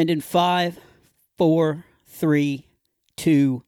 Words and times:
And 0.00 0.08
in 0.08 0.22
five, 0.22 0.78
four, 1.36 1.84
three, 2.06 2.66
two, 3.18 3.64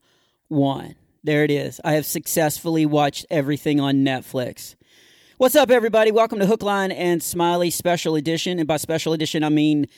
one. 0.49 0.95
There 1.23 1.45
it 1.45 1.51
is. 1.51 1.79
I 1.85 1.93
have 1.93 2.07
successfully 2.07 2.87
watched 2.87 3.27
everything 3.29 3.81
on 3.81 3.97
Netflix. 3.97 4.75
What's 5.37 5.57
up, 5.57 5.71
everybody? 5.71 6.11
Welcome 6.11 6.39
to 6.39 6.47
Hookline 6.47 6.91
and 6.91 7.23
Smiley 7.23 7.69
Special 7.69 8.15
Edition. 8.15 8.59
And 8.59 8.67
by 8.67 8.79
special 8.79 9.13
edition, 9.13 9.45
I 9.45 9.51
mean 9.51 9.89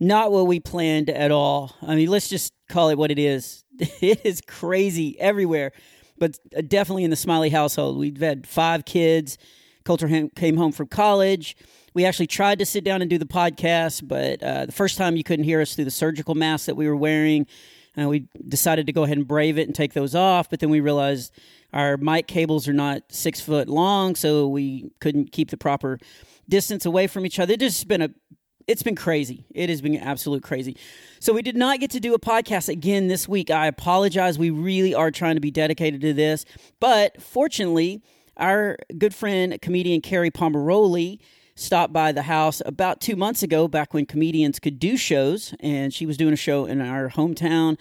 not 0.00 0.32
what 0.32 0.46
we 0.46 0.58
planned 0.58 1.10
at 1.10 1.30
all. 1.30 1.76
I 1.82 1.96
mean, 1.96 2.08
let's 2.08 2.30
just 2.30 2.54
call 2.70 2.88
it 2.88 2.96
what 2.96 3.10
it 3.10 3.18
is. 3.18 3.62
It 4.00 4.24
is 4.24 4.40
crazy 4.40 5.20
everywhere, 5.20 5.72
but 6.16 6.38
definitely 6.66 7.04
in 7.04 7.10
the 7.10 7.16
Smiley 7.16 7.50
household. 7.50 7.98
We've 7.98 8.18
had 8.22 8.46
five 8.46 8.86
kids. 8.86 9.36
Coulter 9.84 10.30
came 10.34 10.56
home 10.56 10.72
from 10.72 10.86
college. 10.86 11.58
We 11.94 12.04
actually 12.04 12.26
tried 12.26 12.58
to 12.58 12.66
sit 12.66 12.82
down 12.82 13.02
and 13.02 13.08
do 13.08 13.18
the 13.18 13.24
podcast, 13.24 14.06
but 14.06 14.42
uh, 14.42 14.66
the 14.66 14.72
first 14.72 14.98
time 14.98 15.16
you 15.16 15.22
couldn't 15.22 15.44
hear 15.44 15.60
us 15.60 15.76
through 15.76 15.84
the 15.84 15.92
surgical 15.92 16.34
mask 16.34 16.66
that 16.66 16.74
we 16.74 16.88
were 16.88 16.96
wearing. 16.96 17.46
Uh, 17.96 18.08
we 18.08 18.26
decided 18.48 18.86
to 18.86 18.92
go 18.92 19.04
ahead 19.04 19.16
and 19.16 19.28
brave 19.28 19.58
it 19.58 19.68
and 19.68 19.76
take 19.76 19.92
those 19.92 20.12
off, 20.16 20.50
but 20.50 20.58
then 20.58 20.70
we 20.70 20.80
realized 20.80 21.32
our 21.72 21.96
mic 21.96 22.26
cables 22.26 22.66
are 22.66 22.72
not 22.72 23.02
six 23.10 23.40
foot 23.40 23.68
long, 23.68 24.16
so 24.16 24.48
we 24.48 24.90
couldn't 25.00 25.30
keep 25.30 25.50
the 25.50 25.56
proper 25.56 26.00
distance 26.48 26.84
away 26.84 27.06
from 27.06 27.24
each 27.24 27.38
other. 27.38 27.52
It's 27.52 27.62
just 27.62 27.86
been 27.86 28.02
a 28.02 28.10
it's 28.66 28.82
been 28.82 28.96
crazy. 28.96 29.44
It 29.54 29.68
has 29.68 29.82
been 29.82 29.94
absolute 29.96 30.42
crazy. 30.42 30.76
So 31.20 31.32
we 31.34 31.42
did 31.42 31.54
not 31.54 31.80
get 31.80 31.90
to 31.90 32.00
do 32.00 32.14
a 32.14 32.18
podcast 32.18 32.70
again 32.70 33.08
this 33.08 33.28
week. 33.28 33.50
I 33.50 33.66
apologize. 33.66 34.38
We 34.38 34.48
really 34.48 34.94
are 34.94 35.10
trying 35.10 35.34
to 35.34 35.40
be 35.40 35.50
dedicated 35.50 36.00
to 36.00 36.12
this, 36.12 36.44
but 36.80 37.22
fortunately, 37.22 38.02
our 38.36 38.78
good 38.98 39.14
friend 39.14 39.60
comedian 39.62 40.00
Kerri 40.00 40.32
Pomarolli 40.32 41.20
stopped 41.54 41.92
by 41.92 42.12
the 42.12 42.22
house 42.22 42.60
about 42.66 43.00
two 43.00 43.16
months 43.16 43.42
ago, 43.42 43.68
back 43.68 43.94
when 43.94 44.06
comedians 44.06 44.58
could 44.58 44.78
do 44.78 44.96
shows, 44.96 45.54
and 45.60 45.94
she 45.94 46.06
was 46.06 46.16
doing 46.16 46.32
a 46.32 46.36
show 46.36 46.66
in 46.66 46.80
our 46.80 47.10
hometown. 47.10 47.78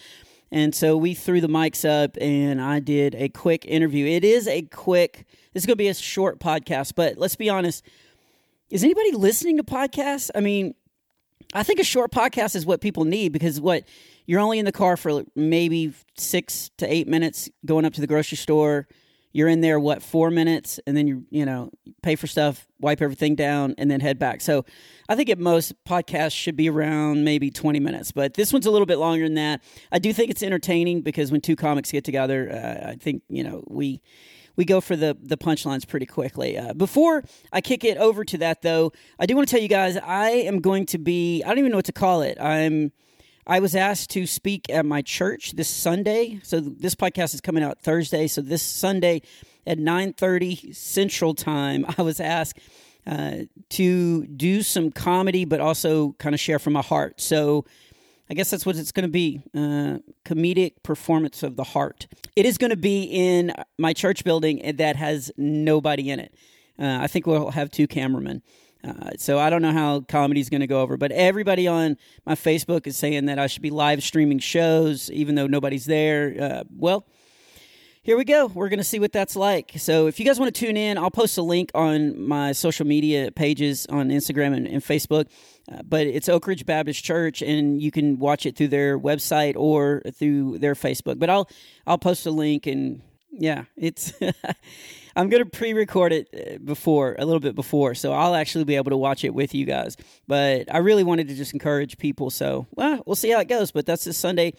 And 0.51 0.75
so 0.75 0.95
we 0.95 1.15
threw 1.15 1.41
the 1.41 1.47
mics 1.47 1.83
up 1.83 2.15
and 2.21 2.61
I 2.61 2.79
did 2.79 3.15
a 3.15 3.27
quick 3.27 3.65
interview. 3.65 4.05
It 4.05 4.23
is 4.23 4.47
a 4.47 4.61
quick, 4.61 5.25
this 5.51 5.63
is 5.63 5.65
going 5.65 5.73
to 5.73 5.83
be 5.83 5.87
a 5.87 5.95
short 5.95 6.39
podcast, 6.39 6.93
but 6.95 7.17
let's 7.17 7.35
be 7.35 7.49
honest. 7.49 7.83
Is 8.69 8.83
anybody 8.83 9.13
listening 9.13 9.57
to 9.57 9.63
podcasts? 9.63 10.29
I 10.35 10.41
mean, 10.41 10.75
I 11.55 11.63
think 11.63 11.79
a 11.79 11.83
short 11.83 12.11
podcast 12.11 12.55
is 12.55 12.67
what 12.67 12.81
people 12.81 13.03
need 13.03 13.31
because 13.31 13.59
what 13.59 13.83
you're 14.27 14.39
only 14.39 14.59
in 14.59 14.65
the 14.65 14.71
car 14.71 14.95
for 14.95 15.23
maybe 15.35 15.91
six 16.17 16.69
to 16.77 16.91
eight 16.91 17.07
minutes 17.07 17.49
going 17.65 17.83
up 17.83 17.93
to 17.93 18.01
the 18.01 18.07
grocery 18.07 18.37
store 18.37 18.87
you're 19.33 19.47
in 19.47 19.61
there 19.61 19.79
what 19.79 20.01
four 20.01 20.31
minutes 20.31 20.79
and 20.87 20.95
then 20.95 21.07
you 21.07 21.25
you 21.29 21.45
know 21.45 21.69
pay 22.01 22.15
for 22.15 22.27
stuff 22.27 22.67
wipe 22.79 23.01
everything 23.01 23.35
down 23.35 23.75
and 23.77 23.91
then 23.91 23.99
head 23.99 24.17
back 24.17 24.39
so 24.39 24.63
i 25.09 25.15
think 25.15 25.29
at 25.29 25.39
most 25.39 25.73
podcasts 25.83 26.33
should 26.33 26.55
be 26.55 26.69
around 26.69 27.23
maybe 27.23 27.49
20 27.49 27.79
minutes 27.79 28.11
but 28.11 28.35
this 28.35 28.53
one's 28.53 28.65
a 28.65 28.71
little 28.71 28.85
bit 28.85 28.97
longer 28.97 29.25
than 29.25 29.35
that 29.35 29.61
i 29.91 29.99
do 29.99 30.13
think 30.13 30.29
it's 30.29 30.43
entertaining 30.43 31.01
because 31.01 31.31
when 31.31 31.41
two 31.41 31.55
comics 31.55 31.91
get 31.91 32.03
together 32.03 32.49
uh, 32.51 32.89
i 32.91 32.95
think 32.95 33.23
you 33.27 33.43
know 33.43 33.63
we 33.67 34.01
we 34.55 34.65
go 34.65 34.81
for 34.81 34.95
the 34.95 35.17
the 35.21 35.37
punchlines 35.37 35.87
pretty 35.87 36.05
quickly. 36.05 36.57
Uh, 36.57 36.73
before 36.73 37.23
I 37.51 37.61
kick 37.61 37.83
it 37.83 37.97
over 37.97 38.23
to 38.25 38.37
that, 38.39 38.61
though, 38.61 38.91
I 39.19 39.25
do 39.25 39.35
want 39.35 39.47
to 39.47 39.51
tell 39.51 39.61
you 39.61 39.67
guys 39.67 39.97
I 39.97 40.29
am 40.29 40.59
going 40.59 40.85
to 40.87 40.97
be 40.97 41.43
I 41.43 41.49
don't 41.49 41.59
even 41.59 41.71
know 41.71 41.77
what 41.77 41.85
to 41.85 41.91
call 41.91 42.21
it. 42.21 42.39
I'm 42.39 42.91
I 43.45 43.59
was 43.59 43.75
asked 43.75 44.09
to 44.11 44.25
speak 44.25 44.69
at 44.69 44.85
my 44.85 45.01
church 45.01 45.51
this 45.51 45.67
Sunday. 45.67 46.39
So 46.43 46.59
this 46.59 46.95
podcast 46.95 47.33
is 47.33 47.41
coming 47.41 47.63
out 47.63 47.79
Thursday. 47.79 48.27
So 48.27 48.41
this 48.41 48.63
Sunday 48.63 49.21
at 49.67 49.77
9:30 49.77 50.75
Central 50.75 51.33
Time, 51.33 51.85
I 51.97 52.01
was 52.01 52.19
asked 52.19 52.59
uh, 53.05 53.39
to 53.71 54.25
do 54.27 54.61
some 54.61 54.91
comedy, 54.91 55.45
but 55.45 55.59
also 55.59 56.13
kind 56.19 56.33
of 56.33 56.39
share 56.39 56.59
from 56.59 56.73
my 56.73 56.81
heart. 56.81 57.19
So 57.19 57.65
I 58.29 58.33
guess 58.33 58.49
that's 58.49 58.65
what 58.65 58.77
it's 58.77 58.93
going 58.93 59.05
to 59.05 59.11
be 59.11 59.41
uh, 59.53 59.99
comedic 60.25 60.81
performance 60.83 61.43
of 61.43 61.57
the 61.57 61.65
heart. 61.65 62.07
It 62.37 62.45
is 62.45 62.57
going 62.57 62.69
to 62.69 62.77
be 62.77 63.03
in 63.03 63.53
my 63.77 63.91
church 63.91 64.23
building 64.23 64.77
that 64.77 64.95
has 64.95 65.31
nobody 65.35 66.09
in 66.09 66.19
it. 66.19 66.33
Uh, 66.79 66.99
I 67.01 67.07
think 67.07 67.27
we'll 67.27 67.51
have 67.51 67.69
two 67.69 67.87
cameramen. 67.87 68.41
Uh, 68.83 69.11
so 69.17 69.39
I 69.39 69.49
don't 69.49 69.61
know 69.61 69.71
how 69.71 70.01
comedy 70.01 70.41
is 70.41 70.49
going 70.49 70.61
to 70.61 70.67
go 70.67 70.81
over, 70.81 70.97
but 70.97 71.11
everybody 71.11 71.67
on 71.67 71.97
my 72.25 72.35
Facebook 72.35 72.85
is 72.85 72.97
saying 72.97 73.25
that 73.25 73.39
I 73.39 73.47
should 73.47 73.61
be 73.61 73.69
live 73.69 74.03
streaming 74.03 74.39
shows, 74.39 75.09
even 75.11 75.35
though 75.35 75.47
nobody's 75.47 75.85
there. 75.85 76.35
Uh, 76.39 76.63
well, 76.75 77.05
here 78.01 78.17
we 78.17 78.25
go. 78.25 78.47
We're 78.47 78.67
going 78.67 78.79
to 78.79 78.83
see 78.83 78.99
what 78.99 79.13
that's 79.13 79.37
like. 79.37 79.71
So 79.77 80.07
if 80.07 80.19
you 80.19 80.25
guys 80.25 80.37
want 80.37 80.53
to 80.53 80.59
tune 80.65 80.75
in, 80.75 80.97
I'll 80.97 81.09
post 81.09 81.37
a 81.37 81.41
link 81.41 81.71
on 81.73 82.21
my 82.21 82.51
social 82.51 82.85
media 82.85 83.31
pages 83.31 83.85
on 83.85 84.09
Instagram 84.09 84.53
and, 84.53 84.67
and 84.67 84.83
Facebook. 84.83 85.27
Uh, 85.71 85.81
but 85.83 86.05
it's 86.05 86.27
Oak 86.27 86.45
Ridge 86.45 86.65
Baptist 86.65 87.01
Church, 87.01 87.41
and 87.41 87.81
you 87.81 87.91
can 87.91 88.19
watch 88.19 88.45
it 88.45 88.57
through 88.57 88.67
their 88.67 88.99
website 88.99 89.53
or 89.55 90.01
through 90.13 90.59
their 90.59 90.75
Facebook. 90.75 91.17
But 91.17 91.29
I'll 91.29 91.49
I'll 91.87 91.97
post 91.97 92.25
a 92.25 92.31
link, 92.31 92.67
and 92.67 93.01
yeah, 93.31 93.63
it's. 93.77 94.11
I'm 95.15 95.29
going 95.29 95.43
to 95.43 95.49
pre-record 95.49 96.11
it 96.11 96.27
uh, 96.33 96.57
before 96.63 97.15
a 97.19 97.25
little 97.25 97.39
bit 97.39 97.55
before, 97.55 97.95
so 97.95 98.13
I'll 98.13 98.35
actually 98.35 98.63
be 98.63 98.75
able 98.75 98.91
to 98.91 98.97
watch 98.97 99.23
it 99.23 99.33
with 99.33 99.53
you 99.53 99.65
guys. 99.65 99.95
But 100.27 100.73
I 100.73 100.79
really 100.79 101.03
wanted 101.03 101.27
to 101.27 101.35
just 101.35 101.53
encourage 101.53 101.97
people, 101.97 102.29
so 102.29 102.67
well, 102.71 103.03
we'll 103.05 103.15
see 103.15 103.31
how 103.31 103.39
it 103.39 103.47
goes. 103.47 103.71
But 103.71 103.85
that's 103.85 104.05
this 104.05 104.17
Sunday 104.17 104.53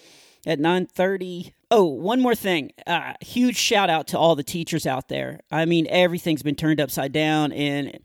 at 0.46 0.58
9:30. 0.58 1.52
Oh, 1.70 1.84
one 1.84 2.20
more 2.20 2.34
thing. 2.34 2.72
Uh, 2.86 3.14
huge 3.20 3.56
shout 3.56 3.90
out 3.90 4.06
to 4.08 4.18
all 4.18 4.36
the 4.36 4.42
teachers 4.44 4.86
out 4.86 5.08
there. 5.08 5.40
I 5.50 5.64
mean, 5.64 5.86
everything's 5.88 6.42
been 6.42 6.54
turned 6.54 6.80
upside 6.80 7.12
down 7.12 7.52
and 7.52 7.98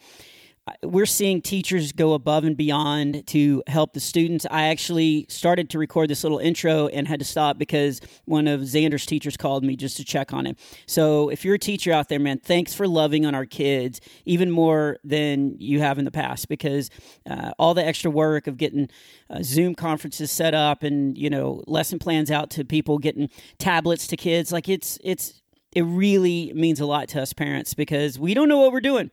we're 0.84 1.06
seeing 1.06 1.42
teachers 1.42 1.92
go 1.92 2.14
above 2.14 2.44
and 2.44 2.56
beyond 2.58 3.26
to 3.28 3.64
help 3.68 3.94
the 3.94 4.00
students. 4.00 4.46
I 4.50 4.68
actually 4.68 5.26
started 5.30 5.70
to 5.72 5.80
record 5.80 6.10
this 6.10 6.24
little 6.24 6.40
intro 6.40 6.88
and 6.88 7.08
had 7.08 7.20
to 7.20 7.26
stop 7.26 7.58
because 7.58 8.02
one 8.26 8.48
of 8.48 8.62
Xander's 8.62 9.06
teachers 9.06 9.38
called 9.38 9.64
me 9.64 9.76
just 9.76 9.98
to 9.98 10.04
check 10.04 10.34
on 10.34 10.46
him. 10.46 10.56
So 10.86 11.30
if 11.30 11.46
you're 11.46 11.56
a 11.56 11.60
teacher 11.60 11.92
out 11.92 12.10
there, 12.10 12.20
man, 12.20 12.40
thanks 12.40 12.74
for 12.74 12.88
loving 12.88 13.26
on 13.26 13.36
our 13.36 13.46
kids 13.46 14.02
even 14.26 14.52
more 14.52 14.98
than 15.04 15.56
you 15.60 15.80
have 15.80 16.00
in 16.00 16.06
the 16.06 16.12
past 16.12 16.48
because 16.48 16.90
uh, 17.30 17.52
all 17.60 17.74
the 17.74 17.86
extra 17.86 18.12
work 18.12 18.48
of 18.48 18.58
getting 18.58 18.90
uh, 19.30 19.40
Zoom 19.44 19.76
conferences 19.76 20.32
set 20.32 20.54
up 20.54 20.84
and 20.84 21.18
you 21.18 21.30
know 21.30 21.64
lesson 21.68 22.00
plans 22.00 22.32
out 22.32 22.50
to 22.52 22.66
people, 22.66 22.98
getting 22.98 23.30
tablets 23.58 24.08
to 24.08 24.18
kids, 24.18 24.52
like 24.52 24.68
it's 24.68 24.98
it's 25.04 25.42
it 25.76 25.84
really 25.84 26.52
means 26.54 26.80
a 26.80 26.86
lot 26.86 27.08
to 27.10 27.22
us 27.22 27.34
parents 27.34 27.74
because 27.74 28.18
we 28.18 28.34
don't 28.34 28.50
know 28.50 28.60
what 28.60 28.72
we're 28.72 28.82
doing 28.82 29.12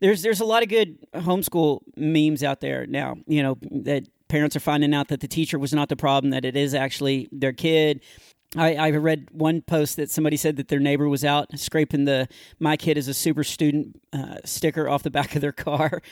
there's 0.00 0.22
there's 0.22 0.40
a 0.40 0.44
lot 0.44 0.62
of 0.62 0.68
good 0.68 0.98
homeschool 1.14 1.80
memes 1.96 2.42
out 2.42 2.60
there 2.60 2.86
now. 2.86 3.16
You 3.26 3.42
know 3.42 3.58
that 3.70 4.04
parents 4.28 4.56
are 4.56 4.60
finding 4.60 4.94
out 4.94 5.08
that 5.08 5.20
the 5.20 5.28
teacher 5.28 5.58
was 5.58 5.72
not 5.72 5.88
the 5.88 5.96
problem; 5.96 6.30
that 6.30 6.44
it 6.44 6.56
is 6.56 6.74
actually 6.74 7.28
their 7.32 7.52
kid. 7.52 8.00
I, 8.56 8.76
I 8.76 8.90
read 8.90 9.28
one 9.32 9.62
post 9.62 9.96
that 9.96 10.10
somebody 10.10 10.36
said 10.36 10.56
that 10.56 10.68
their 10.68 10.78
neighbor 10.78 11.08
was 11.08 11.24
out 11.24 11.58
scraping 11.58 12.04
the 12.04 12.28
"My 12.58 12.76
kid 12.76 12.96
is 12.96 13.08
a 13.08 13.14
super 13.14 13.44
student" 13.44 14.00
uh, 14.12 14.36
sticker 14.44 14.88
off 14.88 15.02
the 15.02 15.10
back 15.10 15.34
of 15.34 15.40
their 15.40 15.52
car. 15.52 16.02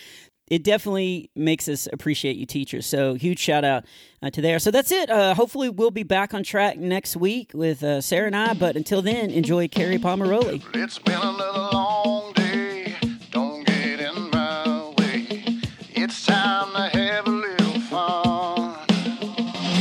It 0.49 0.65
definitely 0.65 1.31
makes 1.35 1.67
us 1.67 1.89
appreciate 1.91 2.37
you 2.37 2.45
teachers. 2.45 2.85
So 2.85 3.15
huge 3.15 3.39
shout 3.39 3.65
out 3.65 3.87
uh, 4.23 4.29
to 4.31 4.43
there. 4.43 4.59
So 4.59 4.71
that's 4.71 4.93
it. 4.93 5.09
Uh, 5.09 5.35
hopefully 5.35 5.71
we'll 5.71 5.91
be 5.91 6.03
back 6.03 6.35
on 6.35 6.43
track 6.43 6.77
next 6.77 7.17
week 7.17 7.53
with 7.55 7.83
uh, 7.83 8.03
Sarah 8.03 8.27
and 8.27 8.37
I. 8.37 8.53
But 8.53 8.77
until 8.77 9.01
then, 9.01 9.31
enjoy 9.31 9.69
Kerri 9.69 9.99
Pomarolli. 9.99 10.61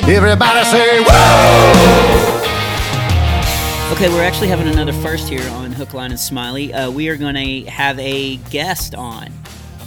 Everybody 0.03 0.65
say, 0.65 0.99
whoa! 1.07 2.41
Okay, 3.93 4.09
we're 4.09 4.23
actually 4.23 4.47
having 4.47 4.67
another 4.67 4.91
first 4.93 5.29
here 5.29 5.47
on 5.51 5.71
Hook, 5.71 5.93
Line, 5.93 6.11
and 6.11 6.19
Smiley. 6.19 6.73
Uh, 6.73 6.89
we 6.91 7.07
are 7.07 7.15
going 7.15 7.35
to 7.35 7.69
have 7.69 7.97
a 7.99 8.37
guest 8.49 8.93
on. 8.95 9.29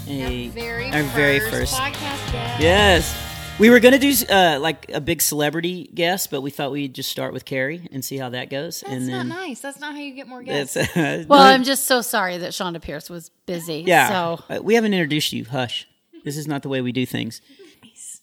A, 0.07 0.47
our 0.47 0.53
very, 0.53 0.87
our 0.87 1.03
first 1.03 1.15
very 1.15 1.41
first 1.51 1.75
podcast 1.75 2.33
guest. 2.33 2.61
Yes. 2.61 3.15
We 3.59 3.71
were 3.71 3.81
going 3.81 3.93
to 3.93 3.99
do 3.99 4.13
uh, 4.33 4.59
like 4.61 4.91
a 4.93 5.01
big 5.01 5.21
celebrity 5.21 5.91
guest, 5.95 6.31
but 6.31 6.41
we 6.41 6.51
thought 6.51 6.73
we'd 6.73 6.95
just 6.95 7.11
start 7.11 7.33
with 7.33 7.45
Kerri 7.45 7.87
and 7.93 8.05
see 8.05 8.17
how 8.17 8.31
that 8.31 8.51
goes. 8.51 8.81
That's 8.81 8.93
and 8.93 9.09
then, 9.09 9.29
not 9.29 9.41
nice. 9.43 9.61
That's 9.61 9.79
not 9.81 9.93
how 9.95 10.01
you 10.01 10.15
get 10.15 10.27
more 10.27 10.43
guests. 10.43 10.77
Uh, 10.97 11.25
well, 11.29 11.41
I'm 11.41 11.65
just 11.65 11.85
so 11.85 12.01
sorry 12.03 12.39
that 12.39 12.53
Chonda 12.53 12.81
Pierce 12.81 13.11
was 13.11 13.31
busy. 13.47 13.85
Yeah. 13.87 14.09
So. 14.09 14.45
Uh, 14.49 14.63
we 14.63 14.75
haven't 14.75 14.95
introduced 14.95 15.33
you. 15.33 15.45
Hush. 15.45 15.87
This 16.25 16.37
is 16.37 16.49
not 16.49 16.63
the 16.63 16.69
way 16.69 16.81
we 16.81 16.93
do 16.93 17.05
things. 17.05 17.41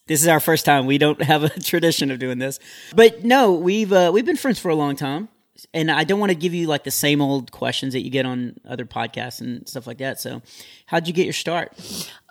This 0.07 0.21
is 0.21 0.27
our 0.27 0.39
first 0.39 0.65
time. 0.65 0.86
We 0.86 0.98
don't 0.98 1.21
have 1.33 1.44
a 1.44 1.50
tradition 1.50 2.12
of 2.12 2.19
doing 2.19 2.39
this, 2.39 2.59
but 2.95 3.24
no, 3.24 3.53
we've 3.53 3.92
uh, 3.94 4.12
we've 4.13 4.25
been 4.25 4.38
friends 4.38 4.59
for 4.59 4.69
a 4.69 4.75
long 4.75 4.95
time, 4.95 5.30
and 5.74 5.89
I 5.92 6.03
don't 6.03 6.19
want 6.19 6.31
to 6.31 6.36
give 6.36 6.53
you 6.53 6.68
like 6.68 6.83
the 6.83 6.92
same 6.92 7.21
old 7.21 7.51
questions 7.51 7.94
that 7.94 8.01
you 8.01 8.09
get 8.09 8.25
on 8.25 8.56
other 8.68 8.86
podcasts 8.86 9.42
and 9.42 9.68
stuff 9.68 9.88
like 9.88 10.00
that. 10.00 10.19
So, 10.19 10.42
how'd 10.86 11.07
you 11.07 11.13
get 11.13 11.25
your 11.25 11.33
start? 11.33 11.74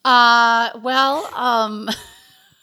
Uh, 0.05 0.71
well, 0.83 1.25
um. 1.35 1.89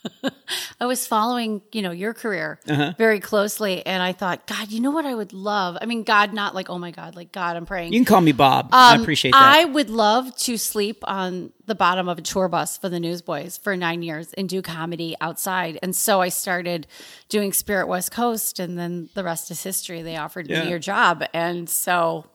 I 0.79 0.85
was 0.85 1.07
following, 1.07 1.61
you 1.71 1.81
know, 1.81 1.91
your 1.91 2.13
career 2.13 2.59
uh-huh. 2.67 2.93
very 2.97 3.19
closely, 3.19 3.85
and 3.85 4.01
I 4.01 4.13
thought, 4.13 4.47
God, 4.47 4.71
you 4.71 4.79
know 4.79 4.91
what 4.91 5.05
I 5.05 5.15
would 5.15 5.33
love? 5.33 5.77
I 5.81 5.85
mean, 5.85 6.03
God, 6.03 6.33
not 6.33 6.55
like, 6.55 6.69
oh 6.69 6.77
my 6.77 6.91
God, 6.91 7.15
like 7.15 7.31
God, 7.31 7.55
I'm 7.55 7.65
praying. 7.65 7.93
You 7.93 7.99
can 7.99 8.05
call 8.05 8.21
me 8.21 8.31
Bob. 8.31 8.67
Um, 8.67 8.71
I 8.73 8.95
appreciate 9.01 9.31
that. 9.31 9.41
I 9.41 9.65
would 9.65 9.89
love 9.89 10.35
to 10.37 10.57
sleep 10.57 11.03
on 11.03 11.51
the 11.65 11.75
bottom 11.75 12.07
of 12.07 12.17
a 12.17 12.21
tour 12.21 12.47
bus 12.47 12.77
for 12.77 12.89
the 12.89 12.99
Newsboys 12.99 13.57
for 13.57 13.75
nine 13.75 14.03
years 14.03 14.33
and 14.33 14.47
do 14.47 14.61
comedy 14.61 15.15
outside. 15.19 15.79
And 15.81 15.95
so 15.95 16.21
I 16.21 16.29
started 16.29 16.87
doing 17.29 17.53
Spirit 17.53 17.87
West 17.87 18.11
Coast, 18.11 18.59
and 18.59 18.77
then 18.77 19.09
the 19.13 19.23
rest 19.23 19.51
is 19.51 19.61
history. 19.63 20.01
They 20.01 20.17
offered 20.17 20.47
yeah. 20.49 20.63
me 20.63 20.69
your 20.69 20.79
job, 20.79 21.23
and 21.33 21.69
so 21.69 22.25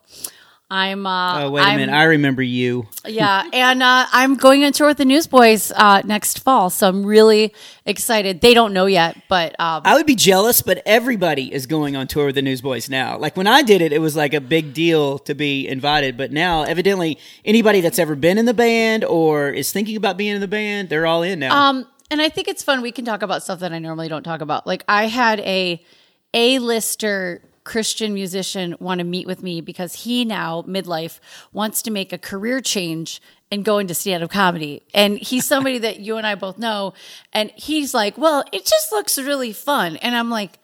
I'm. 0.73 1.07
Uh, 1.07 1.43
oh 1.45 1.51
wait 1.51 1.61
a 1.61 1.65
I'm, 1.67 1.77
minute! 1.77 1.93
I 1.93 2.05
remember 2.05 2.41
you. 2.43 2.89
yeah, 3.07 3.47
and 3.53 3.83
uh, 3.83 4.07
I'm 4.11 4.37
going 4.37 4.65
on 4.65 4.73
tour 4.73 4.87
with 4.87 4.97
the 4.97 5.05
Newsboys 5.05 5.71
uh, 5.71 6.01
next 6.07 6.39
fall, 6.39 6.71
so 6.71 6.89
I'm 6.89 7.05
really 7.05 7.53
excited. 7.85 8.41
They 8.41 8.55
don't 8.55 8.73
know 8.73 8.87
yet, 8.87 9.19
but 9.29 9.55
um, 9.61 9.83
I 9.85 9.95
would 9.95 10.07
be 10.07 10.15
jealous. 10.15 10.63
But 10.63 10.83
everybody 10.87 11.53
is 11.53 11.67
going 11.67 11.95
on 11.95 12.07
tour 12.07 12.27
with 12.27 12.37
the 12.37 12.43
Newsboys 12.43 12.89
now. 12.89 13.19
Like 13.19 13.37
when 13.37 13.47
I 13.47 13.61
did 13.61 13.83
it, 13.83 13.93
it 13.93 13.99
was 13.99 14.17
like 14.17 14.33
a 14.33 14.41
big 14.41 14.73
deal 14.73 15.19
to 15.21 15.35
be 15.35 15.69
invited. 15.69 16.17
But 16.17 16.33
now, 16.33 16.63
evidently, 16.63 17.19
anybody 17.45 17.83
that's 17.83 17.99
ever 17.99 18.17
been 18.17 18.39
in 18.39 18.47
the 18.47 18.55
band 18.55 19.05
or 19.05 19.51
is 19.51 19.73
thinking 19.73 19.97
about 19.97 20.17
being 20.17 20.35
in 20.35 20.41
the 20.41 20.49
band, 20.49 20.89
they're 20.89 21.05
all 21.05 21.23
in 21.23 21.41
now. 21.41 21.55
Um, 21.55 21.87
and 22.11 22.23
I 22.23 22.31
think 22.31 22.49
it's 22.49 22.63
fun. 22.63 22.81
We 22.81 22.93
can 22.93 23.05
talk 23.05 23.21
about 23.21 23.43
stuff 23.43 23.61
that 23.61 23.75
I 23.75 23.79
normally 23.79 24.09
don't 24.09 24.23
talk 24.23 24.41
about. 24.41 24.67
Like 24.67 24.85
I 24.89 25.09
had 25.09 25.39
a 25.41 25.85
a-lister 26.33 27.43
Christian 27.65 28.15
musician 28.15 28.77
want 28.81 28.99
to 28.99 29.05
meet 29.05 29.27
with 29.27 29.43
me 29.43 29.61
because 29.61 30.05
he 30.05 30.25
now, 30.25 30.63
midlife, 30.63 31.21
wants 31.53 31.83
to 31.83 31.91
make 31.91 32.13
a 32.13 32.19
career 32.19 32.61
change 32.61 33.21
and 33.51 33.65
go 33.65 33.79
into 33.79 33.95
stand 33.95 34.25
up 34.25 34.31
comedy. 34.31 34.83
And 34.95 35.19
he's 35.19 35.45
somebody 35.45 35.79
that 35.79 36.01
you 36.01 36.17
and 36.17 36.27
I 36.27 36.35
both 36.35 36.59
know. 36.59 36.95
And 37.33 37.51
he's 37.55 37.95
like, 37.95 38.17
Well, 38.19 38.45
it 38.53 38.65
just 38.65 38.91
looks 38.91 39.19
really 39.19 39.53
fun. 39.53 39.97
And 39.97 40.17
I'm 40.17 40.31
like, 40.31 40.59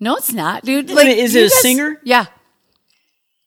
No, 0.00 0.16
it's 0.16 0.32
not, 0.32 0.64
dude. 0.64 0.90
Like, 0.90 1.06
is 1.06 1.34
it 1.34 1.40
a 1.40 1.42
guys, 1.44 1.60
singer? 1.60 2.00
Yeah. 2.02 2.26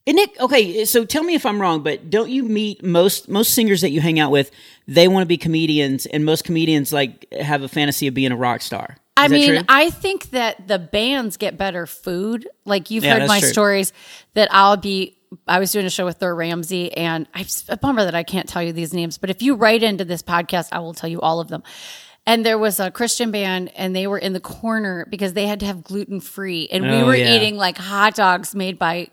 And 0.05 0.15
Nick, 0.17 0.39
okay? 0.39 0.83
So 0.85 1.05
tell 1.05 1.23
me 1.23 1.33
if 1.33 1.45
I'm 1.45 1.61
wrong, 1.61 1.81
but 1.81 2.09
don't 2.09 2.29
you 2.29 2.43
meet 2.43 2.83
most 2.83 3.29
most 3.29 3.53
singers 3.53 3.81
that 3.81 3.91
you 3.91 4.01
hang 4.01 4.19
out 4.19 4.31
with? 4.31 4.51
They 4.87 5.07
want 5.07 5.23
to 5.23 5.27
be 5.27 5.37
comedians, 5.37 6.05
and 6.05 6.25
most 6.25 6.43
comedians 6.43 6.91
like 6.91 7.31
have 7.31 7.63
a 7.63 7.69
fantasy 7.69 8.07
of 8.07 8.13
being 8.13 8.31
a 8.31 8.37
rock 8.37 8.61
star. 8.61 8.97
I 9.15 9.27
mean, 9.27 9.49
true? 9.49 9.61
I 9.69 9.89
think 9.89 10.31
that 10.31 10.67
the 10.67 10.79
bands 10.79 11.37
get 11.37 11.57
better 11.57 11.85
food. 11.85 12.47
Like 12.65 12.91
you've 12.91 13.03
yeah, 13.03 13.19
heard 13.19 13.27
my 13.27 13.39
true. 13.39 13.49
stories 13.49 13.93
that 14.33 14.49
I'll 14.51 14.77
be. 14.77 15.17
I 15.47 15.59
was 15.59 15.71
doing 15.71 15.85
a 15.85 15.89
show 15.89 16.05
with 16.05 16.17
Thor 16.17 16.35
Ramsey, 16.35 16.91
and 16.95 17.27
I'm 17.33 17.45
a 17.69 17.77
bummer 17.77 18.05
that 18.05 18.15
I 18.15 18.23
can't 18.23 18.47
tell 18.47 18.61
you 18.61 18.71
these 18.71 18.93
names. 18.93 19.17
But 19.17 19.29
if 19.29 19.41
you 19.41 19.55
write 19.55 19.81
into 19.81 20.05
this 20.05 20.21
podcast, 20.21 20.69
I 20.71 20.79
will 20.79 20.93
tell 20.93 21.09
you 21.09 21.21
all 21.21 21.39
of 21.39 21.47
them. 21.47 21.63
And 22.25 22.45
there 22.45 22.57
was 22.57 22.79
a 22.79 22.89
Christian 22.89 23.31
band, 23.31 23.71
and 23.75 23.95
they 23.95 24.07
were 24.07 24.17
in 24.17 24.33
the 24.33 24.39
corner 24.39 25.05
because 25.09 25.33
they 25.33 25.47
had 25.47 25.59
to 25.59 25.65
have 25.65 25.83
gluten 25.83 26.19
free, 26.19 26.67
and 26.71 26.85
oh, 26.85 26.97
we 26.97 27.03
were 27.03 27.15
yeah. 27.15 27.35
eating 27.35 27.57
like 27.57 27.77
hot 27.77 28.15
dogs 28.15 28.55
made 28.55 28.79
by 28.79 29.09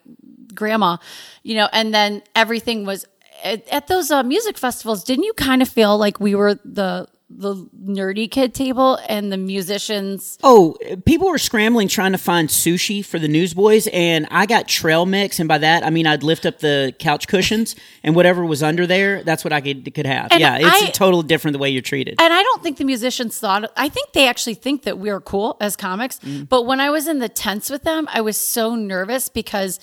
grandma, 0.55 0.99
you 1.43 1.57
know. 1.57 1.69
And 1.73 1.93
then 1.93 2.23
everything 2.35 2.85
was 2.85 3.07
at, 3.43 3.67
at 3.69 3.87
those 3.89 4.11
uh, 4.11 4.23
music 4.23 4.59
festivals. 4.59 5.05
Didn't 5.05 5.25
you 5.25 5.33
kind 5.33 5.63
of 5.63 5.69
feel 5.69 5.97
like 5.99 6.21
we 6.21 6.35
were 6.35 6.55
the 6.65 7.09
the 7.31 7.55
nerdy 7.83 8.31
kid 8.31 8.55
table 8.55 8.99
and 9.09 9.33
the 9.33 9.37
musicians. 9.37 10.37
Oh, 10.43 10.77
people 11.07 11.29
were 11.29 11.39
scrambling 11.39 11.89
trying 11.89 12.13
to 12.13 12.19
find 12.19 12.49
sushi 12.49 13.05
for 13.05 13.19
the 13.19 13.29
newsboys, 13.29 13.89
and 13.93 14.27
I 14.31 14.47
got 14.47 14.69
trail 14.69 15.07
mix, 15.07 15.39
and 15.39 15.49
by 15.49 15.59
that 15.59 15.85
I 15.85 15.91
mean 15.91 16.07
I'd 16.07 16.23
lift 16.23 16.45
up 16.45 16.59
the 16.59 16.95
couch 16.99 17.29
cushions 17.29 17.77
and 18.03 18.15
whatever 18.15 18.45
was 18.45 18.63
under 18.63 18.87
there, 18.87 19.23
that's 19.23 19.45
what 19.45 19.53
I 19.53 19.61
could 19.61 19.95
could 19.95 20.07
have. 20.07 20.33
And 20.33 20.41
yeah, 20.41 20.59
it's 20.59 20.83
I, 20.83 20.91
totally 20.91 21.27
different 21.27 21.53
the 21.53 21.59
way 21.59 21.71
you're 21.71 21.83
treated. 21.83 22.21
And 22.21 22.33
I 22.33 22.43
don't 22.43 22.63
think 22.63 22.79
the 22.79 22.85
musicians 22.85 23.39
thought. 23.39 23.71
I 23.77 23.89
think 23.89 24.13
they 24.13 24.29
actually 24.29 24.55
think 24.55 24.83
that 24.83 24.99
we 24.99 25.11
are 25.11 25.21
cool 25.21 25.57
as 25.61 25.77
comics. 25.77 26.19
Mm. 26.21 26.49
But 26.49 26.67
when 26.67 26.81
I 26.81 26.91
was 26.91 27.07
in 27.07 27.19
the 27.19 27.29
tents 27.29 27.71
with 27.71 27.83
them, 27.83 28.09
I 28.13 28.21
was 28.21 28.37
so 28.37 28.75
nervous 28.75 29.29
because 29.29 29.81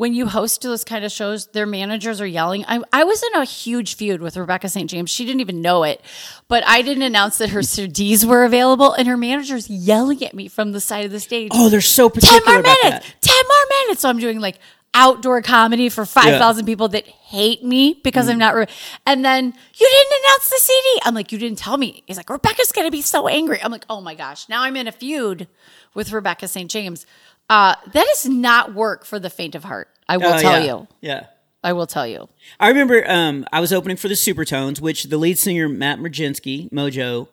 when 0.00 0.14
you 0.14 0.26
host 0.26 0.62
those 0.62 0.82
kind 0.82 1.04
of 1.04 1.12
shows, 1.12 1.48
their 1.48 1.66
managers 1.66 2.22
are 2.22 2.26
yelling. 2.26 2.64
I, 2.66 2.80
I 2.90 3.04
was 3.04 3.22
in 3.22 3.38
a 3.38 3.44
huge 3.44 3.96
feud 3.96 4.22
with 4.22 4.34
Rebecca 4.34 4.70
St. 4.70 4.88
James. 4.88 5.10
She 5.10 5.26
didn't 5.26 5.42
even 5.42 5.60
know 5.60 5.82
it, 5.84 6.00
but 6.48 6.66
I 6.66 6.80
didn't 6.80 7.02
announce 7.02 7.36
that 7.36 7.50
her 7.50 7.60
CDs 7.60 8.24
were 8.24 8.46
available, 8.46 8.94
and 8.94 9.06
her 9.06 9.18
manager's 9.18 9.68
yelling 9.68 10.24
at 10.24 10.32
me 10.32 10.48
from 10.48 10.72
the 10.72 10.80
side 10.80 11.04
of 11.04 11.10
the 11.10 11.20
stage. 11.20 11.50
Oh, 11.52 11.68
they're 11.68 11.82
so 11.82 12.08
particular. 12.08 12.40
Ten 12.40 12.50
more 12.50 12.62
minutes. 12.62 12.82
That. 12.82 13.14
Ten 13.20 13.42
more 13.46 13.78
minutes. 13.82 14.00
So 14.00 14.08
I'm 14.08 14.18
doing 14.18 14.40
like 14.40 14.58
outdoor 14.94 15.42
comedy 15.42 15.90
for 15.90 16.06
5,000 16.06 16.64
yeah. 16.64 16.66
people 16.66 16.88
that 16.88 17.06
hate 17.06 17.62
me 17.62 18.00
because 18.02 18.26
mm. 18.26 18.30
I'm 18.30 18.38
not. 18.38 18.54
Re- 18.54 18.68
and 19.04 19.22
then 19.22 19.44
you 19.44 19.86
didn't 19.86 20.24
announce 20.24 20.48
the 20.48 20.60
CD. 20.60 21.00
I'm 21.04 21.14
like, 21.14 21.30
you 21.30 21.38
didn't 21.38 21.58
tell 21.58 21.76
me. 21.76 22.04
He's 22.06 22.16
like, 22.16 22.30
Rebecca's 22.30 22.72
going 22.72 22.86
to 22.86 22.90
be 22.90 23.02
so 23.02 23.28
angry. 23.28 23.62
I'm 23.62 23.70
like, 23.70 23.84
oh 23.90 24.00
my 24.00 24.14
gosh. 24.14 24.48
Now 24.48 24.62
I'm 24.62 24.76
in 24.76 24.88
a 24.88 24.92
feud 24.92 25.46
with 25.92 26.10
Rebecca 26.10 26.48
St. 26.48 26.70
James. 26.70 27.04
Uh, 27.50 27.74
that 27.92 28.06
is 28.12 28.26
not 28.26 28.74
work 28.74 29.04
for 29.04 29.18
the 29.18 29.28
faint 29.28 29.56
of 29.56 29.64
heart. 29.64 29.88
I 30.08 30.16
will 30.16 30.32
uh, 30.32 30.40
tell 30.40 30.60
yeah. 30.60 30.66
you. 30.66 30.88
Yeah. 31.00 31.26
I 31.64 31.72
will 31.72 31.88
tell 31.88 32.06
you. 32.06 32.28
I 32.60 32.68
remember 32.68 33.04
um, 33.10 33.44
I 33.52 33.60
was 33.60 33.72
opening 33.72 33.96
for 33.96 34.08
the 34.08 34.14
Supertones, 34.14 34.80
which 34.80 35.04
the 35.04 35.18
lead 35.18 35.36
singer 35.36 35.68
Matt 35.68 35.98
Morginsky, 35.98 36.70
Mojo, 36.70 37.28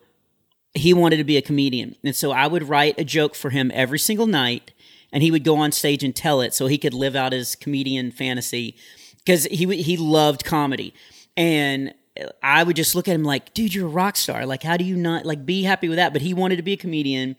he 0.74 0.94
wanted 0.94 1.18
to 1.18 1.24
be 1.24 1.38
a 1.38 1.42
comedian, 1.42 1.96
and 2.04 2.16
so 2.16 2.32
I 2.32 2.48
would 2.48 2.68
write 2.68 3.00
a 3.00 3.04
joke 3.04 3.36
for 3.36 3.52
him 3.52 3.72
every 3.74 4.00
single 4.00 4.28
night, 4.28 4.74
and 5.14 5.24
he 5.24 5.32
would 5.32 5.44
go 5.44 5.56
on 5.58 5.72
stage 5.72 6.04
and 6.04 6.16
tell 6.16 6.42
it, 6.42 6.54
so 6.54 6.68
he 6.68 6.78
could 6.78 6.94
live 6.94 7.16
out 7.16 7.32
his 7.32 7.56
comedian 7.56 8.12
fantasy 8.12 8.76
because 9.18 9.46
he 9.46 9.82
he 9.82 9.98
loved 9.98 10.44
comedy, 10.44 10.94
and 11.38 11.94
I 12.44 12.64
would 12.64 12.76
just 12.76 12.96
look 12.96 13.08
at 13.08 13.16
him 13.16 13.24
like, 13.24 13.54
dude, 13.54 13.74
you're 13.74 13.88
a 13.88 13.90
rock 13.90 14.18
star. 14.18 14.46
Like, 14.46 14.64
how 14.64 14.78
do 14.78 14.84
you 14.84 14.98
not 14.98 15.26
like 15.26 15.46
be 15.46 15.64
happy 15.64 15.88
with 15.88 15.98
that? 15.98 16.12
But 16.12 16.22
he 16.22 16.34
wanted 16.34 16.58
to 16.58 16.64
be 16.64 16.74
a 16.74 16.78
comedian 16.78 17.38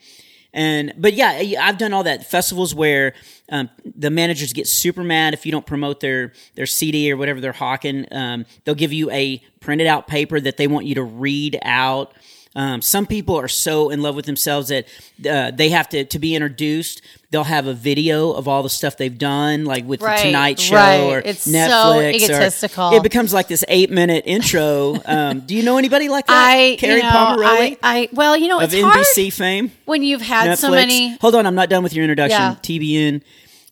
and 0.52 0.94
but 0.96 1.12
yeah, 1.12 1.42
I've 1.60 1.78
done 1.78 1.92
all 1.92 2.04
that 2.04 2.28
festivals 2.30 2.74
where 2.74 3.14
um, 3.50 3.68
the 3.84 4.10
managers 4.10 4.52
get 4.52 4.66
super 4.66 5.04
mad 5.04 5.34
if 5.34 5.44
you 5.44 5.52
don't 5.52 5.66
promote 5.66 6.00
their 6.00 6.32
their 6.54 6.66
CD 6.66 7.12
or 7.12 7.16
whatever 7.16 7.40
they're 7.40 7.52
hawking. 7.52 8.06
Um, 8.10 8.46
they'll 8.64 8.74
give 8.74 8.92
you 8.92 9.10
a 9.10 9.42
printed 9.60 9.86
out 9.86 10.06
paper 10.06 10.40
that 10.40 10.56
they 10.56 10.66
want 10.66 10.86
you 10.86 10.94
to 10.94 11.02
read 11.02 11.58
out. 11.62 12.14
Um, 12.54 12.82
some 12.82 13.06
people 13.06 13.36
are 13.36 13.48
so 13.48 13.90
in 13.90 14.02
love 14.02 14.16
with 14.16 14.26
themselves 14.26 14.68
that 14.68 14.86
uh, 15.28 15.50
they 15.50 15.68
have 15.68 15.88
to 15.90 16.04
to 16.04 16.18
be 16.18 16.34
introduced. 16.34 17.02
They'll 17.30 17.44
have 17.44 17.66
a 17.66 17.74
video 17.74 18.32
of 18.32 18.48
all 18.48 18.62
the 18.62 18.70
stuff 18.70 18.96
they've 18.96 19.16
done, 19.16 19.64
like 19.64 19.84
with 19.84 20.00
right, 20.00 20.16
the 20.16 20.22
Tonight 20.24 20.58
Show 20.58 20.76
right. 20.76 21.00
or 21.00 21.18
it's 21.18 21.46
Netflix. 21.46 21.68
So 21.68 22.00
egotistical. 22.00 22.84
Or, 22.84 22.96
it 22.96 23.02
becomes 23.02 23.34
like 23.34 23.48
this 23.48 23.64
eight 23.68 23.90
minute 23.90 24.24
intro. 24.26 24.96
Um, 25.04 25.40
do 25.40 25.54
you 25.54 25.62
know 25.62 25.76
anybody 25.76 26.08
like 26.08 26.26
that? 26.26 26.48
I, 26.48 26.76
Kerri 26.80 26.96
you 26.96 27.02
know, 27.02 27.08
I, 27.10 27.76
I, 27.82 28.08
well, 28.12 28.36
you 28.36 28.48
know, 28.48 28.60
of 28.60 28.70
NBC 28.70 29.32
fame 29.32 29.72
when 29.84 30.02
you've 30.02 30.22
had 30.22 30.50
Netflix. 30.50 30.58
so 30.58 30.70
many. 30.70 31.16
Hold 31.18 31.34
on, 31.34 31.46
I'm 31.46 31.54
not 31.54 31.68
done 31.68 31.82
with 31.82 31.92
your 31.92 32.04
introduction. 32.04 32.40
Yeah. 32.40 32.54
TBN. 32.54 33.22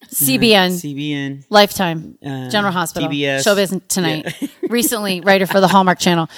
CBN, 0.08 0.67
uh, 0.67 0.70
CBN, 0.70 1.44
Lifetime, 1.50 2.17
uh, 2.25 2.49
General 2.49 2.72
Hospital, 2.72 3.08
TBS, 3.08 3.38
Showbiz 3.40 3.88
Tonight. 3.88 4.40
Yeah. 4.40 4.49
Recently, 4.70 5.20
writer 5.20 5.46
for 5.46 5.61
the 5.61 5.67
Hallmark 5.67 5.99
Channel. 5.99 6.29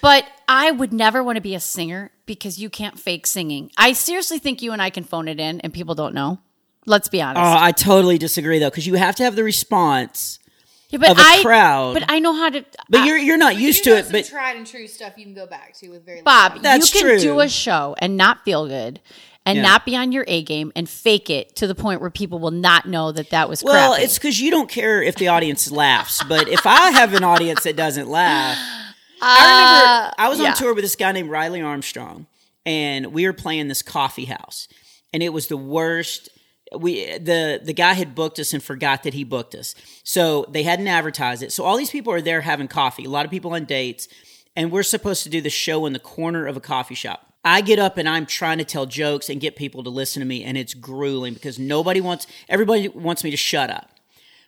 But 0.00 0.26
I 0.48 0.70
would 0.70 0.92
never 0.92 1.22
want 1.22 1.36
to 1.36 1.42
be 1.42 1.54
a 1.54 1.60
singer 1.60 2.10
because 2.26 2.58
you 2.58 2.70
can't 2.70 2.98
fake 2.98 3.26
singing. 3.26 3.70
I 3.76 3.92
seriously 3.92 4.38
think 4.38 4.62
you 4.62 4.72
and 4.72 4.82
I 4.82 4.90
can 4.90 5.04
phone 5.04 5.28
it 5.28 5.40
in 5.40 5.60
and 5.60 5.72
people 5.72 5.94
don't 5.94 6.14
know. 6.14 6.38
Let's 6.84 7.08
be 7.08 7.20
honest. 7.20 7.40
Oh, 7.40 7.64
I 7.64 7.72
totally 7.72 8.18
disagree 8.18 8.58
though, 8.58 8.70
because 8.70 8.86
you 8.86 8.94
have 8.94 9.16
to 9.16 9.24
have 9.24 9.34
the 9.34 9.42
response 9.42 10.38
yeah, 10.90 10.98
but 10.98 11.10
of 11.10 11.18
a 11.18 11.22
I, 11.22 11.42
crowd. 11.42 11.94
But 11.94 12.04
I 12.08 12.20
know 12.20 12.32
how 12.32 12.48
to. 12.50 12.64
But 12.88 13.04
you're 13.04 13.18
you're 13.18 13.36
not 13.36 13.56
used 13.56 13.84
to 13.84 13.96
it. 13.96 14.06
But 14.10 14.26
tried 14.26 14.56
and 14.56 14.66
true 14.66 14.86
stuff 14.86 15.14
you 15.16 15.24
can 15.24 15.34
go 15.34 15.46
back 15.46 15.74
to 15.78 15.88
with 15.88 16.06
very. 16.06 16.22
Bob, 16.22 16.62
that's 16.62 16.94
you 16.94 17.00
can 17.00 17.08
true. 17.10 17.18
do 17.18 17.40
a 17.40 17.48
show 17.48 17.96
and 17.98 18.16
not 18.16 18.44
feel 18.44 18.66
good. 18.66 19.00
And 19.44 19.58
yeah. 19.58 19.62
not 19.62 19.86
be 19.86 19.96
on 19.96 20.10
your 20.10 20.24
A 20.26 20.42
game 20.42 20.72
and 20.74 20.88
fake 20.88 21.30
it 21.30 21.54
to 21.54 21.68
the 21.68 21.74
point 21.76 22.00
where 22.00 22.10
people 22.10 22.40
will 22.40 22.50
not 22.50 22.86
know 22.86 23.12
that 23.12 23.30
that 23.30 23.48
was 23.48 23.62
well. 23.62 23.92
Crappy. 23.92 24.02
It's 24.02 24.18
because 24.18 24.40
you 24.40 24.50
don't 24.50 24.68
care 24.68 25.00
if 25.00 25.14
the 25.14 25.28
audience 25.28 25.70
laughs, 25.70 26.20
but 26.24 26.48
if 26.48 26.66
I 26.66 26.90
have 26.90 27.14
an 27.14 27.22
audience 27.22 27.62
that 27.62 27.76
doesn't 27.76 28.08
laugh, 28.08 28.58
I 29.20 29.44
remember 29.44 30.12
uh, 30.18 30.24
I 30.24 30.28
was 30.28 30.40
on 30.40 30.54
tour 30.54 30.74
with 30.74 30.84
this 30.84 30.96
guy 30.96 31.12
named 31.12 31.30
Riley 31.30 31.60
Armstrong, 31.60 32.26
and 32.64 33.06
we 33.12 33.26
were 33.26 33.32
playing 33.32 33.68
this 33.68 33.82
coffee 33.82 34.26
house, 34.26 34.68
and 35.12 35.22
it 35.22 35.32
was 35.32 35.46
the 35.48 35.56
worst. 35.56 36.28
We 36.76 37.16
the 37.18 37.60
the 37.62 37.72
guy 37.72 37.92
had 37.94 38.14
booked 38.14 38.38
us 38.38 38.52
and 38.52 38.62
forgot 38.62 39.04
that 39.04 39.14
he 39.14 39.24
booked 39.24 39.54
us, 39.54 39.74
so 40.02 40.44
they 40.48 40.64
hadn't 40.64 40.88
advertised 40.88 41.42
it. 41.42 41.52
So 41.52 41.64
all 41.64 41.76
these 41.76 41.90
people 41.90 42.12
are 42.12 42.20
there 42.20 42.40
having 42.40 42.68
coffee. 42.68 43.04
A 43.04 43.10
lot 43.10 43.24
of 43.24 43.30
people 43.30 43.54
on 43.54 43.64
dates, 43.64 44.08
and 44.56 44.70
we're 44.72 44.82
supposed 44.82 45.22
to 45.24 45.30
do 45.30 45.40
the 45.40 45.50
show 45.50 45.86
in 45.86 45.92
the 45.92 45.98
corner 45.98 46.46
of 46.46 46.56
a 46.56 46.60
coffee 46.60 46.94
shop. 46.94 47.32
I 47.44 47.60
get 47.60 47.78
up 47.78 47.96
and 47.96 48.08
I'm 48.08 48.26
trying 48.26 48.58
to 48.58 48.64
tell 48.64 48.86
jokes 48.86 49.28
and 49.28 49.40
get 49.40 49.54
people 49.54 49.84
to 49.84 49.90
listen 49.90 50.18
to 50.20 50.26
me, 50.26 50.42
and 50.42 50.58
it's 50.58 50.74
grueling 50.74 51.34
because 51.34 51.58
nobody 51.58 52.00
wants 52.00 52.26
everybody 52.48 52.88
wants 52.88 53.22
me 53.22 53.30
to 53.30 53.36
shut 53.36 53.70
up. 53.70 53.90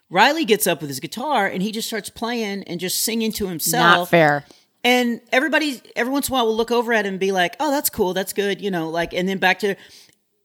Riley 0.09 0.43
gets 0.43 0.67
up 0.67 0.81
with 0.81 0.89
his 0.89 0.99
guitar 0.99 1.45
and 1.45 1.61
he 1.61 1.71
just 1.71 1.87
starts 1.87 2.09
playing 2.09 2.63
and 2.63 2.79
just 2.79 2.99
singing 2.99 3.31
to 3.33 3.47
himself. 3.47 3.99
Not 3.99 4.09
fair. 4.09 4.45
And 4.83 5.21
everybody, 5.31 5.81
every 5.95 6.11
once 6.11 6.29
in 6.29 6.33
a 6.33 6.35
while, 6.35 6.45
will 6.45 6.55
look 6.55 6.71
over 6.71 6.93
at 6.93 7.05
him 7.05 7.15
and 7.15 7.19
be 7.19 7.31
like, 7.31 7.55
"Oh, 7.59 7.69
that's 7.71 7.89
cool, 7.89 8.13
that's 8.13 8.33
good," 8.33 8.61
you 8.61 8.71
know, 8.71 8.89
like, 8.89 9.13
and 9.13 9.27
then 9.27 9.37
back 9.37 9.59
to. 9.59 9.75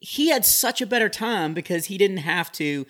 He 0.00 0.28
had 0.28 0.44
such 0.44 0.82
a 0.82 0.86
better 0.86 1.08
time 1.08 1.54
because 1.54 1.86
he 1.86 1.96
didn't 1.96 2.18
have 2.18 2.52
to 2.52 2.84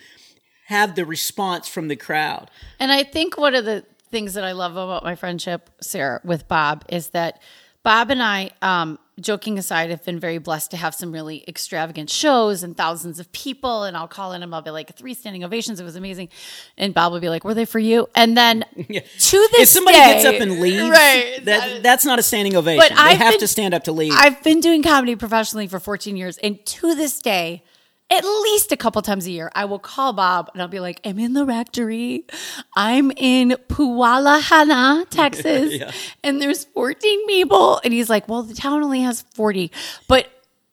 have 0.66 0.94
the 0.94 1.04
response 1.04 1.68
from 1.68 1.88
the 1.88 1.96
crowd. 1.96 2.50
And 2.80 2.90
I 2.90 3.04
think 3.04 3.36
one 3.36 3.54
of 3.54 3.64
the 3.64 3.84
things 4.10 4.34
that 4.34 4.44
I 4.44 4.52
love 4.52 4.72
about 4.72 5.04
my 5.04 5.14
friendship, 5.14 5.70
Sarah, 5.80 6.20
with 6.24 6.48
Bob 6.48 6.84
is 6.88 7.08
that 7.10 7.40
Bob 7.84 8.10
and 8.10 8.22
I, 8.22 8.50
um, 8.62 8.98
joking 9.20 9.58
aside, 9.58 9.90
have 9.90 10.02
been 10.04 10.18
very 10.18 10.38
blessed 10.38 10.70
to 10.70 10.76
have 10.78 10.94
some 10.94 11.12
really 11.12 11.44
extravagant 11.46 12.08
shows 12.08 12.62
and 12.62 12.74
thousands 12.74 13.20
of 13.20 13.30
people. 13.32 13.84
And 13.84 13.94
I'll 13.94 14.08
call 14.08 14.32
in 14.32 14.40
them. 14.40 14.54
I'll 14.54 14.62
be 14.62 14.70
like, 14.70 14.96
three 14.96 15.12
standing 15.12 15.44
ovations. 15.44 15.78
It 15.80 15.84
was 15.84 15.94
amazing. 15.94 16.30
And 16.78 16.94
Bob 16.94 17.12
will 17.12 17.20
be 17.20 17.28
like, 17.28 17.44
were 17.44 17.52
they 17.52 17.66
for 17.66 17.78
you? 17.78 18.08
And 18.14 18.36
then 18.36 18.64
yeah. 18.88 19.00
to 19.00 19.48
this 19.52 19.60
If 19.60 19.68
somebody 19.68 19.98
day, 19.98 20.14
gets 20.14 20.24
up 20.24 20.40
and 20.40 20.60
leaves, 20.60 20.82
right, 20.90 21.40
that, 21.44 21.82
that's 21.82 22.06
not 22.06 22.18
a 22.18 22.22
standing 22.22 22.56
ovation. 22.56 22.82
But 22.88 22.96
they 22.96 23.02
I've 23.02 23.18
have 23.18 23.32
been, 23.34 23.40
to 23.40 23.48
stand 23.48 23.74
up 23.74 23.84
to 23.84 23.92
leave. 23.92 24.14
I've 24.16 24.42
been 24.42 24.60
doing 24.60 24.82
comedy 24.82 25.14
professionally 25.14 25.66
for 25.66 25.78
14 25.78 26.16
years. 26.16 26.38
And 26.38 26.64
to 26.64 26.94
this 26.94 27.20
day, 27.20 27.62
at 28.10 28.24
least 28.24 28.70
a 28.70 28.76
couple 28.76 29.00
times 29.02 29.26
a 29.26 29.30
year, 29.30 29.50
I 29.54 29.64
will 29.64 29.78
call 29.78 30.12
Bob 30.12 30.50
and 30.52 30.60
I'll 30.60 30.68
be 30.68 30.80
like, 30.80 31.00
I'm 31.04 31.18
in 31.18 31.32
the 31.32 31.46
rectory. 31.46 32.26
I'm 32.76 33.10
in 33.16 33.56
Pualahana, 33.68 35.08
Texas, 35.10 35.72
yeah. 35.74 35.90
and 36.22 36.40
there's 36.40 36.64
14 36.66 37.26
people. 37.26 37.80
And 37.82 37.92
he's 37.92 38.10
like, 38.10 38.28
Well, 38.28 38.42
the 38.42 38.54
town 38.54 38.82
only 38.82 39.00
has 39.00 39.22
40. 39.34 39.70
But 40.06 40.28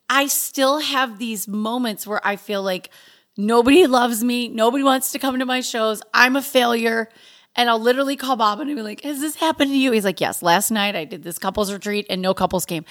I 0.10 0.28
still 0.28 0.80
have 0.80 1.20
these 1.20 1.48
moments 1.48 2.06
where 2.06 2.26
I 2.26 2.36
feel 2.36 2.64
like 2.64 2.90
nobody 3.38 3.88
loves 3.88 4.24
me. 4.24 4.50
Nobody 4.50 4.84
wants 4.84 5.14
to 5.14 5.20
come 5.20 5.40
to 5.40 5.46
my 5.46 5.62
shows. 5.62 6.02
I'm 6.14 6.36
a 6.36 6.42
failure. 6.42 7.08
And 7.56 7.70
I'll 7.70 7.80
literally 7.80 8.16
call 8.16 8.38
Bob 8.38 8.62
and 8.62 8.70
I'll 8.70 8.76
be 8.76 8.82
like, 8.82 9.02
Has 9.02 9.22
this 9.22 9.36
happened 9.36 9.72
to 9.72 9.78
you? 9.78 9.92
He's 9.94 10.06
like, 10.06 10.20
Yes, 10.20 10.42
last 10.42 10.70
night 10.70 10.96
I 10.96 11.06
did 11.06 11.24
this 11.24 11.40
couples 11.40 11.72
retreat 11.72 12.08
and 12.10 12.22
no 12.22 12.34
couples 12.34 12.66
came. 12.66 12.86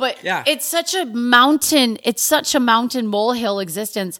But 0.00 0.24
yeah. 0.24 0.42
it's 0.46 0.64
such 0.64 0.94
a 0.94 1.04
mountain, 1.04 1.98
it's 2.02 2.22
such 2.22 2.54
a 2.54 2.60
mountain 2.60 3.06
molehill 3.06 3.60
existence. 3.60 4.18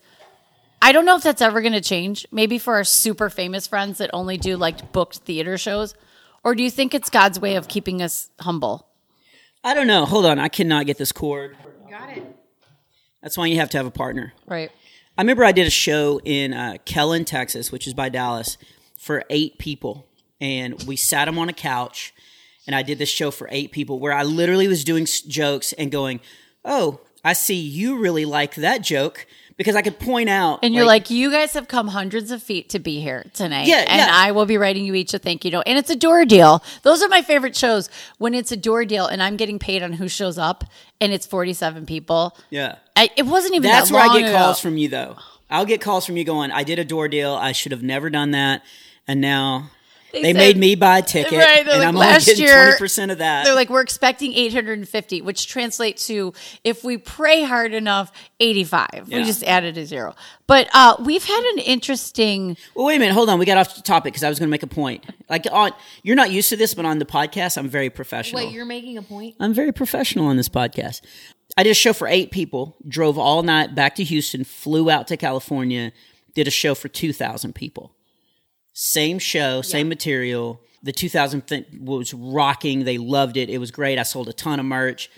I 0.82 0.92
don't 0.92 1.06
know 1.06 1.16
if 1.16 1.22
that's 1.22 1.40
ever 1.40 1.62
going 1.62 1.72
to 1.72 1.80
change. 1.80 2.26
Maybe 2.30 2.58
for 2.58 2.74
our 2.74 2.84
super 2.84 3.30
famous 3.30 3.66
friends 3.66 3.96
that 3.96 4.10
only 4.12 4.36
do 4.36 4.58
like 4.58 4.92
booked 4.92 5.20
theater 5.20 5.56
shows. 5.56 5.94
Or 6.44 6.54
do 6.54 6.62
you 6.62 6.70
think 6.70 6.92
it's 6.92 7.08
God's 7.08 7.40
way 7.40 7.56
of 7.56 7.66
keeping 7.66 8.02
us 8.02 8.28
humble? 8.40 8.88
I 9.64 9.72
don't 9.72 9.86
know. 9.86 10.04
Hold 10.04 10.26
on. 10.26 10.38
I 10.38 10.48
cannot 10.48 10.84
get 10.84 10.98
this 10.98 11.12
cord. 11.12 11.56
Got 11.88 12.10
it. 12.10 12.24
That's 13.22 13.38
why 13.38 13.46
you 13.46 13.56
have 13.56 13.70
to 13.70 13.78
have 13.78 13.86
a 13.86 13.90
partner. 13.90 14.34
Right. 14.46 14.70
I 15.16 15.22
remember 15.22 15.46
I 15.46 15.52
did 15.52 15.66
a 15.66 15.70
show 15.70 16.20
in 16.26 16.52
uh, 16.52 16.76
Kellen, 16.84 17.24
Texas, 17.24 17.72
which 17.72 17.86
is 17.86 17.94
by 17.94 18.10
Dallas, 18.10 18.58
for 18.98 19.24
eight 19.30 19.56
people. 19.56 20.06
And 20.42 20.82
we 20.84 20.96
sat 20.96 21.24
them 21.24 21.38
on 21.38 21.48
a 21.48 21.54
couch 21.54 22.12
and 22.66 22.76
I 22.76 22.82
did 22.82 22.98
this 22.98 23.08
show 23.08 23.30
for 23.30 23.48
eight 23.50 23.72
people 23.72 23.98
where 23.98 24.12
I 24.12 24.22
literally 24.22 24.68
was 24.68 24.84
doing 24.84 25.06
jokes 25.28 25.72
and 25.72 25.90
going, 25.90 26.20
"Oh, 26.64 27.00
I 27.24 27.32
see 27.32 27.56
you 27.56 27.98
really 27.98 28.24
like 28.24 28.54
that 28.56 28.82
joke." 28.82 29.26
Because 29.56 29.76
I 29.76 29.82
could 29.82 29.98
point 29.98 30.30
out, 30.30 30.60
and 30.62 30.74
you're 30.74 30.86
like, 30.86 31.02
like, 31.02 31.10
you 31.10 31.30
guys 31.30 31.52
have 31.52 31.68
come 31.68 31.88
hundreds 31.88 32.30
of 32.30 32.42
feet 32.42 32.70
to 32.70 32.78
be 32.78 33.02
here 33.02 33.26
tonight, 33.34 33.66
yeah, 33.66 33.84
and 33.86 33.98
yeah. 33.98 34.08
I 34.10 34.32
will 34.32 34.46
be 34.46 34.56
writing 34.56 34.86
you 34.86 34.94
each 34.94 35.12
a 35.12 35.18
thank 35.18 35.44
you 35.44 35.50
note. 35.50 35.64
And 35.66 35.76
it's 35.76 35.90
a 35.90 35.96
door 35.96 36.24
deal. 36.24 36.64
Those 36.82 37.02
are 37.02 37.10
my 37.10 37.20
favorite 37.20 37.54
shows 37.54 37.90
when 38.16 38.32
it's 38.32 38.50
a 38.50 38.56
door 38.56 38.86
deal, 38.86 39.04
and 39.04 39.22
I'm 39.22 39.36
getting 39.36 39.58
paid 39.58 39.82
on 39.82 39.92
who 39.92 40.08
shows 40.08 40.38
up, 40.38 40.64
and 40.98 41.12
it's 41.12 41.26
47 41.26 41.84
people. 41.84 42.38
Yeah, 42.48 42.76
I, 42.96 43.10
it 43.18 43.26
wasn't 43.26 43.54
even. 43.54 43.68
That. 43.70 43.80
That's 43.80 43.90
that 43.90 43.96
where 43.96 44.10
I 44.10 44.18
get 44.18 44.30
ago. 44.30 44.38
calls 44.38 44.60
from 44.60 44.78
you, 44.78 44.88
though. 44.88 45.16
I'll 45.50 45.66
get 45.66 45.82
calls 45.82 46.06
from 46.06 46.16
you 46.16 46.24
going, 46.24 46.50
"I 46.52 46.62
did 46.62 46.78
a 46.78 46.84
door 46.84 47.08
deal. 47.08 47.34
I 47.34 47.52
should 47.52 47.72
have 47.72 47.82
never 47.82 48.08
done 48.08 48.30
that," 48.30 48.62
and 49.06 49.20
now 49.20 49.68
they, 50.12 50.22
they 50.22 50.32
said, 50.32 50.38
made 50.38 50.56
me 50.56 50.74
buy 50.74 50.98
a 50.98 51.02
ticket, 51.02 51.38
right, 51.38 51.60
and 51.60 51.68
like, 51.68 51.88
I'm 51.88 51.96
only 51.96 52.18
getting 52.24 52.46
twenty 52.46 52.78
percent 52.78 53.10
of 53.10 53.18
that. 53.18 53.44
They're 53.44 53.54
like, 53.54 53.70
we're 53.70 53.80
expecting 53.80 54.32
850, 54.34 55.22
which 55.22 55.46
translates 55.46 56.06
to 56.08 56.32
if 56.64 56.84
we 56.84 56.98
pray 56.98 57.42
hard 57.42 57.74
enough, 57.74 58.12
85. 58.40 58.88
Yeah. 59.06 59.18
We 59.18 59.24
just 59.24 59.44
added 59.44 59.78
a 59.78 59.86
zero. 59.86 60.14
But 60.46 60.68
uh, 60.74 60.96
we've 61.04 61.24
had 61.24 61.52
an 61.54 61.58
interesting. 61.60 62.56
Well, 62.74 62.86
wait 62.86 62.96
a 62.96 62.98
minute, 62.98 63.14
hold 63.14 63.28
on. 63.28 63.38
We 63.38 63.46
got 63.46 63.58
off 63.58 63.76
the 63.76 63.82
topic 63.82 64.12
because 64.12 64.24
I 64.24 64.28
was 64.28 64.38
going 64.38 64.48
to 64.48 64.50
make 64.50 64.62
a 64.62 64.66
point. 64.66 65.04
Like 65.28 65.46
on, 65.50 65.72
you're 66.02 66.16
not 66.16 66.30
used 66.30 66.48
to 66.48 66.56
this, 66.56 66.74
but 66.74 66.84
on 66.84 66.98
the 66.98 67.04
podcast, 67.04 67.56
I'm 67.56 67.68
very 67.68 67.90
professional. 67.90 68.44
Wait, 68.44 68.52
you're 68.52 68.64
making 68.64 68.98
a 68.98 69.02
point? 69.02 69.36
I'm 69.38 69.54
very 69.54 69.72
professional 69.72 70.26
on 70.26 70.36
this 70.36 70.48
podcast. 70.48 71.02
I 71.56 71.62
did 71.62 71.70
a 71.70 71.74
show 71.74 71.92
for 71.92 72.08
eight 72.08 72.30
people, 72.30 72.76
drove 72.86 73.18
all 73.18 73.42
night 73.42 73.74
back 73.74 73.94
to 73.96 74.04
Houston, 74.04 74.44
flew 74.44 74.90
out 74.90 75.06
to 75.08 75.16
California, 75.16 75.92
did 76.34 76.46
a 76.48 76.50
show 76.50 76.74
for 76.74 76.88
two 76.88 77.12
thousand 77.12 77.54
people. 77.54 77.94
Same 78.72 79.18
show, 79.18 79.62
same 79.62 79.86
yeah. 79.86 79.90
material. 79.90 80.60
The 80.82 80.92
2000 80.92 81.46
thing 81.46 81.64
was 81.80 82.14
rocking. 82.14 82.84
They 82.84 82.98
loved 82.98 83.36
it. 83.36 83.50
It 83.50 83.58
was 83.58 83.70
great. 83.70 83.98
I 83.98 84.02
sold 84.02 84.28
a 84.28 84.32
ton 84.32 84.60
of 84.60 84.66
merch. 84.66 85.10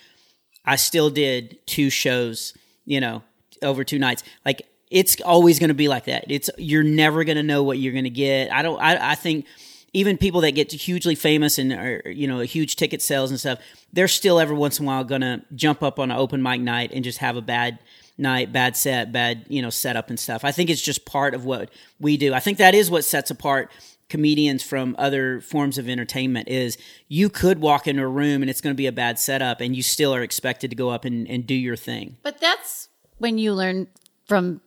I 0.64 0.76
still 0.76 1.10
did 1.10 1.58
two 1.66 1.90
shows, 1.90 2.54
you 2.84 3.00
know, 3.00 3.22
over 3.62 3.84
two 3.84 3.98
nights. 3.98 4.22
Like 4.44 4.62
it's 4.90 5.20
always 5.22 5.58
going 5.58 5.68
to 5.68 5.74
be 5.74 5.88
like 5.88 6.04
that. 6.04 6.24
It's 6.28 6.50
you're 6.58 6.82
never 6.82 7.24
going 7.24 7.36
to 7.36 7.42
know 7.42 7.62
what 7.62 7.78
you're 7.78 7.92
going 7.92 8.04
to 8.04 8.10
get. 8.10 8.52
I 8.52 8.62
don't. 8.62 8.80
I, 8.80 9.12
I 9.12 9.14
think 9.14 9.46
even 9.92 10.16
people 10.16 10.40
that 10.42 10.52
get 10.52 10.72
hugely 10.72 11.14
famous 11.14 11.58
and 11.58 11.72
are 11.72 12.02
you 12.06 12.26
know 12.26 12.40
huge 12.40 12.76
ticket 12.76 13.02
sales 13.02 13.30
and 13.30 13.40
stuff, 13.40 13.58
they're 13.92 14.08
still 14.08 14.38
every 14.38 14.56
once 14.56 14.78
in 14.78 14.84
a 14.84 14.86
while 14.86 15.04
going 15.04 15.20
to 15.20 15.42
jump 15.54 15.82
up 15.82 15.98
on 15.98 16.10
an 16.10 16.16
open 16.16 16.42
mic 16.42 16.60
night 16.60 16.92
and 16.92 17.04
just 17.04 17.18
have 17.18 17.36
a 17.36 17.42
bad 17.42 17.78
night, 18.22 18.52
bad 18.52 18.76
set, 18.76 19.12
bad, 19.12 19.44
you 19.48 19.60
know, 19.60 19.70
setup 19.70 20.08
and 20.08 20.18
stuff. 20.18 20.44
I 20.44 20.52
think 20.52 20.70
it's 20.70 20.80
just 20.80 21.04
part 21.04 21.34
of 21.34 21.44
what 21.44 21.70
we 22.00 22.16
do. 22.16 22.32
I 22.32 22.40
think 22.40 22.58
that 22.58 22.74
is 22.74 22.90
what 22.90 23.04
sets 23.04 23.30
apart 23.30 23.70
comedians 24.08 24.62
from 24.62 24.94
other 24.98 25.40
forms 25.40 25.78
of 25.78 25.88
entertainment 25.88 26.46
is 26.46 26.76
you 27.08 27.30
could 27.30 27.60
walk 27.60 27.88
into 27.88 28.02
a 28.02 28.06
room 28.06 28.42
and 28.42 28.50
it's 28.50 28.60
going 28.60 28.74
to 28.74 28.76
be 28.76 28.86
a 28.86 28.92
bad 28.92 29.18
setup 29.18 29.60
and 29.60 29.74
you 29.74 29.82
still 29.82 30.14
are 30.14 30.22
expected 30.22 30.68
to 30.70 30.76
go 30.76 30.90
up 30.90 31.04
and, 31.04 31.26
and 31.28 31.46
do 31.46 31.54
your 31.54 31.76
thing. 31.76 32.18
But 32.22 32.38
that's 32.38 32.88
when 33.16 33.38
you 33.38 33.54
learn 33.54 33.88
from 34.26 34.60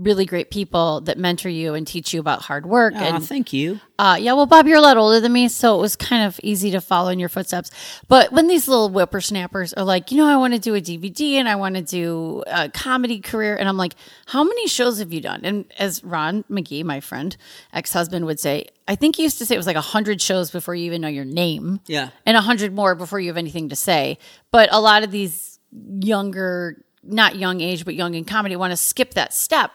really 0.00 0.24
great 0.24 0.50
people 0.50 1.02
that 1.02 1.18
mentor 1.18 1.50
you 1.50 1.74
and 1.74 1.86
teach 1.86 2.14
you 2.14 2.20
about 2.20 2.42
hard 2.42 2.64
work. 2.64 2.94
Oh, 2.96 2.98
and 2.98 3.22
thank 3.22 3.52
you. 3.52 3.80
Uh, 3.98 4.16
yeah, 4.18 4.32
well, 4.32 4.46
Bob, 4.46 4.66
you're 4.66 4.78
a 4.78 4.80
lot 4.80 4.96
older 4.96 5.20
than 5.20 5.32
me, 5.32 5.46
so 5.46 5.76
it 5.76 5.80
was 5.80 5.94
kind 5.94 6.24
of 6.24 6.40
easy 6.42 6.70
to 6.70 6.80
follow 6.80 7.10
in 7.10 7.18
your 7.18 7.28
footsteps. 7.28 7.70
But 8.08 8.32
when 8.32 8.46
these 8.48 8.66
little 8.66 8.88
whippersnappers 8.88 9.74
are 9.74 9.84
like, 9.84 10.10
you 10.10 10.16
know, 10.16 10.26
I 10.26 10.38
want 10.38 10.54
to 10.54 10.58
do 10.58 10.74
a 10.74 10.80
DVD 10.80 11.34
and 11.34 11.46
I 11.46 11.56
want 11.56 11.74
to 11.74 11.82
do 11.82 12.42
a 12.46 12.70
comedy 12.70 13.20
career, 13.20 13.56
and 13.56 13.68
I'm 13.68 13.76
like, 13.76 13.94
how 14.26 14.42
many 14.42 14.66
shows 14.66 15.00
have 15.00 15.12
you 15.12 15.20
done? 15.20 15.42
And 15.44 15.70
as 15.78 16.02
Ron 16.02 16.44
McGee, 16.44 16.82
my 16.82 17.00
friend, 17.00 17.36
ex 17.74 17.92
husband, 17.92 18.24
would 18.24 18.40
say, 18.40 18.68
I 18.88 18.94
think 18.94 19.16
he 19.16 19.22
used 19.22 19.36
to 19.38 19.46
say 19.46 19.54
it 19.54 19.58
was 19.58 19.66
like 19.66 19.76
a 19.76 19.82
hundred 19.82 20.22
shows 20.22 20.50
before 20.50 20.74
you 20.74 20.86
even 20.86 21.02
know 21.02 21.08
your 21.08 21.26
name. 21.26 21.80
Yeah, 21.86 22.08
and 22.24 22.38
a 22.38 22.40
hundred 22.40 22.74
more 22.74 22.94
before 22.94 23.20
you 23.20 23.28
have 23.28 23.36
anything 23.36 23.68
to 23.68 23.76
say. 23.76 24.18
But 24.50 24.70
a 24.72 24.80
lot 24.80 25.02
of 25.02 25.10
these 25.10 25.58
younger 26.00 26.82
not 27.02 27.36
young 27.36 27.60
age, 27.60 27.84
but 27.84 27.94
young 27.94 28.14
in 28.14 28.24
comedy, 28.24 28.56
want 28.56 28.72
to 28.72 28.76
skip 28.76 29.14
that 29.14 29.32
step. 29.32 29.72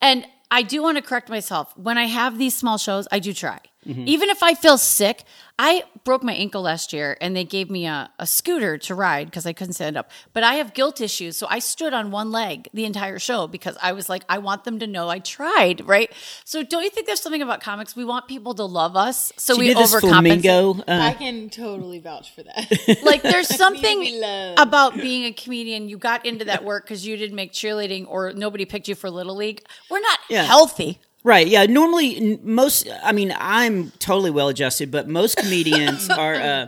And 0.00 0.26
I 0.50 0.62
do 0.62 0.82
want 0.82 0.96
to 0.96 1.02
correct 1.02 1.28
myself. 1.28 1.76
When 1.76 1.98
I 1.98 2.04
have 2.04 2.38
these 2.38 2.54
small 2.54 2.78
shows, 2.78 3.08
I 3.10 3.18
do 3.18 3.32
try. 3.32 3.58
Mm-hmm. 3.86 4.04
Even 4.06 4.28
if 4.30 4.42
I 4.42 4.54
feel 4.54 4.78
sick, 4.78 5.24
I 5.58 5.84
broke 6.04 6.22
my 6.22 6.34
ankle 6.34 6.62
last 6.62 6.92
year 6.92 7.16
and 7.20 7.34
they 7.34 7.44
gave 7.44 7.70
me 7.70 7.86
a, 7.86 8.10
a 8.18 8.26
scooter 8.26 8.76
to 8.76 8.94
ride 8.94 9.26
because 9.26 9.46
I 9.46 9.54
couldn't 9.54 9.72
stand 9.72 9.96
up. 9.96 10.10
But 10.34 10.42
I 10.42 10.54
have 10.54 10.74
guilt 10.74 11.00
issues. 11.00 11.36
So 11.36 11.46
I 11.48 11.60
stood 11.60 11.94
on 11.94 12.10
one 12.10 12.30
leg 12.30 12.68
the 12.74 12.84
entire 12.84 13.18
show 13.18 13.46
because 13.46 13.78
I 13.80 13.92
was 13.92 14.10
like, 14.10 14.24
I 14.28 14.38
want 14.38 14.64
them 14.64 14.78
to 14.80 14.86
know 14.86 15.08
I 15.08 15.18
tried, 15.18 15.86
right? 15.86 16.12
So 16.44 16.62
don't 16.62 16.82
you 16.82 16.90
think 16.90 17.06
there's 17.06 17.22
something 17.22 17.40
about 17.40 17.62
comics? 17.62 17.96
We 17.96 18.04
want 18.04 18.28
people 18.28 18.54
to 18.54 18.64
love 18.64 18.96
us. 18.96 19.32
So 19.38 19.54
she 19.54 19.60
we 19.60 19.74
overcompensate. 19.74 20.80
Uh, 20.80 20.82
I 20.88 21.14
can 21.14 21.48
totally 21.48 22.00
vouch 22.00 22.34
for 22.34 22.42
that. 22.42 22.98
like 23.02 23.22
there's 23.22 23.48
something 23.56 24.22
about 24.58 24.94
being 24.94 25.24
a 25.24 25.32
comedian. 25.32 25.88
You 25.88 25.96
got 25.96 26.26
into 26.26 26.44
that 26.46 26.64
work 26.64 26.84
because 26.84 27.06
you 27.06 27.16
didn't 27.16 27.36
make 27.36 27.52
cheerleading 27.52 28.06
or 28.08 28.32
nobody 28.34 28.66
picked 28.66 28.88
you 28.88 28.94
for 28.94 29.08
Little 29.08 29.36
League. 29.36 29.64
We're 29.88 30.00
not 30.00 30.18
yeah. 30.28 30.42
healthy. 30.42 31.00
Right. 31.26 31.48
Yeah. 31.48 31.66
Normally, 31.66 32.38
most. 32.44 32.88
I 33.02 33.10
mean, 33.10 33.34
I'm 33.36 33.90
totally 33.98 34.30
well 34.30 34.46
adjusted, 34.46 34.92
but 34.92 35.08
most 35.08 35.36
comedians 35.42 36.08
are. 36.08 36.34
Uh, 36.34 36.66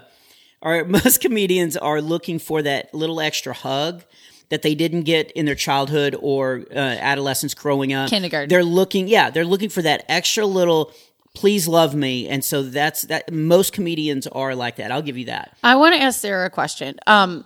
are 0.61 0.85
most 1.05 1.21
comedians 1.21 1.77
are 1.77 2.03
looking 2.03 2.41
for 2.41 2.61
that 2.63 2.93
little 2.93 3.21
extra 3.21 3.55
hug 3.55 4.03
that 4.49 4.63
they 4.63 4.75
didn't 4.75 5.03
get 5.03 5.31
in 5.33 5.47
their 5.47 5.55
childhood 5.55 6.17
or 6.21 6.65
uh, 6.73 6.77
adolescence 6.77 7.55
growing 7.55 7.93
up. 7.93 8.11
Kindergarten. 8.11 8.49
They're 8.49 8.65
looking. 8.65 9.07
Yeah, 9.07 9.31
they're 9.31 9.45
looking 9.45 9.69
for 9.69 9.83
that 9.83 10.05
extra 10.09 10.45
little. 10.45 10.93
Please 11.35 11.69
love 11.69 11.95
me, 11.95 12.27
and 12.27 12.45
so 12.45 12.65
that's 12.65 13.03
that. 13.03 13.33
Most 13.33 13.73
comedians 13.73 14.27
are 14.27 14.57
like 14.57 14.75
that. 14.77 14.91
I'll 14.91 15.03
give 15.03 15.17
you 15.17 15.27
that. 15.27 15.57
I 15.63 15.77
want 15.77 15.95
to 15.95 16.03
ask 16.03 16.19
Sarah 16.21 16.47
a 16.47 16.51
question. 16.51 16.99
Um, 17.07 17.45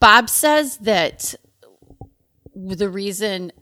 Bob 0.00 0.30
says 0.30 0.78
that 0.78 1.34
the 2.54 2.88
reason 2.88 3.52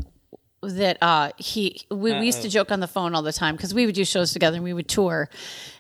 that 0.63 0.99
uh 1.03 1.31
he 1.39 1.87
we, 1.91 2.13
we, 2.13 2.27
used 2.27 2.43
to 2.43 2.49
joke 2.49 2.71
on 2.71 2.81
the 2.81 2.87
phone 2.87 3.15
all 3.15 3.23
the 3.23 3.33
time 3.33 3.57
because 3.57 3.73
we 3.73 3.87
would 3.87 3.95
do 3.95 4.05
shows 4.05 4.33
together 4.33 4.57
and 4.57 4.65
we 4.65 4.73
would 4.73 4.89
tour. 4.89 5.31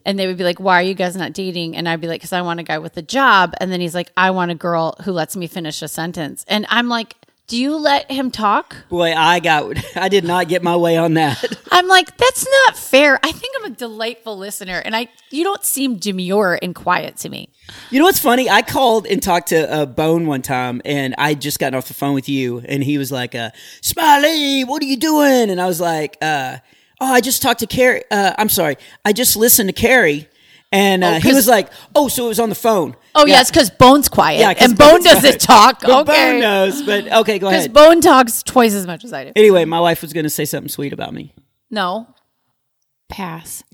And 0.06 0.18
they 0.18 0.26
would 0.26 0.38
be 0.38 0.44
like 0.44 0.58
why 0.58 0.80
are 0.80 0.82
you 0.82 0.94
guys 0.94 1.16
not 1.16 1.34
dating? 1.34 1.76
And 1.76 1.88
i'd 1.88 2.00
be 2.00 2.08
like 2.08 2.20
because 2.20 2.32
i 2.32 2.40
want 2.40 2.60
a 2.60 2.62
guy 2.62 2.78
with 2.78 2.96
a 2.96 3.02
job 3.02 3.54
and 3.58 3.70
then 3.70 3.80
he's 3.80 3.94
like 3.94 4.10
i 4.16 4.30
want 4.30 4.50
a 4.50 4.54
girl 4.54 4.96
who 5.04 5.12
lets 5.12 5.36
me 5.36 5.46
finish 5.46 5.82
a 5.82 5.88
sentence. 5.88 6.44
And 6.48 6.66
i'm 6.70 6.88
like 6.88 7.16
do 7.50 7.60
you 7.60 7.76
let 7.76 8.08
him 8.08 8.30
talk? 8.30 8.76
Boy, 8.88 9.12
I 9.12 9.40
got 9.40 9.76
I 9.96 10.08
did 10.08 10.22
not 10.22 10.46
get 10.46 10.62
my 10.62 10.76
way 10.76 10.96
on 10.96 11.14
that. 11.14 11.44
I'm 11.72 11.88
like, 11.88 12.16
that's 12.16 12.46
not 12.66 12.76
fair. 12.76 13.18
I 13.24 13.32
think 13.32 13.54
I'm 13.58 13.72
a 13.72 13.74
delightful 13.74 14.38
listener 14.38 14.78
and 14.78 14.94
I 14.94 15.08
you 15.30 15.42
don't 15.42 15.64
seem 15.64 15.96
demure 15.96 16.60
and 16.62 16.76
quiet 16.76 17.16
to 17.18 17.28
me. 17.28 17.48
You 17.90 17.98
know 17.98 18.04
what's 18.04 18.20
funny? 18.20 18.48
I 18.48 18.62
called 18.62 19.04
and 19.06 19.20
talked 19.20 19.48
to 19.48 19.68
uh, 19.68 19.86
Bone 19.86 20.26
one 20.26 20.42
time 20.42 20.80
and 20.84 21.12
I 21.18 21.34
just 21.34 21.58
got 21.58 21.74
off 21.74 21.88
the 21.88 21.94
phone 21.94 22.14
with 22.14 22.28
you 22.28 22.62
and 22.66 22.84
he 22.84 22.98
was 22.98 23.10
like, 23.10 23.34
uh, 23.34 23.50
"Smiley, 23.82 24.62
what 24.62 24.80
are 24.80 24.86
you 24.86 24.96
doing?" 24.96 25.50
And 25.50 25.60
I 25.60 25.66
was 25.66 25.80
like, 25.80 26.18
uh, 26.22 26.58
"Oh, 27.00 27.12
I 27.12 27.20
just 27.20 27.42
talked 27.42 27.60
to 27.60 27.66
Kerri. 27.66 28.02
Uh, 28.12 28.32
I'm 28.38 28.48
sorry. 28.48 28.76
I 29.04 29.12
just 29.12 29.34
listened 29.36 29.68
to 29.68 29.74
Kerri." 29.74 30.28
And 30.72 31.02
uh, 31.02 31.14
oh, 31.16 31.20
he 31.20 31.32
was 31.32 31.48
like, 31.48 31.68
"Oh, 31.96 32.06
so 32.06 32.26
it 32.26 32.28
was 32.28 32.38
on 32.38 32.48
the 32.48 32.54
phone." 32.54 32.96
Oh, 33.16 33.26
yeah, 33.26 33.40
it's 33.40 33.50
because 33.50 33.70
Bone's 33.70 34.08
quiet. 34.08 34.38
Yeah, 34.38 34.54
and 34.64 34.78
Bone 34.78 35.02
doesn't 35.02 35.40
talk. 35.40 35.80
But 35.80 36.08
okay, 36.08 36.32
Bone 36.32 36.40
knows. 36.40 36.82
But 36.82 37.12
okay, 37.12 37.40
go 37.40 37.48
ahead. 37.48 37.72
Because 37.72 37.86
Bone 37.88 38.00
talks 38.00 38.44
twice 38.44 38.72
as 38.74 38.86
much 38.86 39.04
as 39.04 39.12
I 39.12 39.24
do. 39.24 39.32
Anyway, 39.34 39.64
my 39.64 39.80
wife 39.80 40.00
was 40.00 40.12
going 40.12 40.24
to 40.24 40.30
say 40.30 40.44
something 40.44 40.68
sweet 40.68 40.92
about 40.92 41.12
me. 41.12 41.34
No, 41.70 42.14
pass. 43.08 43.64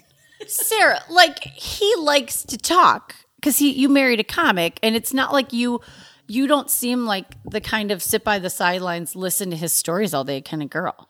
Sarah, 0.47 1.00
like 1.11 1.41
he 1.41 1.93
likes 1.99 2.43
to 2.45 2.57
talk 2.57 3.15
because 3.37 3.59
he 3.59 3.73
you 3.73 3.91
married 3.91 4.21
a 4.21 4.25
comic, 4.25 4.79
and 4.83 4.97
it's 4.97 5.12
not 5.12 5.33
like 5.33 5.53
you 5.53 5.81
you 6.29 6.47
don't 6.47 6.71
seem 6.71 7.05
like 7.05 7.26
the 7.45 7.61
kind 7.61 7.91
of 7.91 8.03
sit 8.03 8.25
by 8.25 8.38
the 8.38 8.50
sidelines, 8.50 9.15
listen 9.15 9.50
to 9.50 9.57
his 9.57 9.73
stories 9.73 10.15
all 10.15 10.25
day 10.25 10.41
kind 10.41 10.62
of 10.62 10.71
girl. 10.71 11.09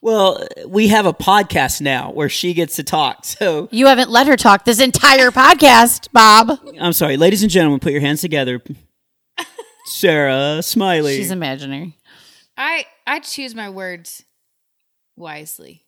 Well, 0.00 0.46
we 0.66 0.88
have 0.88 1.06
a 1.06 1.12
podcast 1.12 1.80
now 1.80 2.12
where 2.12 2.28
she 2.28 2.54
gets 2.54 2.76
to 2.76 2.84
talk. 2.84 3.24
So 3.24 3.68
you 3.72 3.86
haven't 3.86 4.10
let 4.10 4.26
her 4.26 4.36
talk 4.36 4.64
this 4.64 4.80
entire 4.80 5.30
podcast, 5.30 6.08
Bob. 6.12 6.58
I'm 6.80 6.92
sorry, 6.92 7.16
ladies 7.16 7.42
and 7.42 7.50
gentlemen, 7.50 7.80
put 7.80 7.92
your 7.92 8.00
hands 8.00 8.20
together. 8.20 8.62
Sarah 9.86 10.62
Smiley. 10.62 11.16
She's 11.16 11.30
imaginary. 11.30 11.96
I 12.56 12.86
I 13.06 13.20
choose 13.20 13.54
my 13.54 13.70
words 13.70 14.24
wisely. 15.16 15.84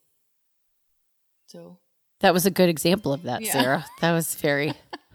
So 1.47 1.79
that 2.21 2.33
was 2.33 2.47
a 2.47 2.51
good 2.51 2.69
example 2.69 3.13
of 3.13 3.25
that, 3.25 3.43
yeah. 3.43 3.53
Sarah. 3.53 3.87
That 4.01 4.13
was 4.13 4.35
very 4.35 4.73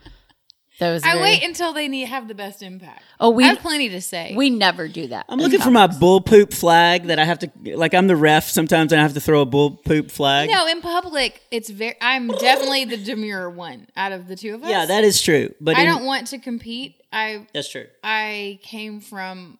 that 0.79 0.91
was. 0.91 1.03
I 1.03 1.21
wait 1.21 1.43
until 1.43 1.71
they 1.71 1.87
need 1.87 2.05
have 2.05 2.27
the 2.27 2.35
best 2.35 2.61
impact. 2.61 3.01
Oh, 3.19 3.29
we 3.29 3.45
I 3.45 3.47
have 3.47 3.59
plenty 3.59 3.89
to 3.89 4.01
say. 4.01 4.33
We 4.35 4.49
never 4.49 4.87
do 4.87 5.07
that. 5.07 5.25
I'm 5.29 5.39
looking 5.39 5.61
for 5.61 5.71
my 5.71 5.87
bull 5.87 6.19
poop 6.19 6.53
flag 6.53 7.05
that 7.05 7.17
I 7.17 7.23
have 7.23 7.39
to 7.39 7.51
like. 7.75 7.93
I'm 7.93 8.07
the 8.07 8.15
ref. 8.15 8.49
Sometimes 8.49 8.91
I 8.91 8.97
have 8.97 9.13
to 9.13 9.21
throw 9.21 9.41
a 9.41 9.45
bull 9.45 9.71
poop 9.71 10.11
flag. 10.11 10.49
No, 10.49 10.67
in 10.67 10.81
public, 10.81 11.41
it's 11.49 11.69
very. 11.69 11.95
I'm 12.01 12.27
definitely 12.27 12.85
the 12.85 12.97
demure 12.97 13.49
one 13.49 13.87
out 13.95 14.11
of 14.11 14.27
the 14.27 14.35
two 14.35 14.55
of 14.55 14.63
us. 14.63 14.69
Yeah, 14.69 14.85
that 14.85 15.03
is 15.03 15.21
true. 15.21 15.53
But 15.61 15.77
I 15.77 15.81
in, 15.81 15.87
don't 15.87 16.05
want 16.05 16.27
to 16.27 16.39
compete. 16.39 16.95
I. 17.11 17.47
That's 17.53 17.69
true. 17.69 17.85
I 18.03 18.59
came 18.63 18.99
from 18.99 19.59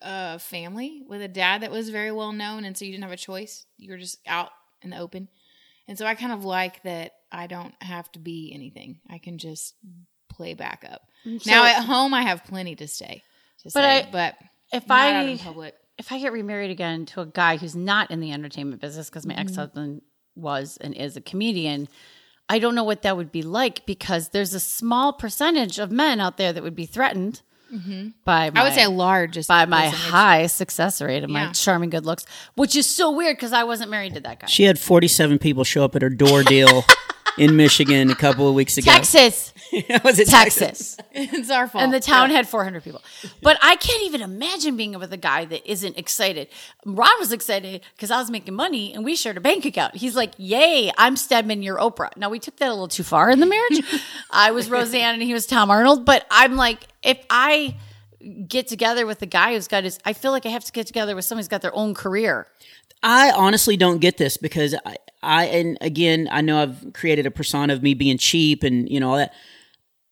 a 0.00 0.38
family 0.38 1.02
with 1.08 1.22
a 1.22 1.28
dad 1.28 1.62
that 1.62 1.72
was 1.72 1.90
very 1.90 2.12
well 2.12 2.32
known, 2.32 2.64
and 2.64 2.76
so 2.76 2.84
you 2.84 2.92
didn't 2.92 3.04
have 3.04 3.12
a 3.12 3.16
choice. 3.16 3.66
You 3.78 3.90
were 3.90 3.98
just 3.98 4.18
out 4.28 4.50
in 4.80 4.90
the 4.90 4.98
open, 4.98 5.28
and 5.88 5.98
so 5.98 6.06
I 6.06 6.14
kind 6.14 6.32
of 6.32 6.44
like 6.44 6.84
that. 6.84 7.14
I 7.32 7.46
don't 7.46 7.74
have 7.82 8.12
to 8.12 8.18
be 8.18 8.52
anything. 8.54 9.00
I 9.08 9.16
can 9.16 9.38
just 9.38 9.74
play 10.34 10.54
backup. 10.54 11.02
So, 11.24 11.38
now 11.46 11.64
at 11.64 11.84
home, 11.84 12.14
I 12.14 12.22
have 12.22 12.44
plenty 12.44 12.74
to 12.76 12.88
say. 12.88 13.22
To 13.58 13.64
but 13.64 13.72
say, 13.72 14.02
I, 14.02 14.08
but 14.10 14.34
if 14.72 14.90
I 14.90 15.72
if 15.98 16.10
I 16.10 16.18
get 16.18 16.32
remarried 16.32 16.70
again 16.70 17.06
to 17.06 17.20
a 17.20 17.26
guy 17.26 17.56
who's 17.56 17.76
not 17.76 18.10
in 18.10 18.20
the 18.20 18.32
entertainment 18.32 18.80
business 18.80 19.08
because 19.08 19.26
my 19.26 19.34
mm-hmm. 19.34 19.42
ex 19.42 19.56
husband 19.56 20.02
was 20.34 20.78
and 20.80 20.94
is 20.94 21.16
a 21.16 21.20
comedian, 21.20 21.88
I 22.48 22.58
don't 22.58 22.74
know 22.74 22.84
what 22.84 23.02
that 23.02 23.16
would 23.16 23.30
be 23.30 23.42
like 23.42 23.86
because 23.86 24.30
there's 24.30 24.54
a 24.54 24.60
small 24.60 25.12
percentage 25.12 25.78
of 25.78 25.90
men 25.90 26.20
out 26.20 26.38
there 26.38 26.52
that 26.52 26.62
would 26.62 26.76
be 26.76 26.86
threatened. 26.86 27.42
Mm-hmm. 27.72 28.08
By 28.26 28.50
my, 28.50 28.60
I 28.60 28.64
would 28.64 28.74
say 28.74 28.86
large 28.86 29.46
by 29.46 29.64
my 29.64 29.84
percentage. 29.84 30.10
high 30.10 30.46
success 30.46 31.00
rate 31.00 31.22
and 31.22 31.32
yeah. 31.32 31.46
my 31.46 31.52
charming 31.52 31.88
good 31.88 32.04
looks, 32.04 32.26
which 32.54 32.76
is 32.76 32.86
so 32.86 33.10
weird 33.10 33.36
because 33.36 33.54
I 33.54 33.64
wasn't 33.64 33.90
married 33.90 34.12
to 34.14 34.20
that 34.20 34.40
guy. 34.40 34.46
She 34.46 34.64
had 34.64 34.78
forty 34.78 35.08
seven 35.08 35.38
people 35.38 35.64
show 35.64 35.82
up 35.82 35.96
at 35.96 36.02
her 36.02 36.10
door 36.10 36.42
deal 36.42 36.84
in 37.38 37.56
Michigan 37.56 38.10
a 38.10 38.14
couple 38.14 38.48
of 38.48 38.54
weeks 38.54 38.76
ago. 38.78 38.90
Texas. 38.90 39.52
was 40.04 40.18
it 40.18 40.28
Texas? 40.28 40.96
Texas? 40.96 40.96
it's 41.12 41.50
our 41.50 41.66
fault. 41.66 41.82
And 41.82 41.92
the 41.92 42.00
town 42.00 42.30
yeah. 42.30 42.36
had 42.36 42.48
400 42.48 42.84
people. 42.84 43.02
But 43.40 43.58
I 43.62 43.76
can't 43.76 44.02
even 44.02 44.20
imagine 44.20 44.76
being 44.76 44.98
with 44.98 45.12
a 45.12 45.16
guy 45.16 45.44
that 45.46 45.70
isn't 45.70 45.96
excited. 45.96 46.48
Ron 46.84 47.08
was 47.18 47.32
excited 47.32 47.82
because 47.96 48.10
I 48.10 48.18
was 48.18 48.30
making 48.30 48.54
money 48.54 48.92
and 48.94 49.04
we 49.04 49.16
shared 49.16 49.36
a 49.36 49.40
bank 49.40 49.64
account. 49.64 49.96
He's 49.96 50.14
like, 50.14 50.32
Yay, 50.36 50.92
I'm 50.98 51.16
Stedman, 51.16 51.62
you're 51.62 51.78
Oprah. 51.78 52.14
Now, 52.16 52.28
we 52.28 52.38
took 52.38 52.56
that 52.56 52.68
a 52.68 52.72
little 52.72 52.88
too 52.88 53.02
far 53.02 53.30
in 53.30 53.40
the 53.40 53.46
marriage. 53.46 53.82
I 54.30 54.50
was 54.50 54.68
Roseanne 54.68 55.14
and 55.14 55.22
he 55.22 55.32
was 55.32 55.46
Tom 55.46 55.70
Arnold. 55.70 56.04
But 56.04 56.26
I'm 56.30 56.56
like, 56.56 56.86
if 57.02 57.18
I 57.30 57.76
get 58.46 58.68
together 58.68 59.06
with 59.06 59.20
the 59.20 59.26
guy 59.26 59.54
who's 59.54 59.68
got 59.68 59.84
his, 59.84 59.98
I 60.04 60.12
feel 60.12 60.32
like 60.32 60.46
I 60.46 60.50
have 60.50 60.64
to 60.64 60.72
get 60.72 60.86
together 60.86 61.16
with 61.16 61.24
somebody 61.24 61.42
who's 61.42 61.48
got 61.48 61.62
their 61.62 61.74
own 61.74 61.94
career. 61.94 62.46
I 63.02 63.32
honestly 63.32 63.76
don't 63.76 63.98
get 63.98 64.16
this 64.16 64.36
because 64.36 64.76
I, 64.86 64.96
I 65.22 65.44
and 65.46 65.78
again, 65.80 66.28
I 66.30 66.40
know 66.40 66.60
I've 66.60 66.92
created 66.92 67.26
a 67.26 67.30
persona 67.30 67.72
of 67.72 67.82
me 67.82 67.94
being 67.94 68.18
cheap 68.18 68.62
and 68.62 68.88
you 68.88 69.00
know 69.00 69.10
all 69.10 69.16
that. 69.16 69.34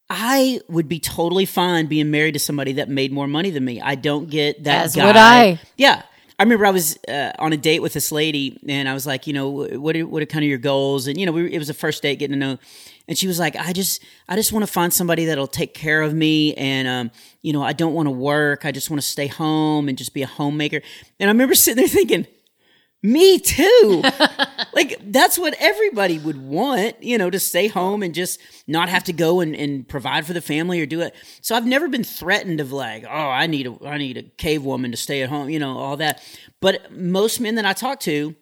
I 0.09 0.61
would 0.69 0.89
be 0.89 0.99
totally 0.99 1.47
fine 1.47 1.87
being 1.87 2.11
married 2.11 2.33
to 2.33 2.41
somebody 2.41 2.73
that 2.75 2.89
made 2.89 3.13
more 3.13 3.29
money 3.29 3.51
than 3.51 3.65
me. 3.65 3.81
I 3.81 3.95
don't 3.95 4.29
get 4.29 4.65
that. 4.65 4.87
As 4.87 4.97
guy. 4.97 5.07
would 5.07 5.17
I. 5.17 5.61
Yeah. 5.77 6.03
I 6.41 6.43
remember 6.43 6.65
I 6.65 6.71
was 6.71 6.99
uh, 7.07 7.33
on 7.39 7.53
a 7.53 7.57
date 7.59 7.81
with 7.81 7.93
this 7.93 8.11
lady, 8.11 8.59
and 8.67 8.89
I 8.89 8.95
was 8.95 9.07
like, 9.07 9.27
you 9.27 9.35
know, 9.35 9.51
what 9.79 9.95
are, 9.95 10.07
what 10.07 10.23
are 10.23 10.27
kind 10.27 10.43
of 10.43 10.49
your 10.49 10.57
goals? 10.57 11.07
And 11.07 11.21
you 11.21 11.27
know, 11.27 11.33
we, 11.33 11.53
it 11.53 11.59
was 11.59 11.69
a 11.69 11.75
first 11.75 12.03
date, 12.03 12.19
getting 12.19 12.33
to 12.33 12.39
know. 12.39 12.59
And 13.07 13.19
she 13.19 13.27
was 13.27 13.39
like, 13.39 13.57
I 13.57 13.75
just, 13.75 14.03
I 14.27 14.37
just 14.37 14.51
want 14.51 14.65
to 14.65 14.73
find 14.73 14.91
somebody 14.91 15.27
that'll 15.27 15.47
take 15.47 15.75
care 15.75 16.01
of 16.01 16.15
me, 16.15 16.55
and 16.55 16.89
um, 16.89 17.11
you 17.43 17.53
know, 17.53 17.63
I 17.63 17.75
don't 17.75 17.93
want 17.93 18.07
to 18.07 18.11
work. 18.11 18.65
I 18.65 18.73
just 18.73 18.89
want 18.89 19.03
to 19.03 19.07
stay 19.07 19.27
home 19.27 19.87
and 19.87 19.99
just 19.99 20.15
be 20.15 20.23
a 20.23 20.27
homemaker. 20.27 20.81
And 21.19 21.29
I 21.29 21.33
remember 21.33 21.55
sitting 21.55 21.77
there 21.77 21.89
thinking, 21.89 22.27
me 23.03 23.39
too. 23.39 24.03
like 24.75 25.01
that's 25.11 25.39
what 25.39 25.55
everybody 25.59 26.19
would 26.19 26.37
want, 26.37 27.03
you 27.03 27.17
know, 27.17 27.31
to 27.31 27.41
stay 27.41 27.67
home 27.67 28.03
and 28.03 28.15
just 28.15 28.41
not 28.67 28.89
have 28.89 29.05
to 29.05 29.13
go 29.13 29.41
and, 29.41 29.57
and 29.57 29.89
provide 29.89 30.27
for 30.27 30.33
the 30.33 30.41
family 30.41 30.81
or 30.81 30.87
do 30.87 31.01
it. 31.01 31.15
So 31.41 31.55
I've 31.55 31.67
never 31.67 31.89
been 31.89 32.05
threatened 32.05 32.61
of 32.61 32.73
like, 32.73 33.05
oh, 33.05 33.09
I 33.09 33.47
need 33.47 33.67
a 33.67 33.77
I 33.87 33.97
need 33.99 34.19
a 34.19 34.23
cave 34.23 34.65
woman 34.65 34.91
to 34.91 34.97
stay 34.97 35.23
at 35.23 35.31
home, 35.31 35.49
you 35.49 35.59
know, 35.59 35.79
all 35.79 35.97
that. 35.97 36.23
But 36.61 36.93
most 36.93 37.41
men 37.41 37.55
that 37.55 37.65
I 37.65 37.73
talk 37.73 38.01
to, 38.01 38.35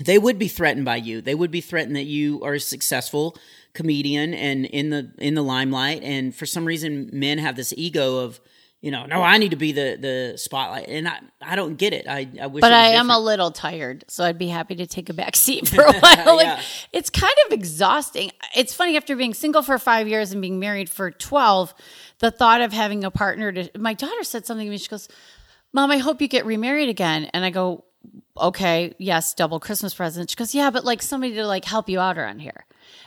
they 0.00 0.18
would 0.18 0.38
be 0.38 0.48
threatened 0.48 0.84
by 0.84 0.96
you. 0.96 1.20
They 1.20 1.34
would 1.34 1.50
be 1.50 1.60
threatened 1.60 1.96
that 1.96 2.04
you 2.04 2.42
are 2.42 2.54
a 2.54 2.60
successful 2.60 3.36
comedian 3.72 4.34
and 4.34 4.66
in 4.66 4.90
the 4.90 5.12
in 5.18 5.34
the 5.34 5.42
limelight. 5.42 6.02
And 6.02 6.34
for 6.34 6.46
some 6.46 6.64
reason 6.64 7.08
men 7.12 7.38
have 7.38 7.56
this 7.56 7.72
ego 7.76 8.18
of 8.18 8.40
you 8.84 8.90
know, 8.90 9.06
no, 9.06 9.22
I 9.22 9.38
need 9.38 9.52
to 9.52 9.56
be 9.56 9.72
the 9.72 9.96
the 9.98 10.36
spotlight, 10.36 10.88
and 10.88 11.08
I 11.08 11.18
I 11.40 11.56
don't 11.56 11.76
get 11.76 11.94
it. 11.94 12.06
I, 12.06 12.28
I 12.38 12.48
wish, 12.48 12.60
but 12.60 12.74
I 12.74 12.88
am 12.88 13.08
a 13.08 13.18
little 13.18 13.50
tired, 13.50 14.04
so 14.08 14.22
I'd 14.22 14.36
be 14.36 14.48
happy 14.48 14.74
to 14.74 14.86
take 14.86 15.08
a 15.08 15.14
back 15.14 15.36
seat 15.36 15.66
for 15.70 15.80
a 15.80 16.00
while. 16.00 16.36
like, 16.36 16.44
yeah. 16.44 16.60
It's 16.92 17.08
kind 17.08 17.32
of 17.46 17.54
exhausting. 17.54 18.30
It's 18.54 18.74
funny 18.74 18.98
after 18.98 19.16
being 19.16 19.32
single 19.32 19.62
for 19.62 19.78
five 19.78 20.06
years 20.06 20.32
and 20.32 20.42
being 20.42 20.60
married 20.60 20.90
for 20.90 21.10
twelve, 21.10 21.72
the 22.18 22.30
thought 22.30 22.60
of 22.60 22.74
having 22.74 23.04
a 23.04 23.10
partner. 23.10 23.52
To 23.52 23.70
my 23.78 23.94
daughter 23.94 24.22
said 24.22 24.44
something 24.44 24.66
to 24.66 24.70
me. 24.70 24.76
She 24.76 24.88
goes, 24.88 25.08
"Mom, 25.72 25.90
I 25.90 25.96
hope 25.96 26.20
you 26.20 26.28
get 26.28 26.44
remarried 26.44 26.90
again," 26.90 27.30
and 27.32 27.42
I 27.42 27.48
go, 27.48 27.84
"Okay, 28.36 28.94
yes, 28.98 29.32
double 29.32 29.60
Christmas 29.60 29.94
present." 29.94 30.28
She 30.28 30.36
goes, 30.36 30.54
"Yeah, 30.54 30.68
but 30.68 30.84
like 30.84 31.00
somebody 31.00 31.32
to 31.36 31.46
like 31.46 31.64
help 31.64 31.88
you 31.88 32.00
out 32.00 32.18
around 32.18 32.40
here," 32.40 32.66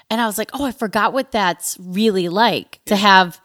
and 0.09 0.19
I 0.19 0.25
was 0.25 0.39
like, 0.39 0.49
"Oh, 0.55 0.65
I 0.65 0.71
forgot 0.71 1.13
what 1.13 1.31
that's 1.31 1.77
really 1.79 2.29
like 2.29 2.79
to 2.85 2.95
have." 2.95 3.39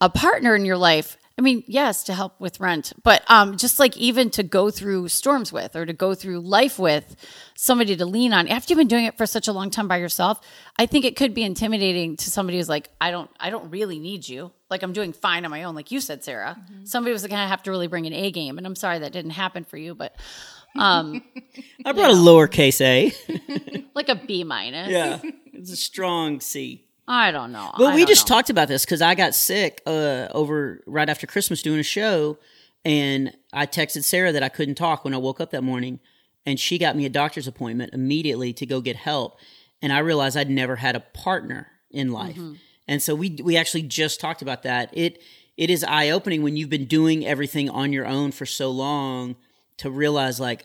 a 0.00 0.08
partner 0.08 0.54
in 0.54 0.64
your 0.64 0.76
life 0.76 1.18
I 1.38 1.40
mean, 1.40 1.62
yes, 1.68 2.02
to 2.04 2.14
help 2.14 2.40
with 2.40 2.58
rent, 2.58 2.92
but 3.04 3.22
um, 3.30 3.56
just 3.56 3.78
like 3.78 3.96
even 3.96 4.28
to 4.30 4.42
go 4.42 4.72
through 4.72 5.06
storms 5.06 5.52
with 5.52 5.76
or 5.76 5.86
to 5.86 5.92
go 5.92 6.16
through 6.16 6.40
life 6.40 6.80
with 6.80 7.14
somebody 7.54 7.94
to 7.94 8.04
lean 8.04 8.32
on 8.32 8.48
after 8.48 8.72
you've 8.72 8.78
been 8.78 8.88
doing 8.88 9.04
it 9.04 9.16
for 9.16 9.24
such 9.24 9.46
a 9.46 9.52
long 9.52 9.70
time 9.70 9.86
by 9.86 9.98
yourself, 9.98 10.40
I 10.80 10.86
think 10.86 11.04
it 11.04 11.14
could 11.14 11.34
be 11.34 11.44
intimidating 11.44 12.16
to 12.16 12.28
somebody 12.28 12.58
who's 12.58 12.68
like, 12.68 12.90
I 13.00 13.12
don't, 13.12 13.30
I 13.38 13.50
don't 13.50 13.70
really 13.70 14.00
need 14.00 14.28
you. 14.28 14.50
Like 14.68 14.82
I'm 14.82 14.92
doing 14.92 15.12
fine 15.12 15.44
on 15.44 15.52
my 15.52 15.62
own, 15.62 15.76
like 15.76 15.92
you 15.92 16.00
said, 16.00 16.24
Sarah. 16.24 16.56
Mm-hmm. 16.60 16.86
Somebody 16.86 17.12
was 17.12 17.22
going 17.22 17.30
to 17.30 17.46
have 17.46 17.62
to 17.62 17.70
really 17.70 17.86
bring 17.86 18.06
an 18.06 18.12
A 18.14 18.32
game, 18.32 18.58
and 18.58 18.66
I'm 18.66 18.76
sorry 18.76 18.98
that 18.98 19.12
didn't 19.12 19.30
happen 19.30 19.62
for 19.62 19.76
you, 19.76 19.94
but 19.94 20.16
um, 20.76 21.22
I 21.84 21.92
brought 21.92 22.10
a 22.10 22.14
lowercase 22.14 22.80
a, 22.80 23.84
like 23.94 24.08
a 24.08 24.16
B 24.16 24.42
minus. 24.42 24.90
Yeah, 24.90 25.20
it's 25.52 25.70
a 25.70 25.76
strong 25.76 26.40
C. 26.40 26.87
I 27.08 27.30
don't 27.30 27.52
know. 27.52 27.72
But 27.76 27.94
we 27.94 28.04
just 28.04 28.28
know. 28.28 28.36
talked 28.36 28.50
about 28.50 28.68
this 28.68 28.84
because 28.84 29.00
I 29.00 29.14
got 29.14 29.34
sick 29.34 29.80
uh, 29.86 30.28
over 30.30 30.82
right 30.86 31.08
after 31.08 31.26
Christmas 31.26 31.62
doing 31.62 31.80
a 31.80 31.84
show, 31.84 32.38
and 32.84 33.34
I 33.52 33.66
texted 33.66 34.04
Sarah 34.04 34.30
that 34.30 34.42
I 34.42 34.50
couldn't 34.50 34.74
talk 34.74 35.04
when 35.04 35.14
I 35.14 35.16
woke 35.16 35.40
up 35.40 35.50
that 35.52 35.64
morning, 35.64 36.00
and 36.44 36.60
she 36.60 36.76
got 36.76 36.96
me 36.96 37.06
a 37.06 37.08
doctor's 37.08 37.48
appointment 37.48 37.94
immediately 37.94 38.52
to 38.52 38.66
go 38.66 38.82
get 38.82 38.96
help, 38.96 39.38
and 39.80 39.90
I 39.90 40.00
realized 40.00 40.36
I'd 40.36 40.50
never 40.50 40.76
had 40.76 40.94
a 40.94 41.00
partner 41.00 41.68
in 41.90 42.12
life, 42.12 42.36
mm-hmm. 42.36 42.54
and 42.86 43.02
so 43.02 43.14
we 43.14 43.38
we 43.42 43.56
actually 43.56 43.82
just 43.82 44.20
talked 44.20 44.42
about 44.42 44.62
that. 44.64 44.90
It 44.92 45.22
it 45.56 45.70
is 45.70 45.82
eye 45.84 46.10
opening 46.10 46.42
when 46.42 46.58
you've 46.58 46.68
been 46.68 46.84
doing 46.84 47.26
everything 47.26 47.70
on 47.70 47.90
your 47.90 48.06
own 48.06 48.32
for 48.32 48.44
so 48.44 48.70
long 48.70 49.36
to 49.78 49.90
realize 49.90 50.38
like 50.38 50.64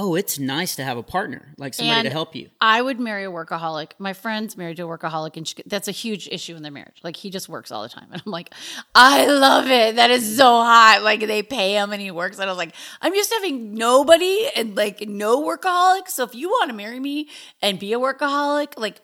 oh, 0.00 0.14
it's 0.14 0.38
nice 0.38 0.76
to 0.76 0.84
have 0.84 0.96
a 0.96 1.02
partner, 1.02 1.52
like 1.58 1.74
somebody 1.74 1.98
and 1.98 2.06
to 2.06 2.10
help 2.10 2.36
you. 2.36 2.48
I 2.60 2.80
would 2.80 3.00
marry 3.00 3.24
a 3.24 3.30
workaholic. 3.30 3.90
My 3.98 4.12
friend's 4.12 4.56
married 4.56 4.76
to 4.76 4.84
a 4.84 4.86
workaholic, 4.86 5.36
and 5.36 5.46
she, 5.46 5.56
that's 5.66 5.88
a 5.88 5.92
huge 5.92 6.28
issue 6.30 6.54
in 6.54 6.62
their 6.62 6.70
marriage. 6.70 7.00
Like 7.02 7.16
he 7.16 7.30
just 7.30 7.48
works 7.48 7.72
all 7.72 7.82
the 7.82 7.88
time, 7.88 8.06
and 8.12 8.22
I'm 8.24 8.30
like, 8.30 8.54
I 8.94 9.26
love 9.26 9.66
it. 9.66 9.96
That 9.96 10.10
is 10.12 10.36
so 10.36 10.44
hot. 10.44 11.00
Like 11.02 11.20
they 11.26 11.42
pay 11.42 11.74
him 11.74 11.92
and 11.92 12.00
he 12.00 12.12
works, 12.12 12.38
and 12.38 12.48
I 12.48 12.52
was 12.52 12.58
like, 12.58 12.74
I'm 13.00 13.12
to 13.12 13.34
having 13.34 13.74
nobody 13.74 14.48
and 14.54 14.76
like 14.76 15.08
no 15.08 15.42
workaholic. 15.42 16.08
So 16.08 16.22
if 16.22 16.32
you 16.34 16.48
want 16.48 16.70
to 16.70 16.76
marry 16.76 17.00
me 17.00 17.28
and 17.60 17.78
be 17.78 17.92
a 17.92 17.98
workaholic, 17.98 18.74
like. 18.76 19.00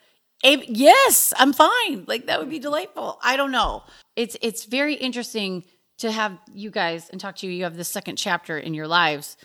Yes, 0.46 1.32
I'm 1.38 1.54
fine. 1.54 2.04
Like 2.06 2.26
that 2.26 2.38
would 2.38 2.50
be 2.50 2.58
delightful. 2.58 3.18
I 3.22 3.38
don't 3.38 3.50
know. 3.50 3.82
It's 4.14 4.36
it's 4.42 4.66
very 4.66 4.92
interesting 4.92 5.64
to 5.98 6.12
have 6.12 6.36
you 6.52 6.70
guys 6.70 7.08
and 7.08 7.18
talk 7.18 7.36
to 7.36 7.46
you. 7.46 7.52
You 7.52 7.64
have 7.64 7.78
the 7.78 7.84
second 7.84 8.16
chapter 8.16 8.58
in 8.58 8.74
your 8.74 8.86
lives 8.86 9.38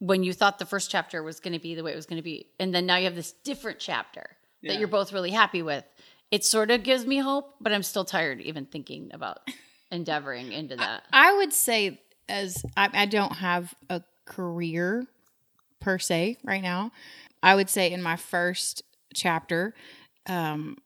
when 0.00 0.22
you 0.22 0.32
thought 0.32 0.58
the 0.58 0.66
first 0.66 0.90
chapter 0.90 1.22
was 1.22 1.40
going 1.40 1.52
to 1.52 1.58
be 1.58 1.74
the 1.74 1.82
way 1.82 1.92
it 1.92 1.96
was 1.96 2.06
going 2.06 2.18
to 2.18 2.22
be 2.22 2.46
and 2.58 2.74
then 2.74 2.84
now 2.84 2.96
you 2.96 3.04
have 3.04 3.14
this 3.14 3.32
different 3.32 3.78
chapter 3.78 4.36
yeah. 4.60 4.72
that 4.72 4.78
you're 4.78 4.88
both 4.88 5.12
really 5.12 5.30
happy 5.30 5.62
with 5.62 5.84
it 6.30 6.44
sort 6.44 6.70
of 6.70 6.82
gives 6.82 7.06
me 7.06 7.18
hope, 7.18 7.54
but 7.60 7.72
I'm 7.72 7.82
still 7.82 8.04
tired 8.04 8.40
even 8.40 8.66
thinking 8.66 9.10
about 9.12 9.38
endeavoring 9.90 10.52
into 10.52 10.76
that. 10.76 11.02
I, 11.12 11.30
I 11.30 11.36
would 11.36 11.52
say, 11.52 12.00
as 12.28 12.64
I, 12.76 12.88
I 12.92 13.06
don't 13.06 13.36
have 13.36 13.74
a 13.88 14.02
career 14.24 15.06
per 15.80 15.98
se 15.98 16.38
right 16.44 16.62
now, 16.62 16.92
I 17.42 17.54
would 17.54 17.68
say 17.68 17.90
in 17.90 18.02
my 18.02 18.16
first 18.16 18.82
chapter, 19.12 19.74
um, 20.26 20.76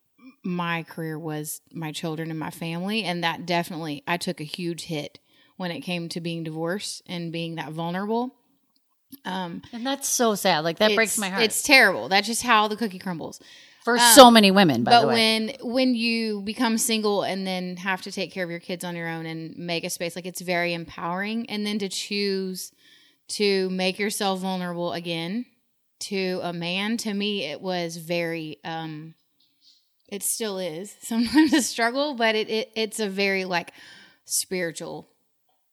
my 0.42 0.82
career 0.84 1.18
was 1.18 1.60
my 1.72 1.92
children 1.92 2.30
and 2.30 2.38
my 2.38 2.50
family. 2.50 3.04
And 3.04 3.22
that 3.22 3.44
definitely, 3.44 4.02
I 4.06 4.16
took 4.16 4.40
a 4.40 4.44
huge 4.44 4.84
hit 4.84 5.18
when 5.56 5.70
it 5.70 5.80
came 5.80 6.08
to 6.10 6.20
being 6.20 6.42
divorced 6.42 7.02
and 7.06 7.32
being 7.32 7.56
that 7.56 7.70
vulnerable. 7.70 8.34
Um, 9.24 9.62
and 9.72 9.86
that's 9.86 10.08
so 10.08 10.34
sad. 10.34 10.60
Like 10.60 10.78
that 10.78 10.94
breaks 10.94 11.18
my 11.18 11.28
heart. 11.28 11.42
It's 11.42 11.62
terrible. 11.62 12.08
That's 12.08 12.26
just 12.26 12.42
how 12.42 12.68
the 12.68 12.76
cookie 12.76 12.98
crumbles 12.98 13.40
for 13.84 13.94
um, 13.94 14.00
so 14.14 14.30
many 14.30 14.50
women. 14.50 14.82
but 14.82 15.06
when 15.06 15.52
when 15.60 15.94
you 15.94 16.40
become 16.40 16.78
single 16.78 17.22
and 17.22 17.46
then 17.46 17.76
have 17.76 18.02
to 18.02 18.10
take 18.12 18.32
care 18.32 18.42
of 18.42 18.50
your 18.50 18.60
kids 18.60 18.82
on 18.82 18.96
your 18.96 19.08
own 19.08 19.26
and 19.26 19.56
make 19.56 19.84
a 19.84 19.90
space, 19.90 20.16
like 20.16 20.26
it's 20.26 20.40
very 20.40 20.72
empowering. 20.72 21.48
And 21.50 21.66
then 21.66 21.78
to 21.80 21.88
choose 21.88 22.72
to 23.28 23.68
make 23.70 23.98
yourself 23.98 24.40
vulnerable 24.40 24.92
again 24.92 25.46
to 26.00 26.40
a 26.42 26.52
man, 26.52 26.96
to 26.98 27.14
me, 27.14 27.44
it 27.44 27.60
was 27.60 27.96
very. 27.98 28.58
um 28.64 29.14
It 30.08 30.22
still 30.22 30.58
is 30.58 30.96
sometimes 31.02 31.52
a 31.52 31.62
struggle, 31.62 32.14
but 32.14 32.34
it, 32.34 32.48
it 32.48 32.72
it's 32.74 33.00
a 33.00 33.08
very 33.08 33.44
like 33.44 33.72
spiritual 34.24 35.08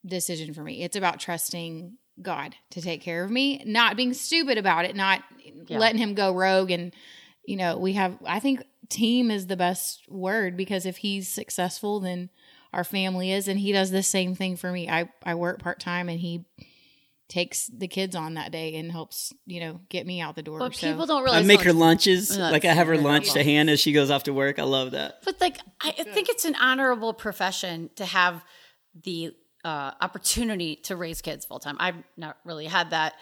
decision 0.06 0.54
for 0.54 0.64
me. 0.64 0.84
It's 0.84 0.96
about 0.98 1.20
trusting 1.20 1.98
God 2.22 2.56
to 2.72 2.82
take 2.82 3.02
care 3.02 3.24
of 3.24 3.32
me, 3.32 3.64
not 3.66 3.98
being 3.98 4.14
stupid 4.14 4.58
about 4.58 4.86
it, 4.86 4.96
not 4.96 5.24
yeah. 5.68 5.78
letting 5.78 6.00
him 6.00 6.14
go 6.14 6.34
rogue 6.34 6.72
and 6.72 6.94
you 7.46 7.56
know, 7.56 7.78
we 7.78 7.94
have, 7.94 8.18
I 8.26 8.40
think 8.40 8.64
team 8.90 9.32
is 9.32 9.48
the 9.48 9.58
best 9.58 10.10
word 10.10 10.56
because 10.56 10.86
if 10.86 10.98
he's 10.98 11.28
successful, 11.28 12.00
then 12.00 12.30
our 12.74 12.84
family 12.84 13.32
is. 13.32 13.48
And 13.48 13.60
he 13.60 13.72
does 13.72 13.92
the 13.92 14.04
same 14.04 14.36
thing 14.36 14.56
for 14.56 14.72
me. 14.72 14.90
I, 14.90 15.10
I 15.24 15.36
work 15.36 15.60
part 15.60 15.80
time 15.80 16.10
and 16.10 16.20
he 16.20 16.46
takes 17.28 17.68
the 17.68 17.88
kids 17.88 18.16
on 18.16 18.34
that 18.34 18.52
day 18.52 18.76
and 18.76 18.92
helps, 18.92 19.34
you 19.46 19.60
know, 19.62 19.80
get 19.90 20.06
me 20.06 20.22
out 20.22 20.36
the 20.36 20.44
door. 20.44 20.60
But 20.60 20.76
so. 20.76 20.88
people 20.92 21.06
don't 21.06 21.24
really. 21.24 21.38
I 21.38 21.44
make 21.44 21.62
her 21.62 21.74
lunches. 21.74 22.38
like 22.38 22.66
I 22.66 22.74
have 22.74 22.88
her 22.88 22.98
lunch 22.98 23.34
to 23.34 23.44
hand 23.44 23.70
as 23.70 23.80
she 23.80 23.94
goes 23.94 24.12
off 24.12 24.24
to 24.24 24.34
work. 24.34 24.60
I 24.60 24.64
love 24.64 24.92
that. 24.92 25.22
But 25.24 25.40
like, 25.40 25.58
I 25.82 25.92
think 25.92 26.30
it's 26.30 26.46
an 26.46 26.56
honorable 26.56 27.14
profession 27.14 27.90
to 27.96 28.06
have 28.06 28.44
the 29.04 29.34
uh, 29.64 29.92
opportunity 30.02 30.76
to 30.78 30.96
raise 30.96 31.22
kids 31.22 31.46
full 31.46 31.60
time. 31.60 31.78
I've 31.80 32.04
not 32.18 32.38
really 32.46 32.66
had 32.66 32.92
that 32.92 33.14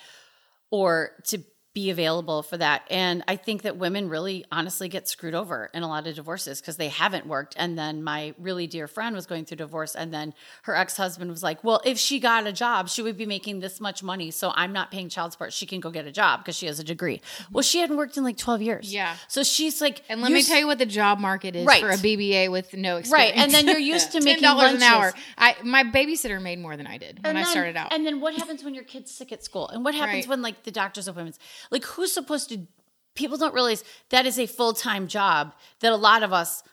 or 0.72 1.12
to 1.28 1.40
be 1.74 1.92
available 1.92 2.42
for 2.42 2.58
that. 2.58 2.82
And 2.90 3.24
I 3.28 3.36
think 3.36 3.62
that 3.62 3.78
women 3.78 4.10
really 4.10 4.44
honestly 4.52 4.90
get 4.90 5.08
screwed 5.08 5.36
over 5.36 5.70
in 5.72 5.84
a 5.84 5.88
lot 5.88 6.08
of 6.08 6.16
divorces 6.16 6.60
because 6.60 6.78
they 6.78 6.88
haven't 6.88 7.28
worked. 7.28 7.54
And 7.60 7.78
then 7.78 8.04
my 8.04 8.34
really 8.40 8.66
dear 8.66 8.88
friend 8.88 9.16
was 9.16 9.28
going 9.28 9.46
through 9.46 9.58
divorce, 9.58 9.96
and 9.96 10.12
then 10.12 10.34
her 10.64 10.76
ex 10.76 10.98
husband 10.98 11.30
was 11.30 11.44
like, 11.44 11.64
Well, 11.64 11.80
if 11.86 12.00
she 12.00 12.20
got 12.20 12.48
a 12.48 12.52
job, 12.52 12.90
she 12.90 13.04
would 13.04 13.18
be 13.18 13.28
making 13.28 13.60
this 13.60 13.80
much 13.80 14.02
money. 14.02 14.32
So 14.32 14.52
I'm 14.56 14.74
not 14.74 14.90
paying 14.90 15.10
child 15.10 15.32
support. 15.34 15.54
She 15.54 15.68
can 15.68 15.80
go 15.80 15.92
get 15.92 16.08
a 16.08 16.12
job 16.12 16.40
because 16.40 16.56
she 16.56 16.66
has 16.66 16.80
a 16.80 16.84
degree. 16.84 17.22
Well, 17.52 17.62
she 17.62 17.80
hadn't 17.80 17.98
worked 17.98 18.18
in 18.18 18.24
like 18.24 18.38
12 18.38 18.62
years. 18.64 18.94
Yeah. 18.94 19.16
So 19.28 19.44
she's 19.44 19.80
like, 19.80 20.02
And 20.10 20.22
let 20.22 20.32
me 20.32 20.42
tell 20.42 20.58
you 20.58 20.66
what 20.66 20.80
the 20.80 20.88
job 20.88 21.20
market 21.20 21.56
is 21.56 21.68
right. 21.68 21.82
for 21.82 21.90
a 21.90 21.98
BBA 21.98 22.52
with 22.52 22.74
no 22.74 22.98
experience. 22.98 23.38
Right. 23.38 23.44
And 23.44 23.52
then 23.52 23.68
you're 23.68 23.78
used 23.78 24.12
to 24.14 24.22
making 24.22 24.44
$10 24.44 24.76
an 24.76 24.82
hour. 24.82 25.14
I 25.38 25.56
My 25.64 25.84
babysitter 25.84 26.42
made 26.42 26.58
more 26.58 26.78
than 26.78 26.88
I 26.88 26.98
did 26.98 27.24
when 27.24 27.36
then, 27.36 27.38
I 27.38 27.44
started 27.44 27.78
out. 27.78 27.94
And 27.94 28.06
then 28.08 28.22
what 28.22 28.34
happens 28.34 28.64
when 28.64 28.74
your 28.74 28.86
kid's 28.86 29.12
sick 29.12 29.32
at 29.32 29.44
school? 29.44 29.68
And 29.68 29.86
what 29.86 29.94
happens 29.94 30.26
right. 30.26 30.30
when 30.30 30.42
like 30.42 30.64
the 30.64 30.72
doctor's 30.72 31.08
appointments? 31.08 31.38
Like 31.72 31.84
who's 31.84 32.12
supposed 32.14 32.50
to 32.50 32.68
people 33.16 33.38
don't 33.38 33.54
realize 33.54 33.84
that 34.10 34.26
is 34.26 34.40
a 34.40 34.46
full-time 34.46 35.08
job 35.08 35.54
that 35.82 35.92
a 35.92 35.96
lot 35.96 36.24
of 36.24 36.32
us 36.32 36.64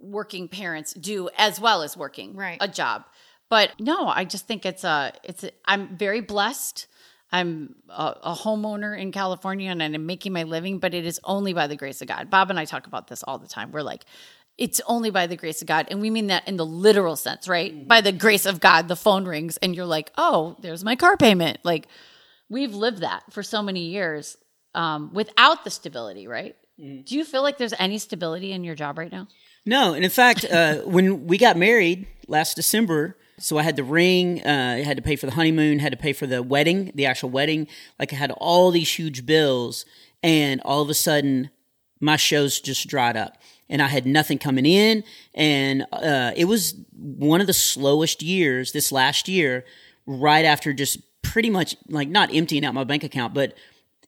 working 0.00 0.48
parents 0.48 0.92
do 0.94 1.30
as 1.38 1.60
well 1.60 1.82
as 1.82 1.96
working 1.96 2.34
right. 2.34 2.58
a 2.60 2.68
job. 2.68 3.04
But 3.48 3.72
no 3.78 4.08
i 4.08 4.24
just 4.24 4.46
think 4.46 4.66
it's 4.66 4.84
a 4.84 5.12
it's 5.22 5.44
i'm 5.64 5.96
very 5.96 6.20
blessed. 6.20 6.88
I'm 7.32 7.74
a, 7.88 8.16
a, 8.22 8.34
homeowner 8.34 8.96
in 8.98 9.10
california 9.10 9.70
and 9.70 9.82
i'm 9.82 10.06
making 10.06 10.32
my 10.32 10.44
living 10.44 10.78
but 10.78 10.94
it 10.94 11.04
is 11.04 11.20
only 11.24 11.52
by 11.52 11.66
the 11.66 11.76
grace 11.76 12.00
of 12.02 12.08
god. 12.08 12.30
Bob 12.30 12.50
and 12.50 12.58
i 12.58 12.64
talk 12.64 12.86
about 12.86 13.08
this 13.08 13.22
all 13.22 13.38
the 13.38 13.48
time. 13.48 13.70
We're 13.70 13.82
like 13.82 14.04
it's 14.56 14.80
only 14.86 15.10
by 15.10 15.26
the 15.26 15.36
grace 15.36 15.60
of 15.62 15.68
god. 15.68 15.88
And 15.90 16.00
we 16.00 16.10
mean 16.10 16.28
that 16.28 16.46
in 16.48 16.56
the 16.56 16.66
literal 16.66 17.16
sense 17.16 17.46
right? 17.46 17.72
Mm-hmm. 17.72 17.88
by 17.88 18.00
the 18.00 18.12
grace 18.12 18.46
of 18.46 18.60
god 18.60 18.88
the 18.88 18.96
phone 18.96 19.26
rings 19.26 19.56
and 19.58 19.76
you're 19.76 19.86
like 19.86 20.10
oh 20.18 20.56
there's 20.60 20.82
my 20.82 20.96
car 20.96 21.16
payment. 21.16 21.58
Like 21.62 21.86
we've 22.54 22.74
lived 22.74 22.98
that 22.98 23.24
for 23.30 23.42
so 23.42 23.60
many 23.60 23.86
years 23.86 24.36
um, 24.76 25.10
without 25.12 25.64
the 25.64 25.70
stability, 25.70 26.28
right? 26.28 26.54
Mm. 26.80 27.04
Do 27.04 27.16
you 27.16 27.24
feel 27.24 27.42
like 27.42 27.58
there's 27.58 27.74
any 27.80 27.98
stability 27.98 28.52
in 28.52 28.62
your 28.62 28.76
job 28.76 28.96
right 28.96 29.10
now? 29.10 29.26
No, 29.66 29.92
and 29.92 30.04
in 30.04 30.10
fact, 30.10 30.44
uh, 30.44 30.76
when 30.84 31.26
we 31.26 31.36
got 31.36 31.56
married 31.56 32.06
last 32.28 32.54
December, 32.54 33.18
so 33.40 33.58
I 33.58 33.64
had 33.64 33.74
the 33.74 33.82
ring, 33.82 34.40
uh, 34.46 34.76
I 34.78 34.84
had 34.84 34.96
to 34.96 35.02
pay 35.02 35.16
for 35.16 35.26
the 35.26 35.32
honeymoon, 35.32 35.80
had 35.80 35.90
to 35.90 35.98
pay 35.98 36.12
for 36.12 36.28
the 36.28 36.44
wedding, 36.44 36.92
the 36.94 37.06
actual 37.06 37.30
wedding. 37.30 37.66
Like 37.98 38.12
I 38.12 38.16
had 38.16 38.30
all 38.30 38.70
these 38.70 38.92
huge 38.92 39.26
bills, 39.26 39.84
and 40.22 40.60
all 40.60 40.80
of 40.80 40.88
a 40.88 40.94
sudden, 40.94 41.50
my 42.00 42.14
shows 42.14 42.60
just 42.60 42.86
dried 42.86 43.16
up, 43.16 43.36
and 43.68 43.82
I 43.82 43.88
had 43.88 44.06
nothing 44.06 44.38
coming 44.38 44.64
in, 44.64 45.02
and 45.34 45.86
uh, 45.92 46.30
it 46.36 46.44
was 46.44 46.76
one 46.92 47.40
of 47.40 47.48
the 47.48 47.52
slowest 47.52 48.22
years 48.22 48.70
this 48.70 48.92
last 48.92 49.26
year. 49.26 49.64
Right 50.06 50.44
after 50.44 50.74
just 50.74 50.98
pretty 51.34 51.50
much 51.50 51.74
like 51.88 52.08
not 52.08 52.32
emptying 52.32 52.64
out 52.64 52.72
my 52.74 52.84
bank 52.84 53.02
account, 53.02 53.34
but 53.34 53.54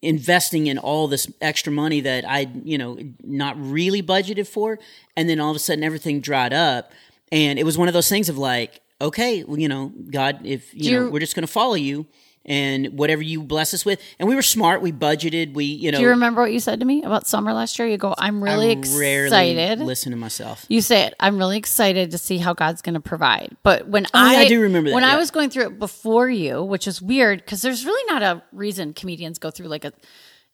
investing 0.00 0.68
in 0.68 0.78
all 0.78 1.08
this 1.08 1.26
extra 1.40 1.72
money 1.72 2.00
that 2.00 2.24
I, 2.24 2.48
you 2.62 2.78
know, 2.78 3.00
not 3.24 3.56
really 3.58 4.00
budgeted 4.00 4.46
for. 4.46 4.78
And 5.16 5.28
then 5.28 5.40
all 5.40 5.50
of 5.50 5.56
a 5.56 5.58
sudden 5.58 5.82
everything 5.82 6.20
dried 6.20 6.52
up. 6.52 6.92
And 7.32 7.58
it 7.58 7.64
was 7.64 7.76
one 7.76 7.88
of 7.88 7.94
those 7.94 8.08
things 8.08 8.28
of 8.28 8.38
like, 8.38 8.80
okay, 9.00 9.42
well, 9.42 9.58
you 9.58 9.66
know, 9.66 9.92
God, 10.08 10.46
if, 10.46 10.72
you 10.72 10.92
know, 10.92 11.10
we're 11.10 11.18
just 11.18 11.34
going 11.34 11.44
to 11.44 11.52
follow 11.52 11.74
you 11.74 12.06
and 12.46 12.96
whatever 12.98 13.22
you 13.22 13.42
bless 13.42 13.74
us 13.74 13.84
with. 13.84 14.00
And 14.18 14.28
we 14.28 14.34
were 14.34 14.42
smart. 14.42 14.80
We 14.80 14.92
budgeted. 14.92 15.52
We, 15.52 15.64
you 15.64 15.90
know. 15.90 15.98
Do 15.98 16.02
you 16.02 16.10
remember 16.10 16.40
what 16.40 16.52
you 16.52 16.60
said 16.60 16.80
to 16.80 16.86
me 16.86 17.02
about 17.02 17.26
summer 17.26 17.52
last 17.52 17.78
year? 17.78 17.86
You 17.88 17.98
go, 17.98 18.14
I'm 18.16 18.42
really 18.42 18.70
I 18.70 18.72
excited. 18.72 19.80
listen 19.80 20.12
to 20.12 20.16
myself. 20.16 20.64
You 20.68 20.80
say 20.80 21.02
it. 21.02 21.14
I'm 21.20 21.36
really 21.36 21.58
excited 21.58 22.12
to 22.12 22.18
see 22.18 22.38
how 22.38 22.54
God's 22.54 22.80
going 22.80 22.94
to 22.94 23.00
provide. 23.00 23.56
But 23.62 23.88
when 23.88 24.06
oh, 24.06 24.10
I, 24.14 24.32
yeah, 24.34 24.38
I 24.38 24.48
do 24.48 24.62
remember 24.62 24.90
that, 24.90 24.94
when 24.94 25.02
yeah. 25.02 25.12
I 25.12 25.16
was 25.16 25.30
going 25.30 25.50
through 25.50 25.66
it 25.66 25.78
before 25.78 26.30
you, 26.30 26.62
which 26.62 26.86
is 26.86 27.02
weird 27.02 27.40
because 27.40 27.62
there's 27.62 27.84
really 27.84 28.12
not 28.12 28.22
a 28.22 28.42
reason 28.52 28.94
comedians 28.94 29.38
go 29.38 29.50
through 29.50 29.66
like 29.66 29.84
a. 29.84 29.92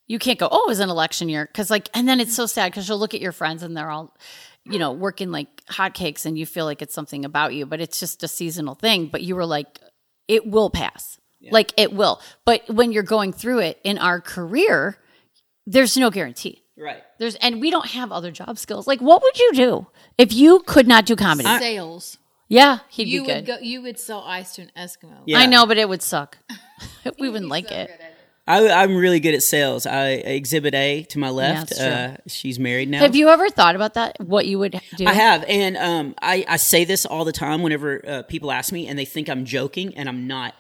You 0.09 0.19
can't 0.19 0.39
go. 0.39 0.49
Oh, 0.51 0.65
it 0.67 0.69
was 0.69 0.81
an 0.81 0.91
election 0.91 1.29
year 1.29 1.47
because 1.47 1.71
like, 1.71 1.89
and 1.95 2.09
then 2.09 2.21
it's 2.21 2.35
so 2.35 2.47
sad 2.47 2.73
because 2.73 2.89
you'll 2.89 2.99
look 2.99 3.15
at 3.15 3.21
your 3.21 3.33
friends 3.33 3.63
and 3.63 3.77
they're 3.77 3.91
all 3.91 4.17
you 4.65 4.79
know, 4.79 4.93
working 4.93 5.31
like 5.31 5.65
hotcakes 5.67 6.25
and 6.25 6.39
you 6.39 6.47
feel 6.47 6.65
like 6.65 6.83
it's 6.83 6.95
something 6.95 7.25
about 7.25 7.53
you, 7.53 7.67
but 7.67 7.81
it's 7.81 7.99
just 7.99 8.23
a 8.23 8.29
seasonal 8.29 8.75
thing. 8.77 9.07
But 9.07 9.23
you 9.23 9.35
were 9.35 9.47
like, 9.47 9.81
it 10.29 10.47
will 10.47 10.71
pass. 10.71 11.19
Like 11.51 11.73
it 11.77 11.93
will. 11.93 12.21
But 12.45 12.69
when 12.69 12.93
you're 12.93 13.03
going 13.03 13.33
through 13.33 13.61
it 13.61 13.81
in 13.83 13.99
our 13.99 14.21
career, 14.21 14.97
there's 15.67 15.97
no 15.97 16.11
guarantee. 16.11 16.63
Right. 16.77 17.03
There's 17.19 17.35
and 17.37 17.61
we 17.61 17.71
don't 17.71 17.87
have 17.89 18.13
other 18.13 18.31
job 18.31 18.59
skills. 18.59 18.87
Like 18.87 19.01
what 19.01 19.23
would 19.23 19.39
you 19.39 19.53
do 19.55 19.87
if 20.19 20.33
you 20.33 20.61
could 20.67 20.87
not 20.87 21.07
do 21.07 21.17
comedy? 21.17 21.49
Sales. 21.59 22.19
Yeah, 22.49 22.81
he'd 22.91 23.09
you 23.09 23.23
be 23.23 23.27
good. 23.29 23.37
Would 23.37 23.47
go, 23.47 23.59
you 23.63 23.81
would 23.81 23.99
sell 23.99 24.23
ice 24.27 24.55
to 24.57 24.63
an 24.63 24.71
Eskimo. 24.77 25.23
Yeah. 25.25 25.39
I 25.39 25.47
know, 25.47 25.65
but 25.67 25.79
it 25.79 25.89
would 25.89 26.03
suck. 26.03 26.37
we 27.19 27.31
wouldn't 27.31 27.51
like 27.51 27.69
so 27.69 27.75
it. 27.75 28.01
I, 28.47 28.83
am 28.83 28.97
really 28.97 29.21
good 29.21 29.35
at 29.35 29.43
sales. 29.43 29.87
I 29.87 30.09
exhibit 30.09 30.75
A 30.75 31.05
to 31.05 31.19
my 31.19 31.31
left. 31.31 31.73
Yeah, 31.77 32.17
uh, 32.19 32.23
she's 32.27 32.59
married 32.59 32.91
now. 32.91 32.99
Have 32.99 33.15
you 33.15 33.29
ever 33.29 33.49
thought 33.49 33.77
about 33.77 33.95
that? 33.95 34.21
What 34.21 34.47
you 34.47 34.59
would 34.59 34.81
do? 34.97 35.07
I 35.07 35.13
have, 35.13 35.45
and 35.47 35.77
um, 35.77 36.15
I, 36.21 36.45
I 36.49 36.57
say 36.57 36.85
this 36.85 37.07
all 37.07 37.25
the 37.25 37.33
time 37.33 37.63
whenever 37.63 38.07
uh, 38.07 38.23
people 38.23 38.51
ask 38.51 38.73
me, 38.73 38.89
and 38.89 38.99
they 38.99 39.05
think 39.05 39.29
I'm 39.29 39.45
joking, 39.45 39.97
and 39.97 40.09
I'm 40.09 40.27
not. 40.27 40.55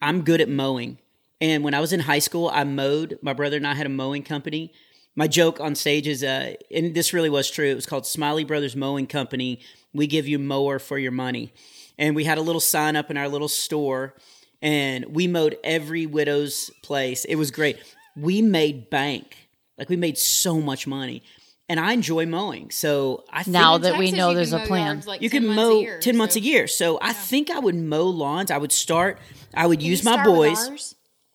I'm 0.00 0.22
good 0.22 0.40
at 0.40 0.48
mowing. 0.48 0.98
And 1.40 1.62
when 1.62 1.74
I 1.74 1.80
was 1.80 1.92
in 1.92 2.00
high 2.00 2.18
school, 2.18 2.50
I 2.52 2.64
mowed. 2.64 3.18
My 3.22 3.32
brother 3.32 3.56
and 3.56 3.66
I 3.66 3.74
had 3.74 3.86
a 3.86 3.90
mowing 3.90 4.22
company. 4.22 4.72
My 5.14 5.26
joke 5.26 5.60
on 5.60 5.74
stage 5.74 6.06
is, 6.06 6.22
uh, 6.22 6.54
and 6.70 6.94
this 6.94 7.12
really 7.12 7.30
was 7.30 7.50
true. 7.50 7.66
It 7.70 7.74
was 7.74 7.86
called 7.86 8.06
Smiley 8.06 8.44
Brothers 8.44 8.76
Mowing 8.76 9.06
Company. 9.06 9.60
We 9.92 10.06
give 10.06 10.28
you 10.28 10.38
mower 10.38 10.78
for 10.78 10.98
your 10.98 11.12
money. 11.12 11.52
And 11.98 12.14
we 12.14 12.24
had 12.24 12.38
a 12.38 12.42
little 12.42 12.60
sign 12.60 12.94
up 12.94 13.10
in 13.10 13.16
our 13.16 13.28
little 13.28 13.48
store, 13.48 14.14
and 14.62 15.04
we 15.06 15.26
mowed 15.26 15.58
every 15.64 16.06
widow's 16.06 16.70
place. 16.82 17.24
It 17.24 17.34
was 17.34 17.50
great. 17.50 17.78
We 18.16 18.42
made 18.42 18.90
bank. 18.90 19.48
Like 19.76 19.88
we 19.88 19.96
made 19.96 20.18
so 20.18 20.60
much 20.60 20.86
money 20.86 21.22
and 21.68 21.78
I 21.78 21.92
enjoy 21.92 22.26
mowing. 22.26 22.70
So 22.70 23.24
I 23.30 23.42
think 23.42 23.52
now 23.52 23.78
that 23.78 23.98
we 23.98 24.10
know 24.10 24.34
there's 24.34 24.52
a 24.52 24.60
plan, 24.60 25.02
like 25.06 25.20
you 25.20 25.30
can 25.30 25.46
mow 25.46 25.80
year, 25.80 26.00
ten 26.00 26.14
so. 26.14 26.18
months 26.18 26.36
a 26.36 26.40
year. 26.40 26.66
So 26.66 26.94
yeah. 26.94 27.08
I 27.08 27.12
think 27.12 27.50
I 27.50 27.58
would 27.58 27.74
mow 27.74 28.06
lawns. 28.06 28.50
I 28.50 28.58
would 28.58 28.72
start. 28.72 29.18
I 29.54 29.66
would 29.66 29.80
can 29.80 29.88
use 29.88 30.04
my 30.04 30.24
boys. 30.24 30.94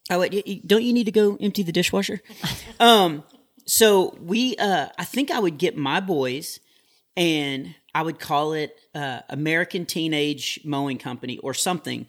I 0.10 0.18
would. 0.18 0.32
Don't 0.66 0.84
you 0.84 0.94
need 0.94 1.06
to 1.06 1.12
go 1.12 1.38
empty 1.40 1.64
the 1.64 1.72
dishwasher? 1.72 2.22
um. 2.80 3.24
So 3.66 4.18
we. 4.22 4.56
Uh. 4.58 4.88
I 4.98 5.06
think 5.06 5.32
I 5.32 5.40
would 5.40 5.58
get 5.58 5.78
my 5.78 6.00
boys, 6.00 6.60
and 7.16 7.76
I 7.94 8.02
would 8.02 8.20
call 8.20 8.54
it 8.54 8.76
uh, 8.96 9.22
American 9.30 9.86
Teenage 9.86 10.60
Mowing 10.66 10.98
Company 10.98 11.38
or 11.40 11.54
something. 11.54 12.08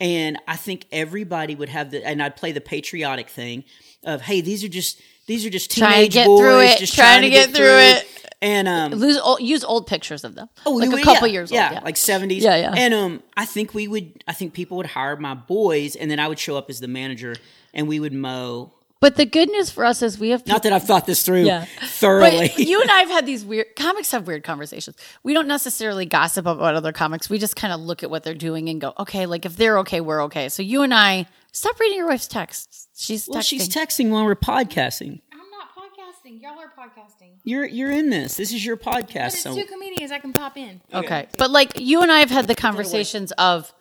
and 0.00 0.38
I 0.46 0.56
think 0.56 0.86
everybody 0.92 1.54
would 1.54 1.68
have 1.68 1.90
the, 1.90 2.06
and 2.06 2.22
I'd 2.22 2.36
play 2.36 2.52
the 2.52 2.60
patriotic 2.60 3.28
thing 3.28 3.64
of, 4.04 4.22
hey, 4.22 4.40
these 4.40 4.62
are 4.64 4.68
just 4.68 5.00
these 5.26 5.44
are 5.46 5.50
just 5.50 5.70
teenage 5.70 6.06
to 6.06 6.08
get 6.12 6.26
boys 6.26 6.40
through 6.40 6.60
it, 6.60 6.78
just 6.78 6.94
trying 6.94 7.22
to 7.22 7.30
get 7.30 7.50
through 7.50 7.78
it. 7.78 8.06
And 8.42 8.68
um, 8.68 8.92
Lose, 8.92 9.18
old, 9.18 9.40
use 9.40 9.64
old 9.64 9.86
pictures 9.86 10.22
of 10.22 10.34
them. 10.34 10.50
Oh, 10.66 10.72
like 10.72 10.90
we- 10.90 11.00
a 11.00 11.04
couple 11.04 11.26
yeah, 11.28 11.32
years 11.32 11.50
yeah, 11.50 11.64
old. 11.68 11.72
Yeah, 11.78 11.80
like 11.84 11.96
seventies. 11.96 12.42
Yeah, 12.44 12.56
yeah. 12.56 12.74
And 12.76 12.92
um, 12.92 13.22
I 13.36 13.46
think 13.46 13.72
we 13.72 13.88
would. 13.88 14.22
I 14.28 14.34
think 14.34 14.52
people 14.52 14.76
would 14.76 14.86
hire 14.86 15.16
my 15.16 15.34
boys, 15.34 15.96
and 15.96 16.10
then 16.10 16.20
I 16.20 16.28
would 16.28 16.38
show 16.38 16.56
up 16.58 16.68
as 16.68 16.80
the 16.80 16.88
manager, 16.88 17.36
and 17.72 17.88
we 17.88 18.00
would 18.00 18.12
mow. 18.12 18.72
But 19.00 19.16
the 19.16 19.26
good 19.26 19.50
news 19.50 19.70
for 19.70 19.84
us 19.84 20.00
is 20.00 20.18
we 20.18 20.30
have 20.30 20.46
Not 20.46 20.62
that 20.62 20.72
I've 20.72 20.84
thought 20.84 21.04
this 21.04 21.22
through 21.22 21.44
Yeah. 21.44 21.66
thoroughly. 21.82 22.48
But 22.48 22.58
you 22.58 22.80
and 22.80 22.90
I 22.90 23.00
have 23.00 23.10
had 23.10 23.26
these 23.26 23.44
weird 23.44 23.76
comics 23.76 24.10
have 24.12 24.26
weird 24.26 24.44
conversations. 24.44 24.96
We 25.22 25.34
don't 25.34 25.48
necessarily 25.48 26.06
gossip 26.06 26.46
about 26.46 26.74
other 26.74 26.92
comics. 26.92 27.28
We 27.28 27.38
just 27.38 27.54
kind 27.54 27.72
of 27.74 27.80
look 27.80 28.02
at 28.02 28.08
what 28.08 28.22
they're 28.24 28.34
doing 28.34 28.70
and 28.70 28.80
go, 28.80 28.94
okay, 28.98 29.26
like 29.26 29.44
if 29.44 29.56
they're 29.56 29.78
okay, 29.80 30.00
we're 30.00 30.22
okay. 30.24 30.48
So 30.48 30.62
you 30.62 30.80
and 30.82 30.94
I 30.94 31.26
stop 31.54 31.78
reading 31.80 31.96
your 31.98 32.08
wife's 32.08 32.26
texts. 32.26 32.88
She's 32.94 33.26
well, 33.28 33.40
texting. 33.40 33.48
she's 33.48 33.68
texting 33.68 34.10
while 34.10 34.24
we're 34.24 34.34
podcasting. 34.34 35.20
I'm 35.32 35.38
not 35.50 35.68
podcasting. 35.74 36.42
Y'all 36.42 36.58
are 36.58 36.72
podcasting. 36.78 37.36
You're 37.44 37.64
you're 37.64 37.90
in 37.92 38.10
this. 38.10 38.36
This 38.36 38.52
is 38.52 38.64
your 38.64 38.76
podcast. 38.76 39.12
But 39.14 39.34
it's 39.34 39.42
So 39.42 39.54
two 39.54 39.64
comedians. 39.64 40.12
I 40.12 40.18
can 40.18 40.32
pop 40.32 40.56
in. 40.56 40.82
okay. 40.92 41.28
But 41.38 41.50
like 41.50 41.80
you 41.80 42.02
and 42.02 42.12
I 42.12 42.18
have 42.20 42.30
had 42.30 42.46
the 42.46 42.54
conversations 42.54 43.32
of 43.32 43.72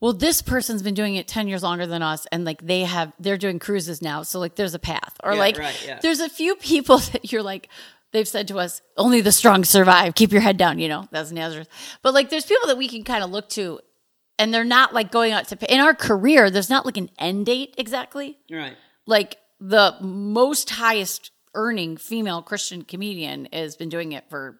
well, 0.00 0.12
this 0.12 0.42
person's 0.42 0.82
been 0.82 0.94
doing 0.94 1.14
it 1.14 1.28
10 1.28 1.46
years 1.46 1.62
longer 1.62 1.86
than 1.86 2.02
us 2.02 2.26
and 2.32 2.44
like 2.44 2.60
they 2.66 2.80
have 2.80 3.12
they're 3.20 3.38
doing 3.38 3.60
cruises 3.60 4.02
now. 4.02 4.24
So 4.24 4.40
like 4.40 4.56
there's 4.56 4.74
a 4.74 4.80
path. 4.80 5.16
Or 5.22 5.34
Yeah, 5.34 5.38
like 5.38 5.58
right, 5.58 5.84
yeah. 5.86 6.00
there's 6.02 6.18
a 6.18 6.28
few 6.28 6.56
people 6.56 6.98
that 7.12 7.30
you're 7.30 7.42
like 7.42 7.68
they've 8.10 8.26
said 8.28 8.48
to 8.48 8.58
us, 8.58 8.82
only 8.96 9.20
the 9.20 9.32
strong 9.32 9.64
survive. 9.64 10.14
Keep 10.14 10.32
your 10.32 10.40
head 10.42 10.56
down, 10.56 10.78
you 10.78 10.88
know. 10.88 11.06
That's 11.12 11.30
Nazareth. 11.30 11.68
But 12.02 12.14
like 12.14 12.30
there's 12.30 12.46
people 12.46 12.66
that 12.68 12.76
we 12.78 12.88
can 12.88 13.04
kind 13.04 13.22
of 13.22 13.30
look 13.30 13.48
to 13.50 13.80
and 14.42 14.52
they're 14.52 14.64
not 14.64 14.92
like 14.92 15.10
going 15.12 15.32
out 15.32 15.46
to 15.48 15.72
in 15.72 15.80
our 15.80 15.94
career, 15.94 16.50
there's 16.50 16.68
not 16.70 16.84
like 16.84 16.96
an 16.96 17.10
end 17.18 17.46
date 17.46 17.74
exactly. 17.78 18.38
right. 18.50 18.76
Like 19.06 19.38
the 19.60 19.96
most 20.00 20.70
highest 20.70 21.30
earning 21.54 21.96
female 21.96 22.42
Christian 22.42 22.82
comedian 22.82 23.46
has 23.52 23.76
been 23.76 23.88
doing 23.88 24.12
it 24.12 24.24
for 24.28 24.58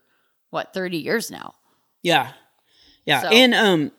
what, 0.51 0.73
30 0.75 0.99
years 0.99 1.31
now. 1.31 1.55
Yeah, 2.03 2.33
yeah. 3.05 3.23
So- 3.23 3.29
And 3.29 3.55
um, 3.55 3.92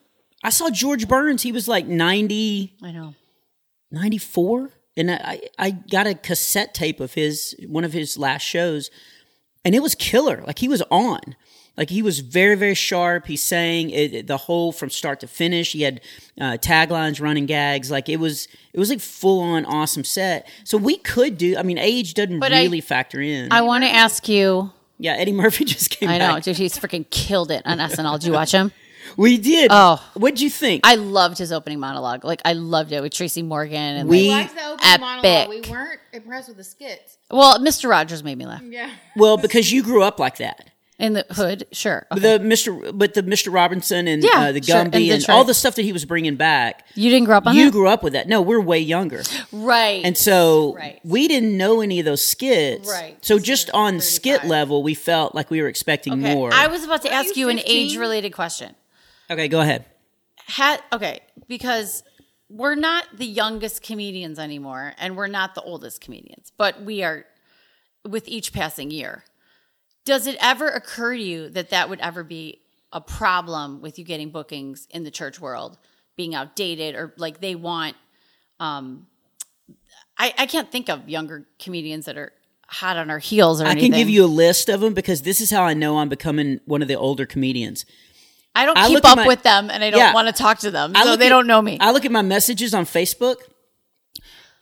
I 0.43 0.49
saw 0.49 0.69
George 0.69 1.07
Burns. 1.07 1.41
He 1.41 1.51
was 1.51 1.67
like 1.67 1.85
90, 1.87 2.75
I 2.81 2.91
know. 2.91 3.15
94 3.91 4.69
and 4.97 5.11
I, 5.11 5.41
I 5.57 5.71
got 5.71 6.07
a 6.07 6.15
cassette 6.15 6.73
tape 6.73 6.99
of 6.99 7.13
his 7.13 7.55
one 7.67 7.83
of 7.83 7.93
his 7.93 8.17
last 8.17 8.41
shows 8.43 8.89
and 9.63 9.75
it 9.75 9.81
was 9.81 9.93
killer 9.95 10.43
like 10.47 10.59
he 10.59 10.67
was 10.67 10.81
on 10.89 11.35
like 11.77 11.89
he 11.89 12.01
was 12.01 12.19
very 12.19 12.55
very 12.55 12.75
sharp 12.75 13.25
he 13.27 13.35
sang 13.35 13.89
it, 13.89 14.13
it- 14.13 14.27
the 14.27 14.37
whole 14.37 14.71
from 14.71 14.89
start 14.89 15.19
to 15.19 15.27
finish 15.27 15.71
he 15.71 15.81
had 15.81 16.01
uh, 16.39 16.57
taglines 16.61 17.19
running 17.21 17.45
gags 17.45 17.89
like 17.91 18.09
it 18.09 18.17
was 18.17 18.47
it 18.73 18.79
was 18.79 18.89
like 18.89 18.99
full 18.99 19.39
on 19.39 19.65
awesome 19.65 20.03
set 20.03 20.47
so 20.63 20.77
we 20.77 20.97
could 20.97 21.37
do 21.37 21.57
i 21.57 21.63
mean 21.63 21.77
age 21.77 22.13
doesn't 22.13 22.39
But 22.39 22.53
I- 22.53 22.61
really 22.63 22.81
factor 22.81 23.19
in 23.21 23.51
I 23.51 23.61
want 23.61 23.83
to 23.83 23.89
ask 23.89 24.27
you 24.29 24.71
yeah 24.99 25.13
eddie 25.13 25.31
murphy 25.33 25.65
just 25.75 25.89
came 25.89 26.09
I 26.09 26.17
know, 26.17 26.35
back 26.35 26.43
dude, 26.43 26.57
he's 26.57 26.77
freaking 26.77 27.09
killed 27.09 27.51
it 27.51 27.63
on 27.65 27.77
SNL. 27.79 28.19
Did 28.19 28.27
you 28.27 28.33
watch 28.33 28.51
him? 28.51 28.71
we 29.17 29.37
did 29.37 29.67
Oh. 29.71 30.01
what'd 30.13 30.39
you 30.39 30.49
think 30.49 30.81
I 30.85 30.95
loved 30.95 31.37
his 31.37 31.51
opening 31.51 31.79
monologue. 31.79 32.23
Like 32.23 32.41
I 32.45 32.53
loved 32.53 32.91
it 32.93 33.01
with 33.01 33.13
Tracy 33.13 33.41
Morgan 33.43 33.75
and 33.97 34.07
We- 34.07 34.23
We 34.23 34.29
like, 34.29 34.55
liked 34.55 34.55
the 34.55 34.65
opening 34.71 35.01
monologue. 35.01 35.25
epic. 35.25 35.65
We 35.65 35.71
weren't 35.71 35.99
impressed 36.13 36.47
with 36.49 36.57
the 36.57 36.63
skits. 36.63 37.17
well, 37.31 37.59
Mr. 37.59 37.89
Rogers 37.89 38.23
made 38.23 38.37
me 38.37 38.45
laugh. 38.45 38.61
Yeah. 38.63 38.89
well 39.15 39.37
because 39.37 39.71
you 39.71 39.81
grew 39.83 40.03
up 40.03 40.19
like 40.19 40.37
that 40.37 40.69
In 41.03 41.13
the 41.13 41.25
hood, 41.31 41.67
sure. 41.71 42.05
Okay. 42.11 42.21
the 42.37 42.43
Mr. 42.43 42.97
But 42.97 43.13
the 43.13 43.23
Mr. 43.23 43.53
Robinson 43.53 44.07
and 44.07 44.23
Yeah, 44.23 44.29
uh, 44.39 44.51
the 44.53 44.61
sure, 44.63 44.75
Gumby 44.77 44.85
and 44.85 44.95
and, 44.95 45.19
Detroit. 45.21 45.29
all 45.37 45.43
the 45.43 45.53
stuff 45.53 45.75
that 45.75 45.83
he 45.83 45.91
was 45.93 46.05
bringing 46.05 46.35
back. 46.35 46.85
you 46.95 47.09
didn't 47.09 47.25
grow 47.25 47.37
up 47.37 47.45
on 47.47 47.55
You 47.55 47.65
that, 47.65 47.71
grew 47.71 47.87
up 47.87 48.03
with 48.03 48.13
that. 48.13 48.27
No, 48.27 48.41
we're 48.41 48.61
way 48.61 48.79
younger, 48.79 49.21
right? 49.51 50.01
and 50.05 50.17
so 50.17 50.75
Right. 50.75 50.99
we 51.03 51.27
didn't 51.27 51.57
know 51.57 51.81
any 51.81 51.99
of 51.99 52.05
those 52.05 52.25
skits. 52.25 52.89
Right. 52.89 53.17
So 53.23 53.37
just 53.37 53.69
on 53.71 53.99
skit 53.99 54.45
level, 54.45 54.81
we 54.81 54.93
felt 54.93 55.35
like 55.35 55.51
we 55.51 55.61
were 55.61 55.67
expecting 55.67 56.13
okay. 56.23 56.33
more. 56.33 56.51
I 56.53 56.67
was 56.67 56.83
about 56.83 57.01
to 57.03 57.09
Weren't 57.09 57.25
ask 57.27 57.35
you 57.35 57.47
you 57.47 57.49
an 57.49 57.59
age-related 57.65 58.31
question. 58.33 58.73
okay, 59.29 59.47
go 59.47 59.59
ahead. 59.61 59.85
Had 60.45 60.81
okay 60.91 61.19
because 61.47 62.03
we're 62.49 62.75
not 62.75 63.05
the 63.17 63.25
youngest 63.25 63.81
comedians 63.81 64.37
anymore, 64.39 64.93
and 64.99 65.17
we're 65.17 65.27
not 65.27 65.55
the 65.55 65.61
oldest 65.61 66.01
comedians, 66.01 66.51
but 66.57 66.81
we 66.83 67.01
are 67.03 67.25
with 68.07 68.27
each 68.27 68.53
passing 68.53 68.91
year. 68.91 69.23
Does 70.05 70.27
it 70.27 70.37
ever 70.41 70.67
occur 70.67 71.15
to 71.15 71.21
you 71.23 71.49
that 71.49 71.69
that 71.69 71.89
would 71.89 71.99
ever 72.01 72.23
be 72.23 72.59
a 72.91 72.99
problem 73.01 73.81
with 73.81 73.97
you 73.97 74.05
getting 74.05 74.29
bookings 74.29 74.87
in 74.91 75.03
the 75.03 75.11
church 75.11 75.39
world 75.39 75.77
being 76.15 76.35
outdated 76.35 76.95
or 76.95 77.13
like 77.17 77.39
they 77.39 77.55
want? 77.55 77.95
Um, 78.59 79.07
I 80.17 80.33
I 80.37 80.45
can't 80.45 80.71
think 80.71 80.89
of 80.89 81.07
younger 81.09 81.47
comedians 81.59 82.05
that 82.05 82.17
are 82.17 82.33
hot 82.67 82.97
on 82.97 83.09
our 83.09 83.19
heels 83.19 83.61
or 83.61 83.65
I 83.65 83.71
anything. 83.71 83.91
can 83.91 83.99
give 83.99 84.09
you 84.09 84.25
a 84.25 84.27
list 84.27 84.67
of 84.69 84.81
them 84.81 84.93
because 84.93 85.21
this 85.21 85.39
is 85.41 85.49
how 85.51 85.63
I 85.63 85.73
know 85.73 85.99
I'm 85.99 86.09
becoming 86.09 86.59
one 86.65 86.81
of 86.81 86.87
the 86.87 86.95
older 86.95 87.25
comedians. 87.25 87.85
I 88.55 88.65
don't 88.65 88.77
I 88.77 88.87
keep 88.87 89.03
up 89.05 89.17
my- 89.17 89.27
with 89.27 89.41
them, 89.43 89.71
and 89.71 89.83
I 89.83 89.89
don't 89.89 89.99
Yeah. 89.99 90.13
want 90.13 90.27
to 90.27 90.33
talk 90.33 90.59
to 90.59 90.69
them, 90.71 90.91
I 90.95 91.03
so 91.03 91.15
they 91.15 91.25
at- 91.25 91.29
don't 91.29 91.47
know 91.47 91.61
me. 91.61 91.77
I 91.79 91.91
look 91.91 92.05
at 92.05 92.11
my 92.11 92.21
messages 92.21 92.73
on 92.75 92.85
Facebook. 92.85 93.37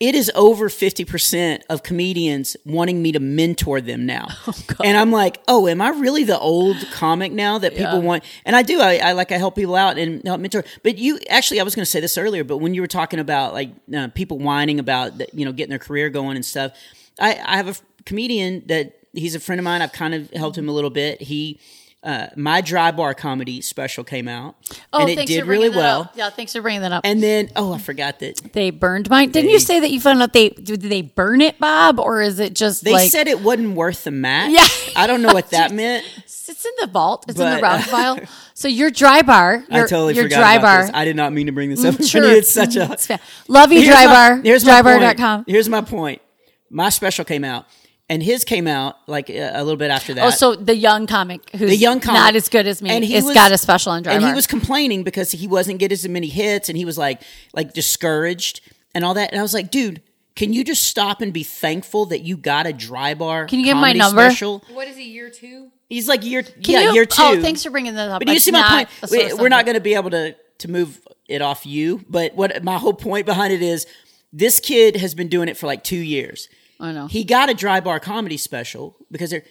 It 0.02 0.16
is 0.16 0.32
over 0.34 0.68
50% 0.68 1.62
of 1.70 1.84
comedians 1.84 2.58
wanting 2.66 3.04
me 3.04 3.12
to 3.12 3.20
mentor 3.20 3.80
them 3.82 4.06
now. 4.06 4.28
Oh, 4.48 4.84
and 4.84 4.98
I'm 4.98 5.12
like, 5.12 5.40
oh, 5.48 5.68
am 5.68 5.80
I 5.82 5.90
really 5.90 6.24
the 6.24 6.40
old 6.40 6.76
comic 6.92 7.32
now 7.32 7.60
that 7.60 7.74
people 7.74 8.00
Yeah. 8.00 8.08
want? 8.08 8.24
And 8.46 8.56
I 8.56 8.64
do. 8.64 8.82
I, 8.82 8.96
I 8.98 9.12
like, 9.12 9.32
I 9.32 9.38
help 9.38 9.56
people 9.56 9.76
out 9.76 9.98
and 10.00 10.26
help 10.26 10.42
mentor. 10.42 10.64
But 10.82 10.98
you 10.98 11.20
actually, 11.30 11.60
I 11.60 11.64
was 11.64 11.76
going 11.76 11.84
to 11.86 11.90
say 11.92 12.00
this 12.00 12.18
earlier, 12.18 12.44
but 12.44 12.58
when 12.58 12.74
you 12.74 12.82
were 12.82 12.88
talking 12.88 13.20
about 13.20 13.54
like 13.54 13.70
uh, 13.96 14.08
people 14.16 14.40
whining 14.40 14.80
about, 14.80 15.20
the- 15.20 15.28
you 15.34 15.46
know, 15.46 15.52
getting 15.52 15.70
their 15.70 15.78
career 15.80 16.10
going 16.10 16.36
and 16.36 16.44
stuff, 16.44 16.72
I, 17.20 17.40
I 17.46 17.58
have 17.58 17.68
a 17.68 17.76
comedian 18.06 18.64
that 18.68 18.98
he's 19.14 19.36
a 19.36 19.40
friend 19.40 19.60
of 19.60 19.64
mine. 19.66 19.82
I've 19.84 19.92
kind 19.94 20.16
of 20.16 20.32
helped 20.32 20.58
him 20.58 20.68
a 20.68 20.72
little 20.72 20.90
bit. 20.90 21.22
He, 21.22 21.60
uh, 22.04 22.28
my 22.36 22.62
dry 22.62 22.92
bar 22.92 23.14
comedy 23.14 23.62
special 23.62 24.04
came 24.04 24.28
out 24.28 24.56
oh, 24.92 25.02
and 25.02 25.10
it 25.12 25.28
did 25.28 25.46
really 25.46 25.70
well. 25.70 26.02
up. 26.02 26.14
Yeah, 26.16 26.30
thanks 26.32 26.54
for 26.54 26.62
bringing 26.62 26.82
that 26.82 26.92
up. 26.92 27.02
And 27.06 27.22
then, 27.22 27.50
oh, 27.56 27.74
I 27.74 27.78
forgot 27.78 28.20
that 28.20 28.54
They 28.54 28.72
burned 28.72 29.10
mine. 29.10 29.30
Didn't 29.30 29.52
you 29.52 29.60
say 29.60 29.80
that 29.80 29.92
you 29.92 30.02
found 30.02 30.22
out 30.22 30.34
they 30.34 30.50
did 30.50 30.82
they 30.82 31.04
burn 31.04 31.42
it, 31.42 31.60
Bob, 31.60 32.00
or 32.00 32.22
is 32.22 32.40
it 32.40 32.56
just 32.56 32.84
they 32.84 32.94
like 32.94 33.12
said 33.12 33.28
it 33.28 33.42
wasn't 33.42 33.76
worth 33.76 34.04
the 34.04 34.12
match. 34.12 34.52
Yeah. 34.52 34.68
I 34.96 35.06
don't 35.06 35.22
know 35.22 35.34
what 35.34 35.52
that 35.52 35.72
meant. 35.74 36.06
it's 36.26 36.66
in 36.66 36.72
the 36.80 36.88
vault? 36.88 37.26
It's 37.28 37.40
in 37.40 37.50
the 37.50 37.62
round 37.62 37.84
file. 37.84 38.20
So 38.56 38.68
your 38.68 38.90
dry 38.92 39.22
bar, 39.22 39.64
I 39.72 39.78
your, 39.78 39.88
totally 39.88 40.16
your 40.16 40.26
forgot 40.26 40.38
dry 40.40 40.58
bar. 40.60 40.82
this. 40.84 40.92
I 40.94 41.06
did 41.06 41.16
not 41.16 41.34
mean 41.34 41.46
to 41.48 41.52
bring 41.52 41.70
this 41.70 41.86
up. 41.86 41.96
Mm, 42.02 42.10
sure. 42.10 42.24
It's 42.32 42.52
such 42.52 42.76
a 42.76 43.20
Love 43.48 43.72
you, 43.72 43.82
Here's 43.82 43.94
dry 43.94 44.06
my- 44.06 44.14
bar. 44.14 44.42
Here's 44.42 44.64
drybar.com. 44.64 45.46
Here's 45.48 45.70
my 45.70 45.82
point. 45.82 46.22
My 46.70 46.90
special 46.90 47.26
came 47.26 47.44
out, 47.44 47.66
and 48.12 48.22
his 48.22 48.44
came 48.44 48.68
out 48.68 48.98
like 49.08 49.30
uh, 49.30 49.52
a 49.54 49.64
little 49.64 49.78
bit 49.78 49.90
after 49.90 50.14
that. 50.14 50.26
Oh, 50.26 50.30
so 50.30 50.54
the 50.56 50.76
young 50.76 51.08
comic 51.08 51.50
who's 51.52 51.70
the 51.70 51.76
young 51.78 52.00
comic, 52.02 52.20
not 52.20 52.36
as 52.36 52.50
good 52.50 52.68
as 52.68 52.82
me 52.82 52.90
and 52.90 53.04
he 53.04 53.14
has 53.14 53.24
got 53.34 53.52
a 53.52 53.58
special 53.58 53.94
on 53.94 54.04
dry 54.04 54.14
and 54.14 54.24
he 54.24 54.34
was 54.34 54.46
complaining 54.46 55.04
because 55.04 55.32
he 55.32 55.48
wasn't 55.48 55.80
getting 55.80 55.94
as 55.94 56.08
many 56.08 56.28
hits, 56.28 56.70
and 56.70 56.78
he 56.78 56.86
was 56.86 56.98
like 56.98 57.22
like 57.54 57.74
discouraged 57.74 58.62
and 58.94 59.06
all 59.06 59.14
that. 59.16 59.32
And 59.32 59.40
I 59.40 59.42
was 59.42 59.54
like, 59.54 59.72
dude. 59.72 60.02
Can 60.34 60.54
you 60.54 60.64
just 60.64 60.84
stop 60.84 61.20
and 61.20 61.34
be 61.34 61.44
thankful 61.44 62.06
that 62.06 62.22
you 62.22 62.38
got 62.38 62.66
a 62.66 62.72
dry 62.72 63.14
bar? 63.14 63.48
Can 63.48 63.60
you 63.60 63.66
give 63.66 63.76
my 63.76 63.92
comedy 63.92 64.00
number? 64.00 64.30
Special? 64.30 64.64
What 64.72 64.88
is 64.88 64.96
he, 64.96 65.12
year 65.12 65.30
two? 65.30 65.72
He's 65.90 66.08
like 66.08 66.24
year, 66.24 66.42
Can 66.42 66.56
yeah, 66.64 66.82
you- 66.84 66.94
year 66.94 67.06
two. 67.06 67.22
Oh, 67.22 67.42
thanks 67.42 67.64
for 67.64 67.70
bringing 67.70 67.96
that 67.96 68.10
up. 68.10 68.22
But 68.22 68.28
do 68.28 68.34
you 68.34 68.40
see 68.40 68.52
my 68.52 68.88
point? 69.02 69.12
We, 69.12 69.34
we're 69.34 69.50
not 69.50 69.66
going 69.66 69.76
to 69.76 69.82
be 69.82 69.94
able 69.94 70.10
to 70.12 70.34
to 70.60 70.72
move 70.72 71.06
it 71.28 71.42
off 71.42 71.66
you. 71.66 72.06
But 72.10 72.34
what 72.34 72.64
my 72.64 72.78
whole 72.78 72.94
point 72.94 73.26
behind 73.26 73.52
it 73.52 73.62
is, 73.62 73.86
this 74.32 74.62
kid 74.62 74.96
has 74.96 75.14
been 75.14 75.28
doing 75.28 75.50
it 75.50 75.58
for 75.58 75.68
like 75.68 75.84
two 75.84 75.98
years. 75.98 76.48
I 76.82 76.92
know. 76.92 77.08
He 77.08 77.24
got 77.24 77.50
a 77.50 77.54
dry 77.54 77.80
bar 77.80 78.00
comedy 78.00 78.38
special 78.38 78.98
because 79.12 79.30
there. 79.30 79.44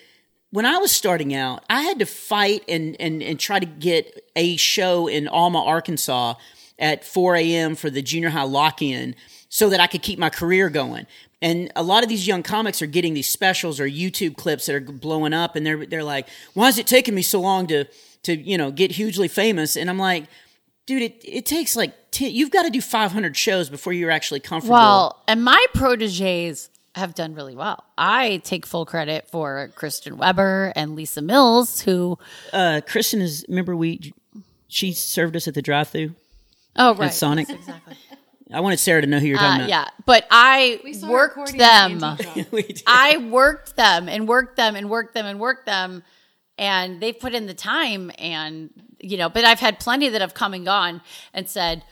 When 0.52 0.66
I 0.66 0.78
was 0.78 0.90
starting 0.90 1.32
out, 1.32 1.64
I 1.70 1.82
had 1.82 2.00
to 2.00 2.06
fight 2.06 2.64
and 2.68 2.96
and 3.00 3.22
and 3.22 3.38
try 3.38 3.60
to 3.60 3.66
get 3.66 4.28
a 4.34 4.56
show 4.56 5.06
in 5.06 5.28
Alma, 5.28 5.62
Arkansas, 5.62 6.34
at 6.76 7.04
4 7.04 7.36
a.m. 7.36 7.76
for 7.76 7.88
the 7.88 8.02
junior 8.02 8.30
high 8.30 8.42
lock 8.42 8.82
in, 8.82 9.14
so 9.48 9.68
that 9.70 9.78
I 9.78 9.86
could 9.86 10.02
keep 10.02 10.18
my 10.18 10.28
career 10.28 10.68
going. 10.68 11.06
And 11.40 11.70
a 11.76 11.84
lot 11.84 12.02
of 12.02 12.08
these 12.08 12.26
young 12.26 12.42
comics 12.42 12.82
are 12.82 12.86
getting 12.86 13.14
these 13.14 13.28
specials 13.28 13.78
or 13.78 13.86
YouTube 13.86 14.36
clips 14.36 14.66
that 14.66 14.74
are 14.74 14.80
blowing 14.80 15.32
up, 15.32 15.54
and 15.54 15.64
they're 15.64 15.86
they're 15.86 16.04
like, 16.04 16.26
"Why 16.54 16.66
is 16.66 16.78
it 16.78 16.88
taking 16.88 17.14
me 17.14 17.22
so 17.22 17.40
long 17.40 17.68
to 17.68 17.84
to 18.24 18.36
you 18.36 18.58
know 18.58 18.72
get 18.72 18.90
hugely 18.90 19.28
famous?" 19.28 19.76
And 19.76 19.88
I'm 19.88 19.98
like, 19.98 20.24
"Dude, 20.84 21.02
it 21.02 21.22
it 21.24 21.46
takes 21.46 21.76
like 21.76 21.94
10, 22.10 22.32
you've 22.32 22.50
got 22.50 22.64
to 22.64 22.70
do 22.70 22.80
500 22.80 23.36
shows 23.36 23.70
before 23.70 23.92
you're 23.92 24.10
actually 24.10 24.40
comfortable." 24.40 24.74
Well, 24.74 25.22
and 25.28 25.44
my 25.44 25.64
proteges 25.74 26.70
have 27.00 27.14
done 27.14 27.34
really 27.34 27.56
well. 27.56 27.82
I 27.98 28.40
take 28.44 28.64
full 28.66 28.86
credit 28.86 29.28
for 29.28 29.70
Kristen 29.74 30.16
Weber 30.16 30.72
and 30.76 30.94
Lisa 30.94 31.20
Mills, 31.22 31.80
who 31.80 32.18
uh, 32.52 32.80
Kristen 32.86 33.20
is 33.20 33.44
remember 33.48 33.74
we 33.74 34.14
she 34.68 34.92
served 34.92 35.34
us 35.34 35.48
at 35.48 35.54
the 35.54 35.62
drive-through. 35.62 36.14
oh 36.76 36.94
right, 36.94 37.12
Sonic. 37.12 37.48
Yes, 37.48 37.58
exactly. 37.58 37.96
I 38.52 38.60
wanted 38.60 38.78
Sarah 38.80 39.00
to 39.00 39.06
know 39.06 39.18
who 39.20 39.26
you're 39.26 39.38
talking 39.38 39.62
Uh, 39.62 39.64
about. 39.64 39.68
yeah, 39.68 39.88
but 40.06 40.26
I 40.30 40.80
We 40.82 40.92
saw 40.94 41.08
worked 41.10 41.56
them. 41.56 41.98
the 42.00 42.06
antique 42.06 42.26
shop. 42.44 42.52
We 42.52 42.62
did. 42.62 42.82
I 42.86 43.16
worked 43.18 43.76
them 43.76 44.08
and 44.08 44.26
worked 44.28 44.56
them 44.56 44.74
and 44.76 44.88
worked 44.90 45.14
them 45.14 45.26
and 45.26 45.38
worked 45.40 45.66
them, 45.66 46.02
and 46.58 47.00
they've 47.00 47.18
put 47.18 47.32
in 47.34 47.46
the 47.46 47.54
time 47.54 48.10
and 48.18 48.70
you 49.00 49.16
know. 49.16 49.28
But 49.28 49.44
I've 49.44 49.60
had 49.60 49.78
plenty 49.78 50.08
that 50.08 50.20
have 50.20 50.34
come 50.34 50.52
and 50.54 50.64
gone 50.64 51.00
and 51.32 51.48
said, 51.48 51.84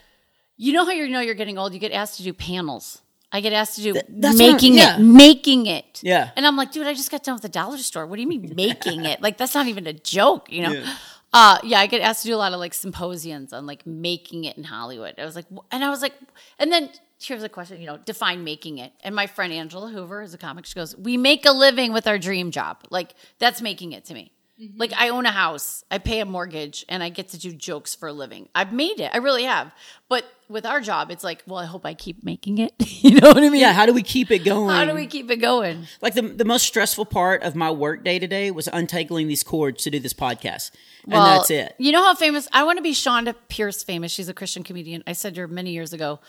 You 0.56 0.72
know 0.72 0.84
how 0.84 0.90
you 0.92 1.08
know 1.08 1.20
you're 1.20 1.34
getting 1.36 1.58
old? 1.58 1.72
You 1.74 1.78
get 1.78 1.92
asked 1.92 2.16
to 2.18 2.22
do 2.24 2.32
panels. 2.32 3.02
I 3.30 3.40
get 3.40 3.52
asked 3.52 3.76
to 3.76 3.82
do 3.82 3.94
making 4.08 4.74
yeah. 4.74 4.96
it, 4.96 5.00
making 5.00 5.66
it. 5.66 6.00
Yeah. 6.02 6.30
And 6.34 6.46
I'm 6.46 6.56
like, 6.56 6.72
dude, 6.72 6.86
I 6.86 6.94
just 6.94 7.10
got 7.10 7.22
done 7.22 7.34
with 7.34 7.42
the 7.42 7.48
dollar 7.48 7.76
store. 7.78 8.06
What 8.06 8.16
do 8.16 8.22
you 8.22 8.28
mean 8.28 8.52
making 8.56 9.04
it? 9.04 9.20
Like 9.20 9.36
that's 9.36 9.54
not 9.54 9.66
even 9.66 9.86
a 9.86 9.92
joke, 9.92 10.50
you 10.50 10.62
know? 10.62 10.72
Yeah. 10.72 10.94
Uh, 11.30 11.58
yeah, 11.62 11.78
I 11.78 11.86
get 11.86 12.00
asked 12.00 12.22
to 12.22 12.28
do 12.28 12.34
a 12.34 12.36
lot 12.36 12.54
of 12.54 12.58
like 12.58 12.72
symposiums 12.72 13.52
on 13.52 13.66
like 13.66 13.86
making 13.86 14.44
it 14.44 14.56
in 14.56 14.64
Hollywood. 14.64 15.14
I 15.18 15.26
was 15.26 15.36
like, 15.36 15.44
and 15.70 15.84
I 15.84 15.90
was 15.90 16.00
like, 16.00 16.14
and 16.58 16.72
then 16.72 16.88
here's 17.20 17.42
a 17.42 17.50
question, 17.50 17.80
you 17.80 17.86
know, 17.86 17.98
define 17.98 18.44
making 18.44 18.78
it. 18.78 18.92
And 19.04 19.14
my 19.14 19.26
friend 19.26 19.52
Angela 19.52 19.90
Hoover 19.90 20.22
is 20.22 20.32
a 20.32 20.38
comic. 20.38 20.64
She 20.64 20.74
goes, 20.74 20.96
we 20.96 21.18
make 21.18 21.44
a 21.44 21.52
living 21.52 21.92
with 21.92 22.06
our 22.06 22.18
dream 22.18 22.50
job. 22.50 22.78
Like 22.88 23.14
that's 23.38 23.60
making 23.60 23.92
it 23.92 24.06
to 24.06 24.14
me. 24.14 24.32
Mm-hmm. 24.60 24.78
Like 24.78 24.92
I 24.96 25.10
own 25.10 25.26
a 25.26 25.30
house, 25.30 25.84
I 25.90 25.98
pay 25.98 26.20
a 26.20 26.24
mortgage, 26.24 26.84
and 26.88 27.02
I 27.02 27.10
get 27.10 27.28
to 27.28 27.38
do 27.38 27.52
jokes 27.52 27.94
for 27.94 28.08
a 28.08 28.12
living. 28.12 28.48
I've 28.54 28.72
made 28.72 28.98
it. 28.98 29.10
I 29.12 29.18
really 29.18 29.44
have. 29.44 29.72
But 30.08 30.24
with 30.48 30.64
our 30.64 30.80
job, 30.80 31.10
it's 31.10 31.22
like, 31.22 31.42
well, 31.46 31.58
I 31.58 31.66
hope 31.66 31.84
I 31.84 31.94
keep 31.94 32.24
making 32.24 32.58
it. 32.58 32.72
you 33.02 33.20
know 33.20 33.28
what 33.28 33.38
I 33.38 33.48
mean? 33.48 33.60
Yeah. 33.60 33.72
How 33.72 33.86
do 33.86 33.92
we 33.92 34.02
keep 34.02 34.30
it 34.30 34.40
going? 34.40 34.70
How 34.70 34.84
do 34.84 34.94
we 34.94 35.06
keep 35.06 35.30
it 35.30 35.36
going? 35.36 35.86
Like 36.00 36.14
the 36.14 36.22
the 36.22 36.44
most 36.44 36.66
stressful 36.66 37.06
part 37.06 37.42
of 37.42 37.54
my 37.54 37.70
work 37.70 38.04
day 38.04 38.18
today 38.18 38.50
was 38.50 38.68
untangling 38.72 39.28
these 39.28 39.42
cords 39.42 39.84
to 39.84 39.90
do 39.90 40.00
this 40.00 40.14
podcast. 40.14 40.70
And 41.04 41.12
well, 41.12 41.38
that's 41.38 41.50
it. 41.50 41.74
You 41.78 41.92
know 41.92 42.02
how 42.02 42.14
famous 42.14 42.48
I 42.52 42.64
want 42.64 42.78
to 42.78 42.82
be 42.82 42.92
Chonda 42.92 43.34
Pierce 43.48 43.82
famous. 43.82 44.12
She's 44.12 44.28
a 44.28 44.34
Christian 44.34 44.62
comedian. 44.62 45.02
I 45.06 45.12
said 45.12 45.34
to 45.34 45.42
her 45.42 45.48
many 45.48 45.72
years 45.72 45.92
ago, 45.92 46.20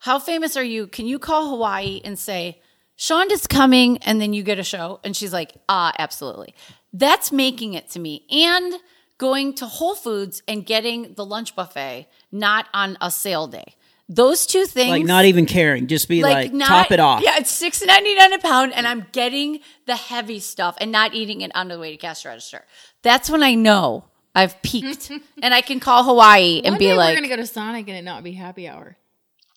How 0.00 0.18
famous 0.18 0.56
are 0.56 0.64
you? 0.64 0.86
Can 0.86 1.06
you 1.06 1.18
call 1.18 1.50
Hawaii 1.50 2.00
and 2.04 2.18
say, 2.18 2.60
Chonda's 2.96 3.46
coming, 3.46 3.98
and 3.98 4.20
then 4.20 4.32
you 4.32 4.42
get 4.42 4.58
a 4.58 4.64
show? 4.64 5.00
And 5.04 5.16
she's 5.16 5.32
like, 5.32 5.54
Ah, 5.68 5.92
absolutely. 5.98 6.54
That's 6.92 7.32
making 7.32 7.74
it 7.74 7.88
to 7.90 7.98
me. 7.98 8.24
And 8.30 8.74
going 9.18 9.54
to 9.54 9.66
Whole 9.66 9.94
Foods 9.94 10.42
and 10.48 10.64
getting 10.66 11.14
the 11.14 11.24
lunch 11.24 11.54
buffet, 11.56 12.08
not 12.32 12.66
on 12.74 12.96
a 13.00 13.10
sale 13.10 13.46
day. 13.46 13.74
Those 14.08 14.44
two 14.46 14.66
things, 14.66 14.90
like 14.90 15.04
not 15.04 15.24
even 15.24 15.46
caring, 15.46 15.86
just 15.86 16.08
be 16.08 16.22
like, 16.22 16.34
like 16.34 16.52
not, 16.52 16.68
top 16.68 16.92
it 16.92 17.00
off. 17.00 17.22
Yeah, 17.24 17.36
it's 17.38 17.50
six 17.50 17.82
ninety 17.82 18.14
nine 18.14 18.34
a 18.34 18.38
pound, 18.38 18.74
and 18.74 18.86
I'm 18.86 19.06
getting 19.12 19.60
the 19.86 19.96
heavy 19.96 20.40
stuff 20.40 20.76
and 20.78 20.92
not 20.92 21.14
eating 21.14 21.40
it 21.40 21.50
on 21.54 21.68
the 21.68 21.78
way 21.78 21.92
to 21.92 21.96
cash 21.96 22.26
register. 22.26 22.64
That's 23.00 23.30
when 23.30 23.42
I 23.42 23.54
know 23.54 24.04
I've 24.34 24.60
peaked, 24.60 25.10
and 25.42 25.54
I 25.54 25.62
can 25.62 25.80
call 25.80 26.04
Hawaii 26.04 26.60
and 26.62 26.74
One 26.74 26.78
be 26.78 26.92
like, 26.92 27.14
"We're 27.14 27.22
gonna 27.22 27.28
go 27.28 27.36
to 27.36 27.46
Sonic 27.46 27.88
and 27.88 27.96
it 27.96 28.02
not 28.02 28.22
be 28.22 28.32
happy 28.32 28.68
hour." 28.68 28.98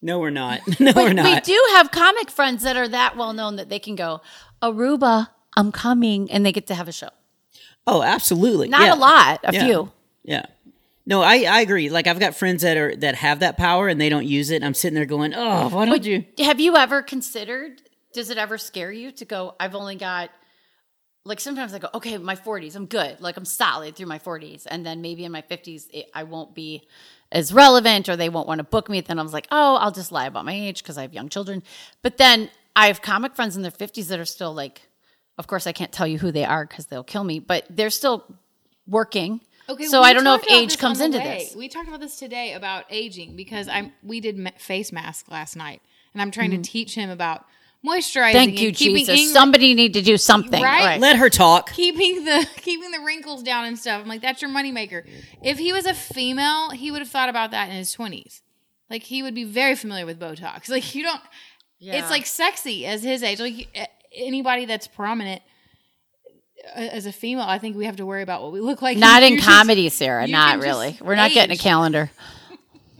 No, 0.01 0.19
we're 0.19 0.29
not. 0.29 0.61
No, 0.79 0.93
we're 0.95 1.11
not. 1.11 1.25
We 1.25 1.39
do 1.41 1.65
have 1.73 1.91
comic 1.91 2.29
friends 2.29 2.63
that 2.63 2.77
are 2.77 2.87
that 2.87 3.17
well 3.17 3.33
known 3.33 3.57
that 3.57 3.67
they 3.67 3.79
can 3.79 3.95
go 3.97 4.21
Aruba. 4.61 5.27
I'm 5.57 5.73
coming, 5.73 6.31
and 6.31 6.45
they 6.45 6.53
get 6.53 6.67
to 6.67 6.75
have 6.75 6.87
a 6.87 6.93
show. 6.93 7.09
Oh, 7.87 8.03
absolutely. 8.03 8.67
Not 8.67 8.81
yeah. 8.81 8.93
a 8.93 8.95
lot, 8.95 9.39
a 9.43 9.53
yeah. 9.53 9.65
few. 9.65 9.91
Yeah. 10.23 10.45
No, 11.05 11.21
I, 11.21 11.43
I 11.43 11.61
agree. 11.61 11.89
Like 11.89 12.05
I've 12.05 12.19
got 12.19 12.35
friends 12.35 12.63
that 12.63 12.75
are 12.75 12.93
that 12.97 13.15
have 13.15 13.39
that 13.39 13.57
power 13.57 13.87
and 13.87 13.99
they 13.99 14.09
don't 14.09 14.25
use 14.25 14.51
it. 14.51 14.61
I'm 14.61 14.73
sitting 14.73 14.95
there 14.95 15.05
going, 15.05 15.33
"Oh, 15.33 15.69
why 15.69 15.85
don't 15.85 15.95
but 15.95 16.05
you?" 16.05 16.25
Have 16.39 16.59
you 16.59 16.75
ever 16.75 17.01
considered? 17.01 17.81
Does 18.13 18.29
it 18.29 18.37
ever 18.37 18.57
scare 18.57 18.91
you 18.91 19.11
to 19.13 19.25
go? 19.25 19.55
I've 19.57 19.73
only 19.73 19.95
got 19.95 20.31
like 21.27 21.39
sometimes 21.39 21.73
I 21.73 21.79
go, 21.79 21.89
okay, 21.93 22.17
my 22.17 22.35
40s, 22.35 22.75
I'm 22.75 22.85
good. 22.85 23.19
Like 23.19 23.37
I'm 23.37 23.45
solid 23.45 23.95
through 23.95 24.05
my 24.07 24.17
40s, 24.17 24.65
and 24.69 24.85
then 24.85 25.01
maybe 25.01 25.25
in 25.25 25.31
my 25.31 25.41
50s, 25.41 25.87
it, 25.93 26.09
I 26.13 26.23
won't 26.23 26.55
be 26.55 26.87
as 27.31 27.53
relevant, 27.53 28.07
or 28.07 28.15
they 28.15 28.29
won't 28.29 28.47
want 28.47 28.59
to 28.59 28.63
book 28.63 28.89
me. 28.89 29.01
Then 29.01 29.19
I 29.19 29.23
was 29.23 29.33
like, 29.33 29.47
oh, 29.51 29.75
I'll 29.75 29.91
just 29.91 30.11
lie 30.11 30.25
about 30.25 30.45
my 30.45 30.53
age 30.53 30.81
because 30.81 30.97
I 30.97 31.01
have 31.01 31.13
young 31.13 31.27
children. 31.27 31.63
But 32.01 32.17
then 32.17 32.49
I 32.75 32.87
have 32.87 33.01
comic 33.01 33.35
friends 33.35 33.57
in 33.57 33.61
their 33.61 33.71
50s 33.71 34.07
that 34.07 34.19
are 34.19 34.25
still 34.25 34.53
like 34.53 34.86
of 35.37 35.47
course, 35.47 35.67
I 35.67 35.71
can't 35.71 35.91
tell 35.91 36.07
you 36.07 36.19
who 36.19 36.31
they 36.31 36.45
are 36.45 36.65
because 36.65 36.87
they'll 36.87 37.03
kill 37.03 37.23
me, 37.23 37.39
but 37.39 37.65
they're 37.69 37.89
still 37.89 38.25
working. 38.87 39.41
Okay, 39.69 39.85
so 39.85 40.01
I 40.01 40.13
don't 40.13 40.23
know 40.23 40.35
if 40.35 40.49
age 40.49 40.77
comes 40.77 41.01
into 41.01 41.17
way. 41.17 41.39
this. 41.39 41.55
We 41.55 41.67
talked 41.67 41.87
about 41.87 41.99
this 41.99 42.17
today 42.17 42.53
about 42.53 42.85
aging 42.89 43.35
because 43.35 43.67
I'm 43.67 43.91
we 44.01 44.19
did 44.19 44.53
face 44.57 44.91
mask 44.91 45.29
last 45.29 45.55
night, 45.55 45.81
and 46.13 46.21
I'm 46.21 46.31
trying 46.31 46.51
mm-hmm. 46.51 46.61
to 46.61 46.69
teach 46.69 46.95
him 46.95 47.09
about 47.09 47.45
moisturizing. 47.85 48.33
Thank 48.33 48.61
you, 48.61 48.71
Jesus. 48.71 49.33
Somebody 49.33 49.73
need 49.73 49.93
to 49.93 50.01
do 50.01 50.17
something. 50.17 50.61
Right? 50.61 50.83
right? 50.83 50.99
Let 51.01 51.17
her 51.17 51.29
talk. 51.29 51.71
Keeping 51.73 52.23
the 52.23 52.47
keeping 52.57 52.91
the 52.91 53.01
wrinkles 53.01 53.43
down 53.43 53.65
and 53.65 53.77
stuff. 53.77 54.01
I'm 54.01 54.07
like, 54.07 54.21
that's 54.21 54.41
your 54.41 54.51
moneymaker. 54.51 55.05
If 55.43 55.57
he 55.57 55.73
was 55.73 55.85
a 55.85 55.93
female, 55.93 56.69
he 56.71 56.89
would 56.89 57.01
have 57.01 57.09
thought 57.09 57.29
about 57.29 57.51
that 57.51 57.69
in 57.69 57.75
his 57.75 57.95
20s. 57.95 58.41
Like 58.89 59.03
he 59.03 59.21
would 59.21 59.35
be 59.35 59.43
very 59.43 59.75
familiar 59.75 60.05
with 60.05 60.19
Botox. 60.19 60.69
Like 60.69 60.95
you 60.95 61.03
don't. 61.03 61.21
Yeah. 61.79 61.99
It's 61.99 62.09
like 62.09 62.25
sexy 62.25 62.85
as 62.85 63.03
his 63.03 63.21
age. 63.21 63.39
Like 63.39 63.67
anybody 64.17 64.65
that's 64.65 64.87
prominent 64.87 65.41
uh, 66.75 66.79
as 66.79 67.05
a 67.05 67.11
female, 67.11 67.45
I 67.45 67.57
think 67.59 67.77
we 67.77 67.85
have 67.85 67.97
to 67.97 68.05
worry 68.05 68.23
about 68.23 68.41
what 68.43 68.51
we 68.51 68.59
look 68.59 68.81
like. 68.81 68.97
Not 68.97 69.23
in 69.29 69.39
comedy, 69.39 69.89
Sarah. 69.89 70.27
Not 70.27 70.59
really. 70.59 70.97
We're 71.01 71.15
not 71.15 71.31
getting 71.31 71.55
a 71.55 71.59
calendar. 71.59 72.11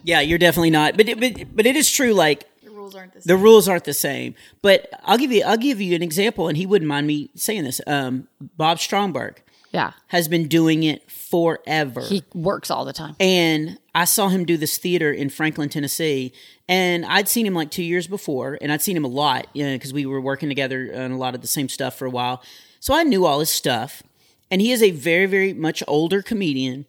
Yeah, 0.04 0.22
you're 0.22 0.38
definitely 0.38 0.70
not. 0.70 0.96
But 0.96 1.10
it, 1.10 1.20
but 1.20 1.54
but 1.54 1.66
it 1.66 1.76
is 1.76 1.92
true. 1.92 2.14
Like 2.14 2.46
the 2.64 2.72
rules 2.72 2.96
aren't 2.96 3.14
the 3.14 3.22
same. 3.22 3.28
The 3.28 3.36
rules 3.36 3.68
aren't 3.68 3.84
the 3.84 3.94
same. 3.94 4.36
But 4.62 4.90
I'll 5.04 5.18
give 5.18 5.34
you 5.34 5.44
I'll 5.44 5.58
give 5.58 5.82
you 5.82 5.98
an 5.98 6.02
example, 6.02 6.48
and 6.48 6.56
he 6.56 6.66
wouldn't 6.66 6.88
mind 6.88 7.08
me 7.08 7.30
saying 7.36 7.66
this. 7.66 7.82
Um, 7.86 8.30
Bob 8.40 8.80
Stromberg. 8.80 9.42
Yeah. 9.74 9.92
Has 10.08 10.30
been 10.30 10.48
doing 10.48 10.84
it 10.84 11.12
forever. 11.12 12.00
He 12.00 12.24
works 12.34 12.72
all 12.72 12.86
the 12.86 12.94
time. 12.94 13.18
And 13.20 13.78
I 13.98 14.06
saw 14.06 14.28
him 14.28 14.46
do 14.46 14.58
this 14.58 14.78
theater 14.78 15.12
in 15.12 15.32
Franklin, 15.32 15.70
Tennessee. 15.70 16.32
And 16.70 17.04
I'd 17.04 17.28
seen 17.28 17.48
him 17.48 17.56
like 17.56 17.72
two 17.72 17.82
years 17.82 18.06
before, 18.06 18.56
and 18.62 18.72
I'd 18.72 18.84
seen 18.84 18.96
him 18.96 19.04
a 19.04 19.08
lot, 19.10 19.48
you 19.54 19.66
know, 19.66 19.74
because 19.74 19.92
we 19.92 20.06
were 20.06 20.22
working 20.22 20.50
together 20.50 20.92
on 20.96 21.10
a 21.10 21.18
lot 21.18 21.34
of 21.34 21.42
the 21.42 21.48
same 21.48 21.68
stuff 21.68 21.98
for 21.98 22.06
a 22.06 22.10
while. 22.12 22.44
So 22.80 22.94
I 22.94 23.02
knew 23.02 23.26
all 23.26 23.40
his 23.40 23.50
stuff. 23.50 24.04
And 24.52 24.62
he 24.62 24.72
is 24.72 24.84
a 24.84 24.92
very, 24.92 25.26
very 25.26 25.52
much 25.52 25.82
older 25.88 26.22
comedian. 26.22 26.86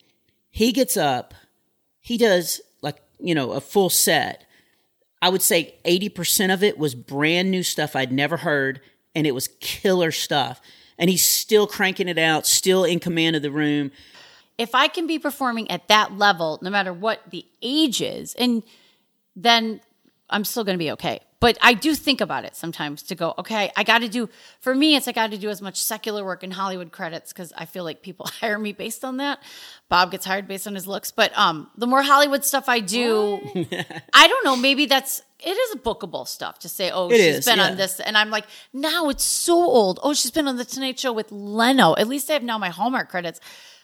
He 0.51 0.71
gets 0.71 0.99
up, 0.99 1.33
he 1.99 2.19
does 2.19 2.61
like, 2.83 3.01
you 3.19 3.35
know, 3.35 3.53
a 3.53 3.61
full 3.63 3.89
set. 3.89 4.47
I 5.23 5.31
would 5.31 5.43
say 5.43 5.77
80% 5.87 6.53
of 6.53 6.63
it 6.63 6.77
was 6.77 6.95
brand 6.95 7.51
new 7.51 7.63
stuff 7.63 7.97
I'd 7.97 8.13
never 8.13 8.37
heard, 8.37 8.83
and 9.15 9.27
it 9.27 9.35
was 9.35 9.49
killer 9.61 10.13
stuff 10.13 10.61
and 10.99 11.09
he's 11.09 11.25
still 11.25 11.67
cranking 11.67 12.09
it 12.09 12.19
out, 12.19 12.47
still 12.47 12.85
in 12.85 12.99
command 12.99 13.37
of 13.37 13.43
the 13.43 13.51
room. 13.51 13.93
If 14.59 14.75
I 14.75 14.89
can 14.89 15.07
be 15.07 15.19
performing 15.19 15.71
at 15.71 15.89
that 15.89 16.19
level, 16.19 16.59
no 16.61 16.71
matter 16.71 16.93
what 16.93 17.31
the 17.31 17.47
age 17.63 18.03
is, 18.03 18.35
and 18.35 18.63
then 19.37 19.81
I'm 20.29 20.45
still 20.45 20.65
going 20.65 20.75
to 20.75 20.83
be 20.85 20.91
okay. 20.93 21.21
But 21.41 21.57
I 21.61 21.75
do 21.75 21.95
think 21.95 22.21
about 22.21 22.45
it 22.45 22.57
sometimes 22.57 23.05
to 23.05 23.15
go, 23.15 23.33
okay, 23.39 23.71
I 23.77 23.85
got 23.85 24.01
to 24.01 24.09
do, 24.09 24.29
for 24.61 24.75
me, 24.75 24.97
it's 24.97 25.07
I 25.07 25.13
got 25.13 25.31
to 25.31 25.39
do 25.39 25.49
as 25.49 25.63
much 25.63 25.81
secular 25.81 26.25
work 26.25 26.43
in 26.43 26.51
Hollywood 26.51 26.91
credits 26.91 27.33
because 27.33 27.53
I 27.57 27.65
feel 27.65 27.85
like 27.85 28.03
people 28.03 28.27
hire 28.41 28.59
me 28.59 28.73
based 28.73 29.05
on 29.05 29.19
that. 29.19 29.39
Bob 29.89 30.11
gets 30.11 30.27
hired 30.27 30.49
based 30.49 30.67
on 30.67 30.75
his 30.75 30.89
looks. 30.89 31.13
But 31.13 31.37
um, 31.39 31.71
the 31.77 31.87
more 31.87 32.03
Hollywood 32.03 32.45
stuff 32.45 32.69
I 32.69 32.81
do, 32.81 33.39
I 34.13 34.27
don't 34.27 34.45
know, 34.45 34.57
maybe 34.57 34.87
that's, 34.87 35.23
it 35.39 35.51
is 35.51 35.77
bookable 35.77 36.27
stuff 36.27 36.59
to 36.61 36.69
say, 36.69 36.91
oh, 36.91 37.09
it 37.09 37.19
she's 37.19 37.37
is, 37.37 37.45
been 37.45 37.59
yeah. 37.59 37.69
on 37.69 37.77
this. 37.77 38.01
And 38.01 38.19
I'm 38.19 38.31
like, 38.31 38.47
now 38.73 39.09
it's 39.09 39.23
so 39.23 39.55
old. 39.55 40.01
Oh, 40.03 40.15
she's 40.15 40.33
been 40.33 40.49
on 40.49 40.57
the 40.57 40.65
Tonight 40.65 40.99
Show 40.99 41.13
with 41.13 41.31
Leno. 41.31 41.95
At 41.95 42.09
least 42.09 42.29
I 42.31 42.33
have 42.33 42.43
now 42.43 42.59
my 42.59 42.71
Hallmark 42.71 43.09
credits 43.09 43.41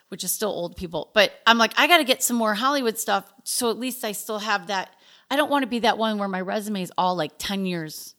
which 0.09 0.25
is 0.25 0.33
still 0.33 0.51
old 0.51 0.77
people. 0.77 1.11
But 1.14 1.33
I'm 1.47 1.59
like, 1.59 1.73
I 1.77 1.87
got 1.87 1.99
to 1.99 2.05
get 2.05 2.23
some 2.23 2.37
more 2.37 2.55
Hollywood 2.55 2.99
stuff. 2.99 3.33
So 3.45 3.71
at 3.71 3.79
least 3.79 4.05
I 4.05 4.12
still 4.12 4.38
have 4.38 4.69
that 4.69 4.95
I 5.31 5.37
don't 5.37 5.51
want 5.51 5.62
to 5.62 5.67
be 5.67 5.81
that 5.81 5.99
one 5.99 6.19
where 6.19 6.29
my 6.29 6.40
resume 6.40 6.83
is 6.83 6.93
all 6.97 7.17
like 7.17 7.33
10 7.38 7.67
years, 7.67 8.14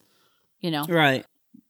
you 0.59 0.71
know? 0.71 0.85
Right 0.85 1.25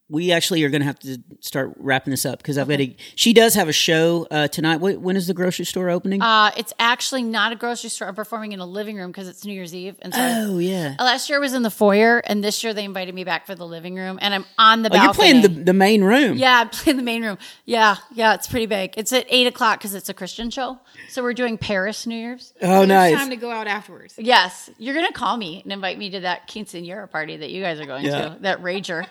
we 0.07 0.31
actually 0.31 0.63
are 0.63 0.69
going 0.69 0.81
to 0.81 0.85
have 0.85 0.99
to 0.99 1.17
start 1.39 1.73
wrapping 1.77 2.11
this 2.11 2.25
up 2.25 2.37
because 2.37 2.57
I've 2.57 2.69
okay. 2.69 2.87
got 2.87 2.97
to. 2.97 3.03
She 3.15 3.33
does 3.33 3.55
have 3.55 3.67
a 3.67 3.73
show 3.73 4.27
uh, 4.29 4.47
tonight. 4.47 4.77
when 4.77 5.15
is 5.15 5.25
the 5.25 5.33
grocery 5.33 5.65
store 5.65 5.89
opening? 5.89 6.21
Uh, 6.21 6.51
it's 6.55 6.73
actually 6.77 7.23
not 7.23 7.51
a 7.51 7.55
grocery 7.55 7.89
store. 7.89 8.07
I'm 8.07 8.15
performing 8.15 8.51
in 8.51 8.59
a 8.59 8.65
living 8.65 8.97
room 8.97 9.11
because 9.11 9.27
it's 9.27 9.43
New 9.43 9.53
Year's 9.53 9.73
Eve. 9.73 9.95
And 10.01 10.13
so 10.13 10.19
oh 10.21 10.57
yeah. 10.59 10.95
Last 10.99 11.29
year 11.29 11.39
was 11.39 11.53
in 11.53 11.63
the 11.63 11.71
foyer, 11.71 12.19
and 12.19 12.43
this 12.43 12.63
year 12.63 12.73
they 12.73 12.83
invited 12.83 13.15
me 13.15 13.23
back 13.23 13.47
for 13.47 13.55
the 13.55 13.65
living 13.65 13.95
room, 13.95 14.19
and 14.21 14.33
I'm 14.33 14.45
on 14.59 14.83
the. 14.83 14.95
Oh, 14.95 15.03
you're 15.03 15.13
playing 15.13 15.41
the, 15.41 15.47
the 15.47 15.73
main 15.73 16.03
room. 16.03 16.37
Yeah, 16.37 16.61
I'm 16.61 16.69
playing 16.69 16.97
the 16.97 17.03
main 17.03 17.23
room. 17.23 17.39
Yeah, 17.65 17.95
yeah, 18.13 18.35
it's 18.35 18.47
pretty 18.47 18.67
big. 18.67 18.93
It's 18.97 19.11
at 19.11 19.25
eight 19.29 19.47
o'clock 19.47 19.79
because 19.79 19.95
it's 19.95 20.09
a 20.09 20.13
Christian 20.13 20.51
show. 20.51 20.79
So 21.09 21.23
we're 21.23 21.33
doing 21.33 21.57
Paris 21.57 22.05
New 22.05 22.15
Year's. 22.15 22.53
Oh, 22.61 22.81
so 22.81 22.85
nice. 22.85 23.15
Time 23.15 23.31
to 23.31 23.37
go 23.37 23.49
out 23.49 23.65
afterwards. 23.65 24.13
Yes, 24.19 24.69
you're 24.77 24.95
gonna 24.95 25.11
call 25.11 25.35
me 25.35 25.61
and 25.63 25.71
invite 25.71 25.97
me 25.97 26.11
to 26.11 26.19
that 26.21 26.47
quinceanera 26.47 27.09
party 27.09 27.37
that 27.37 27.49
you 27.49 27.63
guys 27.63 27.79
are 27.79 27.85
going 27.85 28.05
yeah. 28.05 28.29
to. 28.29 28.37
That 28.41 28.61
rager. 28.61 29.07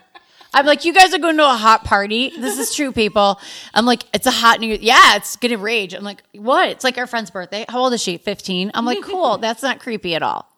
I'm 0.55 0.67
like, 0.67 0.85
you 0.85 0.93
guys 0.95 1.13
are 1.13 1.19
going 1.19 1.37
to 1.37 1.45
a 1.45 1.57
hot 1.57 1.85
party. 1.85 2.31
This 2.31 2.59
is 2.59 2.75
true, 2.75 2.93
people. 2.93 3.41
I'm 3.75 3.85
like, 3.85 4.05
it's 4.15 4.27
a 4.27 4.31
hot 4.31 4.61
new. 4.61 4.79
Yeah, 4.81 5.17
it's 5.17 5.37
gonna 5.37 5.59
rage. 5.59 5.93
I'm 5.93 6.05
like, 6.05 6.23
what? 6.33 6.69
It's 6.69 6.85
like 6.85 6.97
our 6.97 7.07
friend's 7.07 7.31
birthday. 7.31 7.67
How 7.69 7.81
old 7.81 7.93
is 7.93 8.03
she? 8.03 8.17
15. 8.17 8.71
I'm 8.73 8.85
like, 8.85 9.03
cool. 9.03 9.37
That's 9.45 9.63
not 9.63 9.81
creepy 9.81 10.15
at 10.15 10.23
all. 10.23 10.49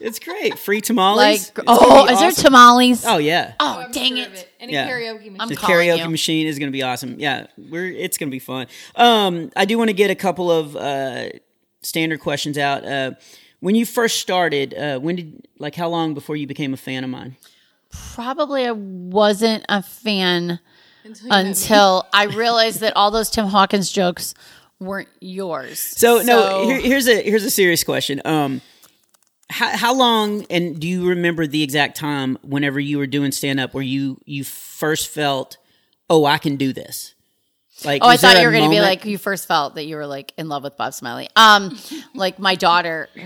It's 0.00 0.18
great. 0.18 0.58
Free 0.58 0.80
tamales. 0.80 1.52
Like, 1.56 1.64
oh, 1.66 2.04
is 2.04 2.12
awesome. 2.12 2.20
there 2.20 2.32
tamales? 2.32 3.04
Oh 3.06 3.18
yeah. 3.18 3.54
Oh, 3.60 3.84
oh 3.86 3.92
dang 3.92 4.18
it. 4.18 4.32
it. 4.32 4.52
And 4.60 4.70
yeah. 4.70 4.88
karaoke 4.88 5.18
machine. 5.18 5.36
I'm 5.40 5.48
the 5.48 5.56
karaoke 5.56 5.98
you. 5.98 6.10
machine 6.10 6.46
is 6.46 6.58
going 6.58 6.68
to 6.68 6.72
be 6.72 6.82
awesome. 6.82 7.18
Yeah, 7.18 7.46
we're 7.56 7.86
it's 7.86 8.18
going 8.18 8.28
to 8.28 8.34
be 8.34 8.40
fun. 8.40 8.66
Um, 8.96 9.50
I 9.56 9.64
do 9.64 9.78
want 9.78 9.88
to 9.88 9.94
get 9.94 10.10
a 10.10 10.14
couple 10.14 10.50
of 10.50 10.76
uh, 10.76 11.28
standard 11.82 12.20
questions 12.20 12.58
out. 12.58 12.84
Uh, 12.84 13.12
when 13.60 13.74
you 13.74 13.86
first 13.86 14.20
started, 14.20 14.74
uh, 14.74 14.98
when 14.98 15.16
did 15.16 15.48
like 15.58 15.74
how 15.74 15.88
long 15.88 16.12
before 16.12 16.36
you 16.36 16.46
became 16.46 16.74
a 16.74 16.76
fan 16.76 17.04
of 17.04 17.10
mine? 17.10 17.36
Probably 18.14 18.66
I 18.66 18.72
wasn't 18.72 19.64
a 19.68 19.82
fan 19.82 20.60
until, 21.04 21.32
until 21.32 22.06
I 22.12 22.24
realized 22.24 22.80
that 22.80 22.96
all 22.96 23.10
those 23.10 23.30
Tim 23.30 23.46
Hawkins 23.46 23.90
jokes 23.90 24.34
weren't 24.80 25.08
yours. 25.20 25.78
So, 25.78 26.20
so 26.20 26.24
no, 26.24 26.64
here, 26.64 26.80
here's 26.80 27.08
a 27.08 27.22
here's 27.22 27.44
a 27.44 27.50
serious 27.50 27.84
question. 27.84 28.20
Um, 28.24 28.60
how, 29.50 29.76
how 29.76 29.94
long 29.94 30.46
and 30.50 30.80
do 30.80 30.88
you 30.88 31.08
remember 31.08 31.46
the 31.46 31.62
exact 31.62 31.96
time 31.96 32.38
whenever 32.42 32.80
you 32.80 32.98
were 32.98 33.06
doing 33.06 33.32
stand 33.32 33.60
up 33.60 33.74
where 33.74 33.82
you 33.82 34.18
you 34.24 34.44
first 34.44 35.08
felt, 35.08 35.58
oh, 36.08 36.24
I 36.24 36.38
can 36.38 36.56
do 36.56 36.72
this? 36.72 37.13
Like, 37.84 38.02
oh, 38.04 38.08
I 38.08 38.16
thought 38.16 38.38
you 38.38 38.46
were 38.46 38.52
going 38.52 38.64
to 38.64 38.70
be 38.70 38.80
like 38.80 39.04
you 39.04 39.18
first 39.18 39.48
felt 39.48 39.74
that 39.74 39.84
you 39.84 39.96
were 39.96 40.06
like 40.06 40.32
in 40.36 40.48
love 40.48 40.62
with 40.62 40.76
Bob 40.76 40.94
Smiley. 40.94 41.28
Um, 41.34 41.76
like 42.14 42.38
my 42.38 42.54
daughter. 42.54 43.08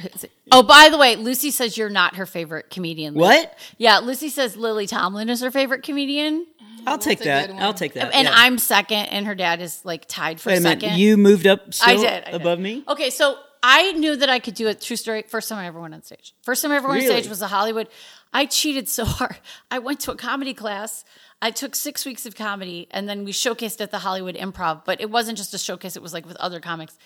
Oh, 0.51 0.63
by 0.63 0.89
the 0.89 0.97
way, 0.97 1.15
Lucy 1.17 1.51
says 1.51 1.77
you're 1.77 1.91
not 1.91 2.17
her 2.17 2.25
favorite 2.25 2.71
comedian. 2.71 3.13
What? 3.13 3.55
Yeah, 3.77 3.99
Lucy 3.99 4.31
says 4.31 4.57
Lily 4.57 4.87
Tomlin 4.87 5.29
is 5.29 5.43
her 5.43 5.51
favorite 5.51 5.83
comedian. 5.83 6.47
I'll 6.87 6.97
take 6.97 7.19
that. 7.19 7.51
I'll 7.51 7.75
take 7.75 7.93
that. 7.93 8.15
And 8.15 8.25
yeah. 8.25 8.33
I'm 8.35 8.57
second, 8.57 9.07
and 9.09 9.27
her 9.27 9.35
dad 9.35 9.61
is 9.61 9.85
like 9.85 10.07
tied 10.09 10.41
for 10.41 10.49
Wait 10.49 10.63
second. 10.63 10.97
You 10.97 11.19
moved 11.19 11.47
up. 11.47 11.67
I 11.83 11.97
did 11.97 12.25
I 12.29 12.31
above 12.31 12.59
me. 12.59 12.83
Okay, 12.89 13.11
so 13.11 13.39
I 13.63 13.93
knew 13.93 14.17
that 14.17 14.29
I 14.29 14.39
could 14.39 14.55
do 14.55 14.69
it. 14.69 14.81
True 14.81 14.97
story. 14.97 15.23
First 15.23 15.49
time 15.49 15.59
I 15.59 15.67
ever 15.67 15.81
went 15.81 15.95
on 15.95 16.03
stage. 16.03 16.35
First 16.43 16.63
time 16.63 16.73
I 16.73 16.77
ever 16.77 16.89
went 16.89 17.03
really? 17.03 17.15
on 17.15 17.21
stage 17.21 17.31
was 17.31 17.43
a 17.43 17.49
Hollywood. 17.49 17.89
I 18.33 18.47
cheated 18.47 18.89
so 18.89 19.05
hard. 19.07 19.39
I 19.71 19.79
went 19.79 20.01
to 20.01 20.13
a 20.13 20.17
comedy 20.17 20.55
class. 20.55 21.05
I 21.41 21.51
took 21.51 21.75
six 21.75 22.05
weeks 22.05 22.27
of 22.27 22.35
comedy, 22.35 22.89
and 22.91 23.09
then 23.09 23.25
we 23.25 23.33
showcased 23.33 23.81
at 23.81 23.91
the 23.91 24.01
Hollywood 24.01 24.35
Improv. 24.35 24.85
But 24.85 25.01
it 25.01 25.11
wasn't 25.11 25.39
just 25.39 25.55
a 25.55 25.59
showcase; 25.59 25.97
it 25.97 26.03
was 26.03 26.13
like 26.13 26.27
with 26.27 26.37
other 26.37 26.61
comics. 26.61 26.99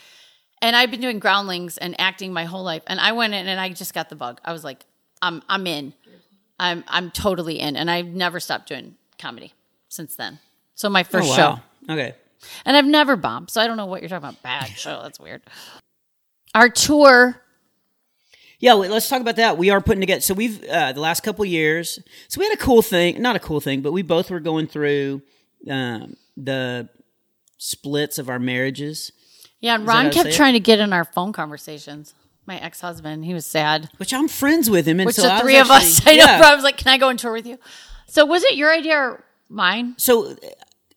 And 0.63 0.77
I've 0.77 0.91
been 0.91 1.01
doing 1.01 1.19
groundlings 1.19 1.77
and 1.77 2.01
acting 2.01 2.33
my 2.33 2.45
whole 2.45 2.63
life. 2.63 2.83
And 2.87 3.01
I 3.01 3.13
went 3.13 3.35
in 3.35 3.49
and 3.49 3.61
I 3.61 3.71
just 3.71 3.93
got 3.93 4.09
the 4.09 4.15
bug. 4.15 4.41
I 4.45 4.53
was 4.53 4.63
like, 4.63 4.85
I'm 5.21 5.43
I'm 5.49 5.67
in. 5.67 5.93
I'm 6.59 6.85
I'm 6.87 7.11
totally 7.11 7.59
in. 7.59 7.77
And 7.77 7.91
I've 7.91 8.07
never 8.07 8.39
stopped 8.39 8.69
doing 8.69 8.95
comedy 9.19 9.55
since 9.89 10.15
then. 10.15 10.39
So 10.75 10.89
my 10.89 11.03
first 11.03 11.29
oh, 11.29 11.31
wow. 11.31 11.63
show. 11.87 11.93
Okay. 11.93 12.15
And 12.65 12.77
I've 12.77 12.87
never 12.87 13.17
bombed, 13.17 13.51
so 13.51 13.61
I 13.61 13.67
don't 13.67 13.77
know 13.77 13.87
what 13.87 14.03
you're 14.03 14.09
talking 14.09 14.29
about. 14.29 14.43
Bad 14.43 14.67
show. 14.77 15.01
That's 15.03 15.21
weird. 15.21 15.43
Our 16.55 16.69
tour. 16.69 17.43
Yeah, 18.59 18.75
let's 18.75 19.09
talk 19.09 19.21
about 19.21 19.37
that. 19.37 19.59
We 19.59 19.71
are 19.71 19.81
putting 19.81 20.01
together. 20.01 20.21
So 20.21 20.35
we've 20.35 20.63
uh, 20.65 20.93
the 20.93 21.01
last 21.01 21.23
couple 21.23 21.45
years. 21.45 21.99
So 22.29 22.39
we 22.39 22.47
had 22.47 22.55
a 22.55 22.61
cool 22.61 22.83
thing, 22.83 23.21
not 23.21 23.35
a 23.35 23.41
cool 23.41 23.61
thing, 23.61 23.81
but 23.81 23.93
we 23.93 24.03
both 24.03 24.31
were 24.31 24.39
going 24.39 24.69
through 24.69 25.23
um, 25.69 26.17
the 26.37 26.89
splits 27.59 28.19
of 28.19 28.29
our 28.29 28.39
marriages. 28.39 29.13
Yeah, 29.61 29.77
and 29.77 29.87
Ron 29.87 30.11
kept 30.11 30.33
trying 30.33 30.55
to 30.55 30.61
get 30.61 30.81
in 30.81 30.93
our 30.93 31.05
phone 31.05 31.33
conversations. 31.33 32.15
My 32.47 32.59
ex 32.59 32.81
husband, 32.81 33.25
he 33.25 33.35
was 33.35 33.47
sad. 33.47 33.89
Which 33.97 34.13
I'm 34.13 34.29
friends 34.29 34.69
with 34.69 34.87
him, 34.87 35.01
and 35.01 35.07
which 35.07 35.17
so 35.17 35.23
the 35.23 35.41
three 35.41 35.59
of 35.59 35.71
actually, 35.71 35.89
us. 35.89 36.03
I 36.07 36.17
know. 36.17 36.25
Yeah. 36.25 36.41
I 36.45 36.55
was 36.55 36.65
like, 36.65 36.77
"Can 36.77 36.89
I 36.89 36.99
go 36.99 37.09
on 37.09 37.17
tour 37.17 37.33
with 37.33 37.47
you?" 37.47 37.59
So 38.07 38.25
was 38.27 38.43
it 38.45 38.57
your 38.57 38.73
idea 38.73 38.97
or 38.97 39.25
mine? 39.49 39.95
So 39.97 40.37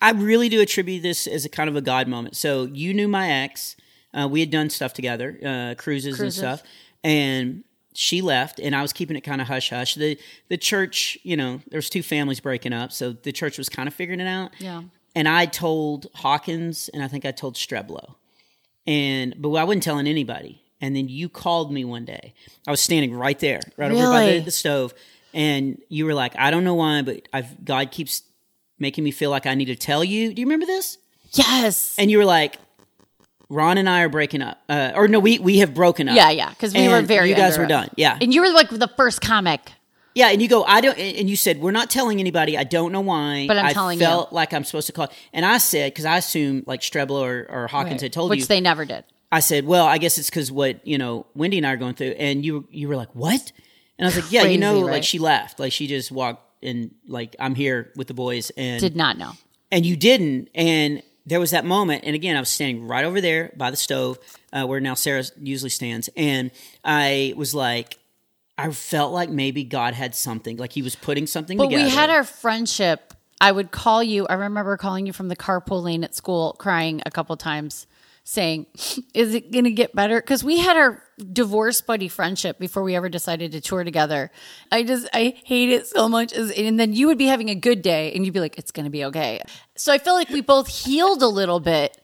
I 0.01 0.12
really 0.12 0.49
do 0.49 0.62
attribute 0.62 1.03
this 1.03 1.28
as 1.28 1.45
a 1.45 1.49
kind 1.49 1.70
of 1.70 1.76
a 1.76 1.82
God 1.82 2.08
moment. 2.08 2.36
So 2.36 2.64
you 2.66 2.93
knew 2.93 3.08
my 3.08 3.30
ex. 3.30 3.76
Uh, 4.16 4.28
we 4.28 4.39
had 4.39 4.49
done 4.49 4.70
stuff 4.70 4.93
together, 4.93 5.38
uh, 5.43 5.76
cruises, 5.78 6.18
cruises, 6.18 6.22
and 6.22 6.34
stuff, 6.34 6.70
and 7.03 7.63
she 7.93 8.22
left, 8.22 8.59
and 8.59 8.76
I 8.76 8.82
was 8.82 8.93
keeping 8.93 9.16
it 9.16 9.22
kind 9.22 9.41
of 9.41 9.47
hush 9.47 9.70
hush. 9.70 9.95
The 9.95 10.18
the 10.49 10.57
church, 10.57 11.18
you 11.24 11.38
know, 11.38 11.61
there 11.70 11.78
was 11.78 11.89
two 11.89 12.03
families 12.03 12.39
breaking 12.39 12.74
up, 12.74 12.91
so 12.91 13.13
the 13.13 13.32
church 13.32 13.57
was 13.57 13.70
kind 13.70 13.88
of 13.88 13.93
figuring 13.93 14.20
it 14.20 14.28
out. 14.28 14.51
Yeah. 14.59 14.84
And 15.16 15.30
I 15.30 15.45
told 15.45 16.07
Hawkins, 16.13 16.89
and 16.93 17.01
I 17.01 17.07
think 17.07 17.26
I 17.26 17.32
told 17.32 17.55
Streblo, 17.55 18.16
and 18.86 19.34
but 19.38 19.49
I 19.53 19.63
wasn't 19.63 19.84
telling 19.84 20.07
anybody. 20.07 20.61
And 20.82 20.93
then 20.95 21.07
you 21.07 21.30
called 21.30 21.72
me 21.72 21.86
one 21.86 22.03
day. 22.03 22.34
I 22.68 22.72
was 22.72 22.82
standing 22.82 23.16
right 23.16 23.39
there, 23.39 23.61
right 23.78 23.89
really? 23.89 24.01
over 24.01 24.11
by 24.11 24.26
the, 24.26 24.39
the 24.39 24.51
stove, 24.51 24.93
and 25.34 25.82
you 25.88 26.05
were 26.05 26.13
like, 26.13 26.36
"I 26.38 26.51
don't 26.51 26.66
know 26.66 26.76
why, 26.76 27.01
but 27.01 27.28
I've 27.32 27.63
God 27.63 27.91
keeps 27.91 28.24
making 28.78 29.03
me 29.03 29.11
feel 29.11 29.30
like 29.30 29.45
I 29.45 29.55
need 29.55 29.66
to 29.66 29.76
tell 29.76 30.03
you." 30.03 30.34
Do 30.34 30.41
you 30.41 30.45
remember 30.45 30.66
this? 30.66 30.97
Yes. 31.32 31.95
And 31.97 32.11
you 32.11 32.18
were 32.18 32.26
like, 32.26 32.57
Ron 33.49 33.77
and 33.77 33.89
I 33.89 34.01
are 34.01 34.09
breaking 34.09 34.41
up, 34.41 34.61
uh, 34.69 34.93
or 34.95 35.07
no, 35.07 35.19
we 35.19 35.39
we 35.39 35.59
have 35.59 35.73
broken 35.73 36.09
up. 36.09 36.15
Yeah, 36.15 36.29
yeah, 36.31 36.49
because 36.49 36.73
we 36.73 36.87
were 36.87 37.01
very. 37.01 37.29
You 37.29 37.35
guys 37.35 37.57
were 37.57 37.67
done. 37.67 37.89
Yeah, 37.95 38.17
and 38.19 38.33
you 38.33 38.41
were 38.41 38.51
like 38.51 38.69
the 38.69 38.87
first 38.95 39.21
comic. 39.21 39.71
Yeah, 40.15 40.29
and 40.29 40.41
you 40.41 40.47
go, 40.47 40.63
I 40.63 40.79
don't, 40.79 40.97
and 40.97 41.29
you 41.29 41.35
said 41.35 41.59
we're 41.59 41.71
not 41.71 41.89
telling 41.89 42.21
anybody. 42.21 42.57
I 42.57 42.63
don't 42.63 42.93
know 42.93 43.01
why, 43.01 43.47
but 43.47 43.57
I'm 43.57 43.65
I 43.65 43.73
telling 43.73 43.99
felt 43.99 44.31
you. 44.31 44.35
like 44.35 44.53
I'm 44.53 44.63
supposed 44.63 44.87
to 44.87 44.93
call. 44.93 45.09
And 45.33 45.45
I 45.45 45.57
said 45.57 45.91
because 45.91 46.05
I 46.05 46.17
assume 46.17 46.63
like 46.65 46.79
Streblow 46.79 47.21
or, 47.21 47.45
or 47.49 47.67
Hawkins 47.67 47.95
right. 47.95 48.03
had 48.03 48.13
told 48.13 48.29
which 48.29 48.37
you, 48.37 48.43
which 48.43 48.47
they 48.47 48.61
never 48.61 48.85
did. 48.85 49.03
I 49.29 49.41
said, 49.41 49.65
well, 49.65 49.85
I 49.85 49.97
guess 49.97 50.17
it's 50.17 50.29
because 50.29 50.53
what 50.53 50.85
you 50.87 50.97
know, 50.97 51.25
Wendy 51.35 51.57
and 51.57 51.67
I 51.67 51.73
are 51.73 51.77
going 51.77 51.95
through, 51.95 52.15
and 52.17 52.45
you 52.45 52.65
you 52.71 52.87
were 52.87 52.95
like, 52.95 53.13
what? 53.13 53.51
And 53.97 54.05
I 54.05 54.07
was 54.07 54.15
like, 54.15 54.31
yeah, 54.31 54.41
Crazy, 54.41 54.53
you 54.53 54.59
know, 54.59 54.83
right? 54.83 54.91
like 54.93 55.03
she 55.03 55.19
left, 55.19 55.59
like 55.59 55.73
she 55.73 55.85
just 55.85 56.11
walked 56.13 56.63
and 56.63 56.95
like 57.07 57.35
I'm 57.37 57.53
here 57.53 57.91
with 57.97 58.07
the 58.07 58.13
boys, 58.13 58.51
and 58.51 58.79
did 58.79 58.95
not 58.95 59.17
know, 59.17 59.33
and 59.69 59.85
you 59.85 59.97
didn't, 59.97 60.47
and 60.55 61.03
there 61.26 61.39
was 61.39 61.51
that 61.51 61.65
moment, 61.65 62.03
and 62.05 62.15
again, 62.15 62.36
I 62.36 62.39
was 62.39 62.49
standing 62.49 62.88
right 62.88 63.03
over 63.05 63.19
there 63.19 63.51
by 63.57 63.71
the 63.71 63.78
stove 63.78 64.19
uh, 64.53 64.65
where 64.65 64.80
now 64.80 64.93
Sarah 64.93 65.23
usually 65.41 65.69
stands, 65.71 66.09
and 66.15 66.51
I 66.84 67.34
was 67.36 67.55
like, 67.55 67.97
I 68.57 68.71
felt 68.71 69.11
like 69.11 69.30
maybe 69.30 69.63
God 69.63 69.93
had 69.93 70.15
something, 70.15 70.57
like 70.57 70.71
He 70.71 70.82
was 70.82 70.95
putting 70.95 71.28
something 71.28 71.57
but 71.57 71.65
together. 71.65 71.84
we 71.84 71.89
had 71.89 72.09
our 72.09 72.23
friendship. 72.23 73.13
I 73.41 73.51
would 73.51 73.71
call 73.71 74.01
you. 74.01 74.26
I 74.28 74.36
remember 74.36 74.78
calling 74.78 75.05
you 75.05 75.13
from 75.13 75.28
the 75.28 75.36
carpool 75.36 75.84
lane 75.84 76.03
at 76.03 76.15
school, 76.15 76.55
crying 76.57 77.01
a 77.05 77.11
couple 77.11 77.36
times, 77.36 77.86
saying, 78.26 78.65
"Is 79.13 79.34
it 79.34 79.51
going 79.53 79.63
to 79.63 79.71
get 79.71 79.95
better?" 79.95 80.19
Because 80.19 80.43
we 80.43 80.59
had 80.59 80.76
our 80.76 81.01
divorce 81.32 81.80
buddy 81.80 82.09
friendship 82.09 82.59
before 82.59 82.84
we 82.84 82.93
ever 82.95 83.07
decided 83.07 83.53
to 83.53 83.61
tour 83.61 83.86
together. 83.86 84.32
I 84.69 84.84
just 84.84 85.07
I 85.13 85.36
hate 85.45 85.69
it 85.69 85.88
so 85.88 86.09
much. 86.09 86.34
And 86.34 86.78
then 86.78 86.91
you 86.91 87.07
would 87.07 87.17
be 87.17 87.28
having 87.28 87.49
a 87.49 87.55
good 87.55 87.82
day 87.82 88.11
and 88.13 88.26
you'd 88.26 88.34
be 88.34 88.41
like, 88.41 88.57
it's 88.57 88.71
gonna 88.71 88.89
be 88.89 89.05
okay. 89.05 89.41
So 89.78 89.93
I 89.93 89.97
feel 89.97 90.13
like 90.13 90.30
we 90.30 90.41
both 90.41 90.67
healed 90.67 91.21
a 91.21 91.28
little 91.28 91.61
bit. 91.61 92.01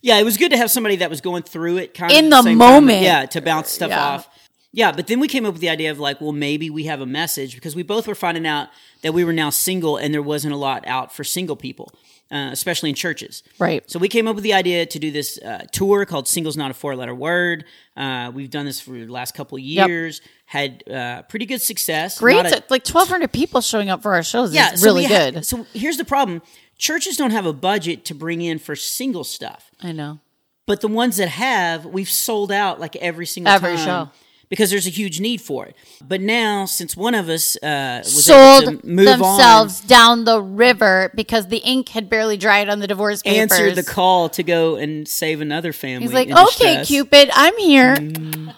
Yeah, 0.00 0.18
it 0.18 0.24
was 0.24 0.36
good 0.36 0.50
to 0.50 0.56
have 0.56 0.70
somebody 0.70 0.96
that 0.96 1.10
was 1.10 1.20
going 1.20 1.44
through 1.44 1.76
it 1.76 1.94
kind 1.94 2.12
in 2.12 2.32
of 2.32 2.44
the, 2.44 2.50
the 2.50 2.56
moment. 2.56 2.98
Time. 2.98 3.04
Yeah, 3.04 3.26
to 3.26 3.40
bounce 3.40 3.70
stuff 3.70 3.90
yeah. 3.90 4.04
off. 4.04 4.28
Yeah, 4.72 4.92
but 4.92 5.06
then 5.06 5.20
we 5.20 5.28
came 5.28 5.44
up 5.44 5.52
with 5.52 5.60
the 5.60 5.68
idea 5.68 5.90
of 5.90 5.98
like, 5.98 6.20
well, 6.20 6.32
maybe 6.32 6.70
we 6.70 6.84
have 6.84 7.00
a 7.00 7.06
message 7.06 7.54
because 7.54 7.76
we 7.76 7.82
both 7.82 8.06
were 8.06 8.14
finding 8.14 8.46
out 8.46 8.68
that 9.02 9.12
we 9.12 9.22
were 9.24 9.32
now 9.32 9.50
single 9.50 9.98
and 9.98 10.14
there 10.14 10.22
wasn't 10.22 10.54
a 10.54 10.56
lot 10.56 10.86
out 10.86 11.14
for 11.14 11.24
single 11.24 11.56
people 11.56 11.92
uh, 12.32 12.48
especially 12.50 12.88
in 12.88 12.94
churches. 12.94 13.42
Right. 13.58 13.88
So 13.88 13.98
we 13.98 14.08
came 14.08 14.26
up 14.26 14.34
with 14.34 14.42
the 14.42 14.54
idea 14.54 14.86
to 14.86 14.98
do 14.98 15.10
this 15.10 15.38
uh, 15.38 15.66
tour 15.70 16.06
called 16.06 16.26
"Singles 16.26 16.56
Not 16.56 16.70
a 16.70 16.74
Four 16.74 16.96
Letter 16.96 17.14
Word." 17.14 17.64
Uh, 17.94 18.32
we've 18.34 18.48
done 18.50 18.64
this 18.64 18.80
for 18.80 18.92
the 18.92 19.06
last 19.06 19.34
couple 19.34 19.58
of 19.58 19.62
years. 19.62 20.20
Yep. 20.22 20.30
Had 20.46 20.90
uh, 20.90 21.22
pretty 21.22 21.46
good 21.46 21.60
success. 21.60 22.18
Great, 22.18 22.46
a, 22.46 22.64
like 22.70 22.84
twelve 22.84 23.08
hundred 23.08 23.32
people 23.32 23.60
showing 23.60 23.90
up 23.90 24.02
for 24.02 24.14
our 24.14 24.22
shows. 24.22 24.54
Yeah, 24.54 24.74
so 24.74 24.86
really 24.86 25.06
good. 25.06 25.34
Ha- 25.34 25.40
so 25.42 25.66
here's 25.74 25.98
the 25.98 26.04
problem: 26.06 26.40
churches 26.78 27.18
don't 27.18 27.32
have 27.32 27.46
a 27.46 27.52
budget 27.52 28.06
to 28.06 28.14
bring 28.14 28.40
in 28.40 28.58
for 28.58 28.74
single 28.74 29.24
stuff. 29.24 29.70
I 29.82 29.92
know. 29.92 30.20
But 30.64 30.80
the 30.80 30.88
ones 30.88 31.18
that 31.18 31.28
have, 31.28 31.84
we've 31.84 32.08
sold 32.08 32.50
out 32.50 32.80
like 32.80 32.96
every 32.96 33.26
single 33.26 33.52
every 33.52 33.76
time. 33.76 33.84
show 33.84 34.10
because 34.52 34.68
there's 34.68 34.86
a 34.86 34.90
huge 34.90 35.18
need 35.18 35.40
for 35.40 35.64
it. 35.64 35.74
But 36.06 36.20
now, 36.20 36.66
since 36.66 36.94
one 36.94 37.14
of 37.14 37.30
us 37.30 37.56
uh, 37.62 38.02
sold 38.02 38.82
themselves 38.82 39.80
on, 39.80 39.86
down 39.86 40.24
the 40.24 40.42
river 40.42 41.10
because 41.14 41.46
the 41.46 41.56
ink 41.56 41.88
had 41.88 42.10
barely 42.10 42.36
dried 42.36 42.68
on 42.68 42.78
the 42.78 42.86
divorce 42.86 43.22
papers, 43.22 43.50
answered 43.50 43.76
the 43.76 43.82
call 43.82 44.28
to 44.28 44.42
go 44.42 44.76
and 44.76 45.08
save 45.08 45.40
another 45.40 45.72
family. 45.72 46.02
He's 46.06 46.12
like, 46.12 46.30
"Okay, 46.30 46.84
Cupid, 46.84 47.30
I'm 47.32 47.56
here." 47.56 47.96
Mm. 47.96 48.54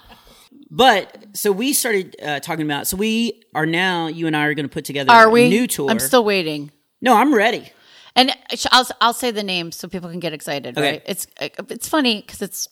But 0.69 1.27
so 1.35 1.53
we 1.53 1.73
started 1.73 2.17
uh, 2.21 2.41
talking 2.41 2.65
about. 2.65 2.89
So 2.89 2.97
we 2.97 3.45
are 3.55 3.65
now. 3.65 4.09
You 4.09 4.27
and 4.27 4.37
I 4.37 4.47
are 4.47 4.55
going 4.55 4.69
to 4.69 4.73
put 4.73 4.85
together 4.85 5.13
are 5.13 5.29
a 5.29 5.31
we? 5.31 5.49
new 5.49 5.69
tour. 5.69 5.89
I'm 5.89 6.01
still 6.01 6.25
waiting. 6.25 6.73
No, 7.01 7.17
I'm 7.17 7.33
ready. 7.33 7.71
And 8.17 8.33
I'll 8.73 8.89
I'll 9.01 9.15
say 9.15 9.31
the 9.31 9.45
name 9.45 9.71
so 9.71 9.87
people 9.87 10.11
can 10.11 10.19
get 10.19 10.33
excited. 10.33 10.77
Okay. 10.77 10.91
Right? 10.91 11.03
It's 11.07 11.29
it's 11.41 11.89
funny 11.89 12.21
because 12.21 12.43
it's 12.43 12.69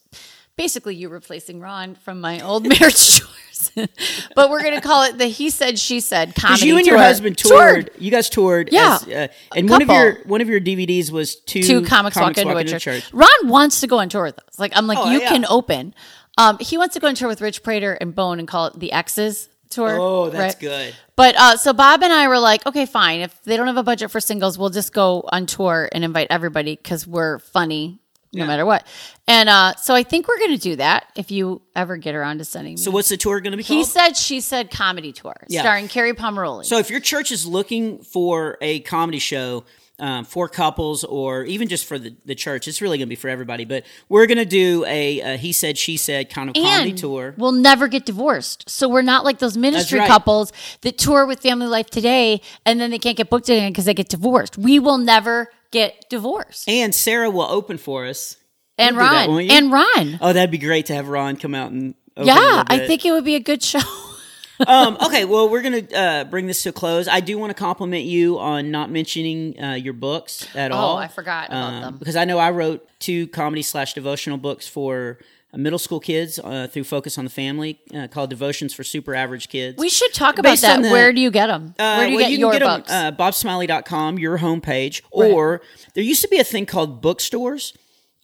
basically 0.57 0.95
you 0.95 1.09
replacing 1.09 1.61
Ron 1.61 1.95
from 1.95 2.21
my 2.21 2.41
old 2.41 2.67
marriage 2.69 3.21
tours. 3.21 3.73
but 4.35 4.51
we're 4.51 4.63
going 4.63 4.75
to 4.75 4.81
call 4.81 5.05
it 5.05 5.19
the 5.19 5.27
he 5.27 5.51
said 5.51 5.79
she 5.79 6.01
said 6.01 6.35
comedy. 6.35 6.67
You 6.67 6.77
and 6.77 6.85
tour. 6.85 6.95
your 6.95 7.03
husband 7.03 7.39
toured. 7.39 7.87
toured. 7.87 8.03
You 8.03 8.11
guys 8.11 8.29
toured. 8.29 8.71
Yeah, 8.73 8.99
as, 9.01 9.09
uh, 9.09 9.29
and 9.55 9.69
one 9.69 9.83
of 9.83 9.89
your 9.89 10.19
one 10.25 10.41
of 10.41 10.49
your 10.49 10.61
DVDs 10.61 11.11
was 11.11 11.37
two, 11.37 11.63
two 11.63 11.83
comics, 11.83 12.17
comics 12.17 12.17
walk, 12.17 12.39
into, 12.39 12.55
walk 12.55 12.65
a, 12.65 12.69
church. 12.69 12.83
church. 12.83 13.13
Ron 13.13 13.29
wants 13.45 13.81
to 13.81 13.87
go 13.87 13.99
on 13.99 14.09
tour 14.09 14.25
with 14.25 14.39
us. 14.39 14.59
Like 14.59 14.73
I'm 14.77 14.87
like 14.87 14.99
oh, 14.99 15.11
you 15.11 15.21
yeah. 15.21 15.29
can 15.29 15.45
open. 15.47 15.95
Um, 16.39 16.59
he 16.61 16.79
wants 16.79 16.95
to 16.95 17.01
go 17.01 17.09
on 17.09 17.15
tour 17.15 17.29
with 17.29 17.41
Rich 17.41 17.63
Praytor 17.63 17.97
and 18.01 18.15
Bone 18.15 18.39
and 18.39 18.49
call 18.49 18.67
it 18.67 18.79
the 18.79 18.93
X's 18.93 19.49
tour. 19.71 19.97
Oh, 19.99 20.31
that's 20.31 20.55
right? 20.55 20.61
good. 20.61 20.95
But 21.15 21.35
uh, 21.37 21.57
so 21.57 21.73
Bob 21.73 22.03
and 22.03 22.13
I 22.13 22.29
were 22.29 22.39
like, 22.39 22.65
okay, 22.67 22.87
fine. 22.87 23.21
If 23.21 23.43
they 23.45 23.57
don't 23.57 23.67
have 23.67 23.77
a 23.77 23.83
budget 23.83 24.11
for 24.11 24.21
singles, 24.21 24.59
we'll 24.59 24.71
just 24.71 24.93
go 24.93 25.29
on 25.31 25.47
tour 25.47 25.89
and 25.93 26.05
invite 26.05 26.29
everybody 26.31 26.77
because 26.77 27.07
we're 27.07 27.39
funny 27.39 28.02
no 28.33 28.45
yeah. 28.45 28.47
matter 28.47 28.67
what. 28.67 28.87
And 29.29 29.49
uh, 29.49 29.75
so 29.77 29.95
I 29.95 30.03
think 30.03 30.27
we're 30.27 30.39
going 30.39 30.53
to 30.53 30.61
do 30.61 30.77
that 30.77 31.07
if 31.17 31.31
you 31.31 31.63
ever 31.77 31.97
get 31.97 32.15
around 32.15 32.39
to 32.39 32.45
sending 32.45 32.75
me. 32.75 32.77
So 32.79 32.91
what's 32.91 33.09
the 33.09 33.17
tour 33.17 33.41
going 33.41 33.53
to 33.53 33.57
be 33.57 33.63
called? 33.63 33.79
He 33.79 33.85
said, 33.85 34.17
she 34.17 34.41
said 34.41 34.71
comedy 34.71 35.13
tour 35.13 35.37
yeah. 35.49 35.61
starring 35.61 35.89
Kerri 35.89 36.15
Pomarolli. 36.15 36.65
So 36.65 36.79
if 36.79 36.91
your 36.91 37.01
church 37.01 37.31
is 37.31 37.47
looking 37.47 38.03
for 38.03 38.57
a 38.61 38.81
comedy 38.81 39.19
show 39.19 39.65
um, 39.99 40.25
for 40.25 40.49
couples 40.49 41.05
or 41.05 41.45
even 41.45 41.69
just 41.69 41.85
for 41.85 41.99
the, 41.99 42.17
the 42.25 42.35
church, 42.35 42.67
it's 42.67 42.81
really 42.81 42.99
going 42.99 43.07
to 43.07 43.11
be 43.11 43.17
for 43.17 43.29
everybody. 43.29 43.65
But 43.67 43.85
we're 44.09 44.27
going 44.27 44.39
to 44.39 44.45
do 44.47 44.85
a, 44.87 45.21
a, 45.21 45.37
he 45.37 45.53
said, 45.53 45.77
she 45.77 45.99
said 45.99 46.31
kind 46.31 46.49
of 46.49 46.57
and 46.57 46.65
comedy 46.65 46.93
tour. 46.95 47.35
We'll 47.37 47.53
never 47.53 47.87
get 47.87 48.07
divorced. 48.07 48.69
So 48.69 48.89
we're 48.89 49.03
not 49.03 49.25
like 49.25 49.39
those 49.39 49.57
ministry 49.57 49.99
right. 49.99 50.09
couples 50.09 50.53
that 50.81 50.97
tour 50.97 51.27
with 51.27 51.41
Family 51.41 51.67
Life 51.67 51.91
today 51.91 52.41
and 52.65 52.81
then 52.81 52.91
they 52.91 52.99
can't 52.99 53.17
get 53.17 53.29
booked 53.29 53.51
again 53.51 53.71
because 53.71 53.85
they 53.85 53.95
get 53.95 54.09
divorced. 54.09 54.57
We 54.57 54.79
will 54.79 54.99
never 54.99 55.51
get 55.73 56.09
divorced. 56.09 56.69
And 56.69 56.95
Sarah 56.95 57.31
will 57.31 57.43
open 57.43 57.79
for 57.79 58.07
us. 58.07 58.37
And 58.79 58.97
Ron. 58.97 59.47
That, 59.47 59.51
and 59.51 59.73
Ron. 59.73 60.19
Oh, 60.21 60.33
that'd 60.33 60.51
be 60.51 60.59
great 60.59 60.87
to 60.87 60.95
have 60.95 61.09
Ron 61.09 61.37
come 61.37 61.55
out 61.55 61.73
and 61.73 61.95
yeah, 62.17 62.65
I 62.67 62.79
think 62.87 63.05
it 63.05 63.13
would 63.13 63.25
be 63.25 63.35
a 63.35 63.41
good 63.41 63.63
show. 63.63 63.81
um, 64.67 64.97
okay, 65.05 65.25
well, 65.25 65.49
we're 65.49 65.63
going 65.63 65.87
to 65.87 65.97
uh, 65.97 66.25
bring 66.25 66.47
this 66.47 66.63
to 66.65 66.71
a 66.71 66.73
close. 66.73 67.09
I 67.09 67.21
do 67.21 67.39
want 67.39 67.51
to 67.51 67.55
compliment 67.55 68.05
you 68.05 68.39
on 68.39 68.71
not 68.71 68.91
mentioning 68.91 69.63
uh, 69.63 69.73
your 69.75 69.95
books 69.95 70.47
at 70.55 70.73
oh, 70.73 70.77
all. 70.77 70.97
Oh, 70.97 70.99
I 70.99 71.09
forgot 71.09 71.49
about 71.49 71.73
um, 71.75 71.81
them. 71.81 71.97
Because 71.97 72.17
I 72.17 72.25
know 72.25 72.39
I 72.39 72.51
wrote 72.51 72.87
two 72.99 73.29
comedy 73.29 73.63
slash 73.63 73.95
devotional 73.95 74.39
books 74.39 74.69
for 74.69 75.19
middle 75.55 75.79
school 75.79 76.01
kids 76.01 76.39
uh, 76.39 76.67
through 76.71 76.85
Focus 76.85 77.19
on 77.19 77.25
the 77.25 77.31
Family 77.31 77.79
uh, 77.95 78.09
called 78.09 78.31
Devotions 78.31 78.73
for 78.73 78.85
Super 78.85 79.15
Average 79.15 79.49
Kids. 79.49 79.79
We 79.79 79.89
should 79.89 80.13
talk 80.15 80.39
about 80.39 80.53
Based 80.53 80.63
that. 80.63 80.83
The, 80.83 80.91
Where 80.91 81.13
do 81.13 81.21
you 81.21 81.31
get 81.31 81.49
them? 81.49 81.75
Uh, 81.79 81.97
Where 81.97 82.07
do 82.07 82.13
you 82.13 82.17
well, 82.17 82.25
get 82.25 82.33
you 82.33 82.39
your 82.39 82.53
get 82.53 82.63
books? 82.63 82.89
Them, 82.89 83.15
uh, 83.15 83.17
BobSmiley.com, 83.17 84.19
your 84.19 84.39
homepage. 84.39 85.03
Right. 85.15 85.31
Or 85.31 85.63
there 85.95 86.05
used 86.05 86.23
to 86.23 86.29
be 86.29 86.39
a 86.39 86.45
thing 86.45 86.67
called 86.67 87.03
bookstores. 87.03 87.75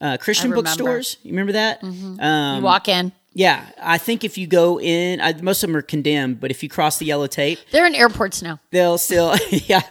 Uh, 0.01 0.17
Christian 0.17 0.53
bookstores. 0.53 1.17
You 1.25 1.33
remember 1.33 1.53
that? 1.53 1.83
Mm-hmm. 1.83 2.21
Um, 2.21 2.57
you 2.59 2.63
walk 2.63 2.89
in. 2.89 3.13
Yeah, 3.35 3.65
I 3.81 3.99
think 3.99 4.25
if 4.25 4.37
you 4.39 4.47
go 4.47 4.81
in, 4.81 5.21
I, 5.21 5.33
most 5.35 5.63
of 5.63 5.69
them 5.69 5.77
are 5.77 5.83
condemned, 5.83 6.41
but 6.41 6.51
if 6.51 6.63
you 6.63 6.69
cross 6.69 6.99
the 6.99 7.05
yellow 7.05 7.27
tape, 7.27 7.59
they're 7.71 7.87
in 7.87 7.95
airports 7.95 8.43
now. 8.43 8.59
They'll 8.71 8.99
still, 8.99 9.37
yeah. 9.51 9.83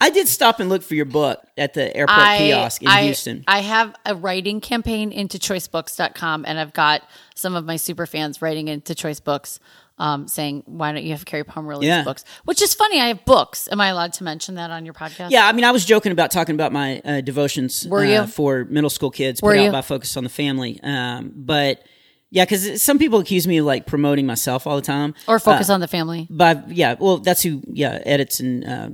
I 0.00 0.10
did 0.10 0.28
stop 0.28 0.60
and 0.60 0.68
look 0.68 0.82
for 0.82 0.94
your 0.94 1.04
book 1.04 1.40
at 1.58 1.74
the 1.74 1.94
airport 1.94 2.18
I, 2.18 2.38
kiosk 2.38 2.82
in 2.82 2.88
I, 2.88 3.02
Houston. 3.04 3.44
I 3.46 3.60
have 3.60 3.94
a 4.06 4.16
writing 4.16 4.60
campaign 4.60 5.12
into 5.12 5.38
choicebooks.com, 5.38 6.46
and 6.48 6.58
I've 6.58 6.72
got 6.72 7.02
some 7.34 7.54
of 7.54 7.64
my 7.64 7.76
super 7.76 8.06
fans 8.06 8.40
writing 8.40 8.68
into 8.68 8.94
Choice 8.94 9.20
Books. 9.20 9.60
Um, 9.98 10.28
saying 10.28 10.62
why 10.66 10.92
don't 10.92 11.04
you 11.04 11.12
have 11.12 11.24
Kerri 11.24 11.42
Pomarolli's 11.42 11.86
yeah. 11.86 12.04
books? 12.04 12.22
Which 12.44 12.60
is 12.60 12.74
funny. 12.74 13.00
I 13.00 13.08
have 13.08 13.24
books. 13.24 13.66
Am 13.72 13.80
I 13.80 13.88
allowed 13.88 14.12
to 14.14 14.24
mention 14.24 14.56
that 14.56 14.70
on 14.70 14.84
your 14.84 14.92
podcast? 14.92 15.30
Yeah, 15.30 15.48
I 15.48 15.52
mean, 15.52 15.64
I 15.64 15.70
was 15.70 15.86
joking 15.86 16.12
about 16.12 16.30
talking 16.30 16.54
about 16.54 16.70
my 16.70 17.00
uh, 17.02 17.20
devotions. 17.22 17.86
Were 17.88 18.04
you 18.04 18.16
uh, 18.16 18.26
for 18.26 18.66
middle 18.66 18.90
school 18.90 19.10
kids? 19.10 19.40
Were 19.40 19.52
put 19.52 19.60
you? 19.60 19.68
out 19.68 19.72
by 19.72 19.80
Focus 19.80 20.14
on 20.18 20.24
the 20.24 20.28
Family. 20.28 20.78
Um, 20.82 21.32
but 21.34 21.82
yeah, 22.30 22.44
because 22.44 22.82
some 22.82 22.98
people 22.98 23.20
accuse 23.20 23.46
me 23.46 23.58
of 23.58 23.66
like 23.66 23.86
promoting 23.86 24.26
myself 24.26 24.66
all 24.66 24.76
the 24.76 24.82
time, 24.82 25.14
or 25.28 25.38
focus 25.38 25.70
uh, 25.70 25.74
on 25.74 25.80
the 25.80 25.88
family. 25.88 26.26
But 26.30 26.70
yeah, 26.70 26.96
well, 26.98 27.18
that's 27.18 27.42
who 27.42 27.62
yeah 27.66 28.02
edits 28.04 28.40
and 28.40 28.64
uh, 28.64 28.90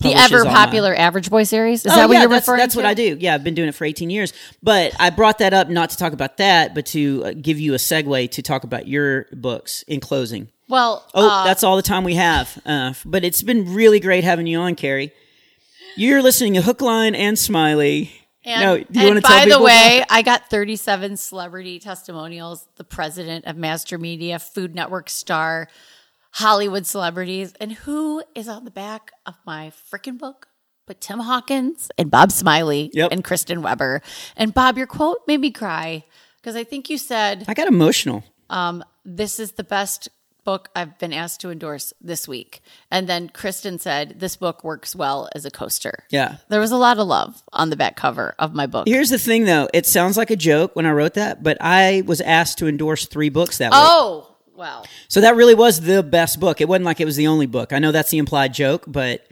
the 0.00 0.14
ever 0.14 0.44
popular 0.44 0.90
my... 0.90 0.96
Average 0.96 1.30
Boy 1.30 1.42
series. 1.42 1.84
Is 1.84 1.92
oh, 1.92 1.96
that 1.96 2.08
what 2.08 2.14
yeah, 2.14 2.20
you're 2.20 2.30
that's, 2.30 2.46
referring 2.46 2.58
that's 2.60 2.74
to? 2.74 2.78
what 2.78 2.86
I 2.86 2.94
do. 2.94 3.16
Yeah, 3.18 3.34
I've 3.34 3.44
been 3.44 3.54
doing 3.54 3.68
it 3.68 3.74
for 3.74 3.84
18 3.84 4.10
years. 4.10 4.32
But 4.62 4.94
I 4.98 5.10
brought 5.10 5.38
that 5.38 5.52
up 5.52 5.68
not 5.68 5.90
to 5.90 5.96
talk 5.96 6.12
about 6.12 6.36
that, 6.36 6.74
but 6.74 6.86
to 6.86 7.24
uh, 7.24 7.32
give 7.40 7.58
you 7.58 7.74
a 7.74 7.78
segue 7.78 8.30
to 8.30 8.42
talk 8.42 8.64
about 8.64 8.86
your 8.86 9.26
books 9.32 9.82
in 9.82 10.00
closing. 10.00 10.48
Well, 10.68 11.08
oh, 11.14 11.28
uh, 11.28 11.44
that's 11.44 11.64
all 11.64 11.76
the 11.76 11.82
time 11.82 12.04
we 12.04 12.14
have. 12.14 12.60
Uh, 12.64 12.92
but 13.04 13.24
it's 13.24 13.42
been 13.42 13.74
really 13.74 14.00
great 14.00 14.22
having 14.22 14.46
you 14.46 14.58
on, 14.58 14.76
Kerri. 14.76 15.10
You're 15.96 16.22
listening 16.22 16.54
to 16.54 16.62
Hook, 16.62 16.80
Line, 16.80 17.14
and 17.14 17.38
Smiley. 17.38 18.12
And, 18.48 18.62
no, 18.62 18.78
do 18.78 19.00
you 19.00 19.12
and 19.12 19.22
by 19.22 19.44
the 19.46 19.60
way, 19.60 20.02
I 20.08 20.22
got 20.22 20.48
37 20.48 21.18
celebrity 21.18 21.78
testimonials. 21.78 22.66
The 22.76 22.84
president 22.84 23.44
of 23.44 23.56
Master 23.56 23.98
Media, 23.98 24.38
Food 24.38 24.74
Network 24.74 25.10
star, 25.10 25.68
Hollywood 26.32 26.86
celebrities. 26.86 27.52
And 27.60 27.72
who 27.72 28.22
is 28.34 28.48
on 28.48 28.64
the 28.64 28.70
back 28.70 29.12
of 29.26 29.34
my 29.44 29.70
freaking 29.92 30.18
book? 30.18 30.48
But 30.86 31.02
Tim 31.02 31.18
Hawkins 31.18 31.90
and 31.98 32.10
Bob 32.10 32.32
Smiley 32.32 32.90
yep. 32.94 33.12
and 33.12 33.22
Kristen 33.22 33.60
Weber. 33.60 34.00
And 34.34 34.54
Bob, 34.54 34.78
your 34.78 34.86
quote 34.86 35.18
made 35.26 35.40
me 35.40 35.50
cry 35.50 36.04
because 36.40 36.56
I 36.56 36.64
think 36.64 36.88
you 36.88 36.96
said 36.96 37.44
I 37.46 37.52
got 37.52 37.68
emotional. 37.68 38.24
Um, 38.48 38.82
this 39.04 39.38
is 39.38 39.52
the 39.52 39.64
best 39.64 40.08
book 40.48 40.70
I've 40.74 40.98
been 40.98 41.12
asked 41.12 41.42
to 41.42 41.50
endorse 41.50 41.92
this 42.00 42.26
week. 42.26 42.62
And 42.90 43.06
then 43.06 43.28
Kristen 43.28 43.78
said, 43.78 44.18
This 44.18 44.34
book 44.36 44.64
works 44.64 44.96
well 44.96 45.28
as 45.34 45.44
a 45.44 45.50
coaster. 45.50 46.04
Yeah. 46.08 46.38
There 46.48 46.58
was 46.58 46.70
a 46.70 46.78
lot 46.78 46.98
of 46.98 47.06
love 47.06 47.42
on 47.52 47.68
the 47.68 47.76
back 47.76 47.96
cover 47.96 48.34
of 48.38 48.54
my 48.54 48.66
book. 48.66 48.88
Here's 48.88 49.10
the 49.10 49.18
thing, 49.18 49.44
though. 49.44 49.68
It 49.74 49.84
sounds 49.84 50.16
like 50.16 50.30
a 50.30 50.36
joke 50.36 50.74
when 50.74 50.86
I 50.86 50.92
wrote 50.92 51.14
that, 51.14 51.42
but 51.42 51.58
I 51.60 52.02
was 52.06 52.22
asked 52.22 52.56
to 52.58 52.66
endorse 52.66 53.04
three 53.04 53.28
books 53.28 53.58
that 53.58 53.72
week. 53.72 53.78
Oh, 53.78 54.36
wow. 54.56 54.84
So 55.08 55.20
that 55.20 55.36
really 55.36 55.54
was 55.54 55.82
the 55.82 56.02
best 56.02 56.40
book. 56.40 56.62
It 56.62 56.68
wasn't 56.68 56.86
like 56.86 56.98
it 56.98 57.04
was 57.04 57.16
the 57.16 57.26
only 57.26 57.46
book. 57.46 57.74
I 57.74 57.78
know 57.78 57.92
that's 57.92 58.10
the 58.10 58.16
implied 58.16 58.54
joke, 58.54 58.84
but 58.86 59.26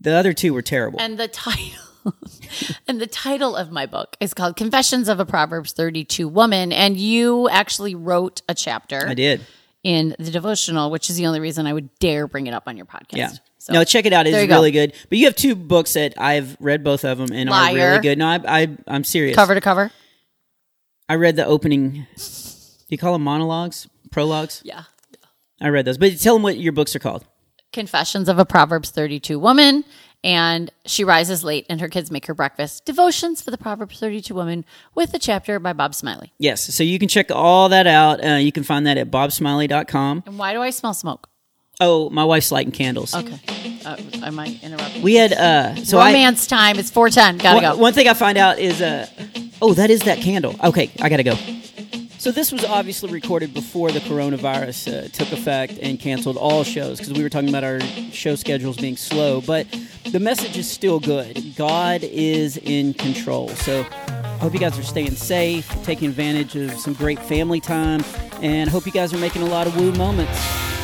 the 0.00 0.14
other 0.14 0.34
two 0.34 0.52
were 0.52 0.60
terrible. 0.60 1.00
And 1.00 1.16
the 1.16 1.28
title. 1.28 1.82
and 2.86 3.00
the 3.00 3.06
title 3.06 3.56
of 3.56 3.72
my 3.72 3.86
book 3.86 4.18
is 4.20 4.34
called 4.34 4.54
Confessions 4.54 5.08
of 5.08 5.18
a 5.18 5.24
Proverbs 5.24 5.72
32 5.72 6.28
Woman. 6.28 6.74
And 6.74 6.98
you 6.98 7.48
actually 7.48 7.94
wrote 7.94 8.42
a 8.50 8.54
chapter. 8.54 9.08
I 9.08 9.14
did 9.14 9.40
in 9.86 10.16
the 10.18 10.32
devotional, 10.32 10.90
which 10.90 11.08
is 11.08 11.16
the 11.16 11.28
only 11.28 11.38
reason 11.38 11.64
I 11.64 11.72
would 11.72 11.96
dare 12.00 12.26
bring 12.26 12.48
it 12.48 12.52
up 12.52 12.64
on 12.66 12.76
your 12.76 12.86
podcast. 12.86 13.12
Yeah. 13.12 13.30
So, 13.58 13.72
no, 13.72 13.84
check 13.84 14.04
it 14.04 14.12
out. 14.12 14.26
It's 14.26 14.34
really 14.34 14.72
go. 14.72 14.80
good. 14.80 14.94
But 15.08 15.18
you 15.18 15.26
have 15.26 15.36
two 15.36 15.54
books 15.54 15.92
that 15.92 16.14
I've 16.18 16.56
read 16.58 16.82
both 16.82 17.04
of 17.04 17.18
them 17.18 17.30
and 17.32 17.48
Liar. 17.48 17.70
are 17.70 17.90
really 17.90 18.02
good. 18.02 18.18
No, 18.18 18.26
I, 18.26 18.40
I, 18.44 18.76
I'm 18.88 19.04
serious. 19.04 19.36
Cover 19.36 19.54
to 19.54 19.60
cover. 19.60 19.92
I 21.08 21.14
read 21.14 21.36
the 21.36 21.46
opening. 21.46 22.04
Do 22.16 22.86
you 22.88 22.98
call 22.98 23.12
them 23.12 23.22
monologues? 23.22 23.86
Prologues? 24.10 24.60
Yeah. 24.64 24.82
I 25.60 25.68
read 25.68 25.84
those. 25.84 25.98
But 25.98 26.18
tell 26.18 26.34
them 26.34 26.42
what 26.42 26.58
your 26.58 26.72
books 26.72 26.96
are 26.96 26.98
called. 26.98 27.24
Confessions 27.72 28.28
of 28.28 28.40
a 28.40 28.44
Proverbs 28.44 28.90
32 28.90 29.38
Woman 29.38 29.84
and 30.26 30.72
she 30.84 31.04
rises 31.04 31.44
late 31.44 31.66
and 31.70 31.80
her 31.80 31.88
kids 31.88 32.10
make 32.10 32.26
her 32.26 32.34
breakfast. 32.34 32.84
Devotions 32.84 33.40
for 33.40 33.52
the 33.52 33.56
Proverbs 33.56 34.00
32 34.00 34.34
woman 34.34 34.64
with 34.92 35.14
a 35.14 35.20
chapter 35.20 35.60
by 35.60 35.72
Bob 35.72 35.94
Smiley. 35.94 36.32
Yes, 36.36 36.74
so 36.74 36.82
you 36.82 36.98
can 36.98 37.06
check 37.08 37.30
all 37.30 37.68
that 37.68 37.86
out. 37.86 38.22
Uh, 38.22 38.30
you 38.34 38.50
can 38.50 38.64
find 38.64 38.86
that 38.88 38.98
at 38.98 39.08
bobsmiley.com. 39.08 40.24
And 40.26 40.36
why 40.36 40.52
do 40.52 40.60
I 40.60 40.70
smell 40.70 40.94
smoke? 40.94 41.28
Oh, 41.78 42.10
my 42.10 42.24
wife's 42.24 42.50
lighting 42.50 42.72
candles. 42.72 43.14
Okay. 43.14 43.38
Uh, 43.84 43.96
am 44.24 44.40
I 44.40 44.58
interrupting? 44.62 45.02
We 45.02 45.14
had 45.14 45.32
uh 45.32 45.76
so 45.76 45.98
romance 45.98 46.50
I, 46.50 46.56
time. 46.56 46.78
It's 46.80 46.90
410. 46.90 47.38
Gotta 47.38 47.54
one, 47.54 47.76
go. 47.76 47.80
One 47.80 47.92
thing 47.92 48.08
I 48.08 48.14
find 48.14 48.36
out 48.36 48.58
is 48.58 48.82
uh 48.82 49.06
oh, 49.62 49.74
that 49.74 49.90
is 49.90 50.02
that 50.02 50.18
candle. 50.18 50.56
Okay, 50.64 50.90
I 51.00 51.08
gotta 51.08 51.22
go. 51.22 51.36
So 52.18 52.32
this 52.32 52.50
was 52.50 52.64
obviously 52.64 53.12
recorded 53.12 53.54
before 53.54 53.92
the 53.92 54.00
coronavirus 54.00 55.04
uh, 55.04 55.08
took 55.08 55.32
effect 55.32 55.78
and 55.80 56.00
canceled 56.00 56.36
all 56.36 56.64
shows 56.64 56.98
because 56.98 57.12
we 57.12 57.22
were 57.22 57.28
talking 57.28 57.48
about 57.48 57.62
our 57.62 57.80
show 58.10 58.34
schedules 58.34 58.76
being 58.76 58.96
slow. 58.96 59.40
But 59.40 59.66
the 60.10 60.18
message 60.18 60.56
is 60.56 60.68
still 60.68 60.98
good. 60.98 61.54
God 61.56 62.02
is 62.02 62.56
in 62.56 62.94
control. 62.94 63.48
So 63.50 63.86
I 63.90 64.38
hope 64.38 64.54
you 64.54 64.60
guys 64.60 64.78
are 64.78 64.82
staying 64.82 65.12
safe, 65.12 65.68
taking 65.84 66.08
advantage 66.08 66.56
of 66.56 66.72
some 66.72 66.94
great 66.94 67.18
family 67.18 67.60
time, 67.60 68.02
and 68.42 68.68
hope 68.70 68.86
you 68.86 68.92
guys 68.92 69.12
are 69.12 69.18
making 69.18 69.42
a 69.42 69.46
lot 69.46 69.66
of 69.66 69.76
woo 69.76 69.92
moments. 69.92 70.75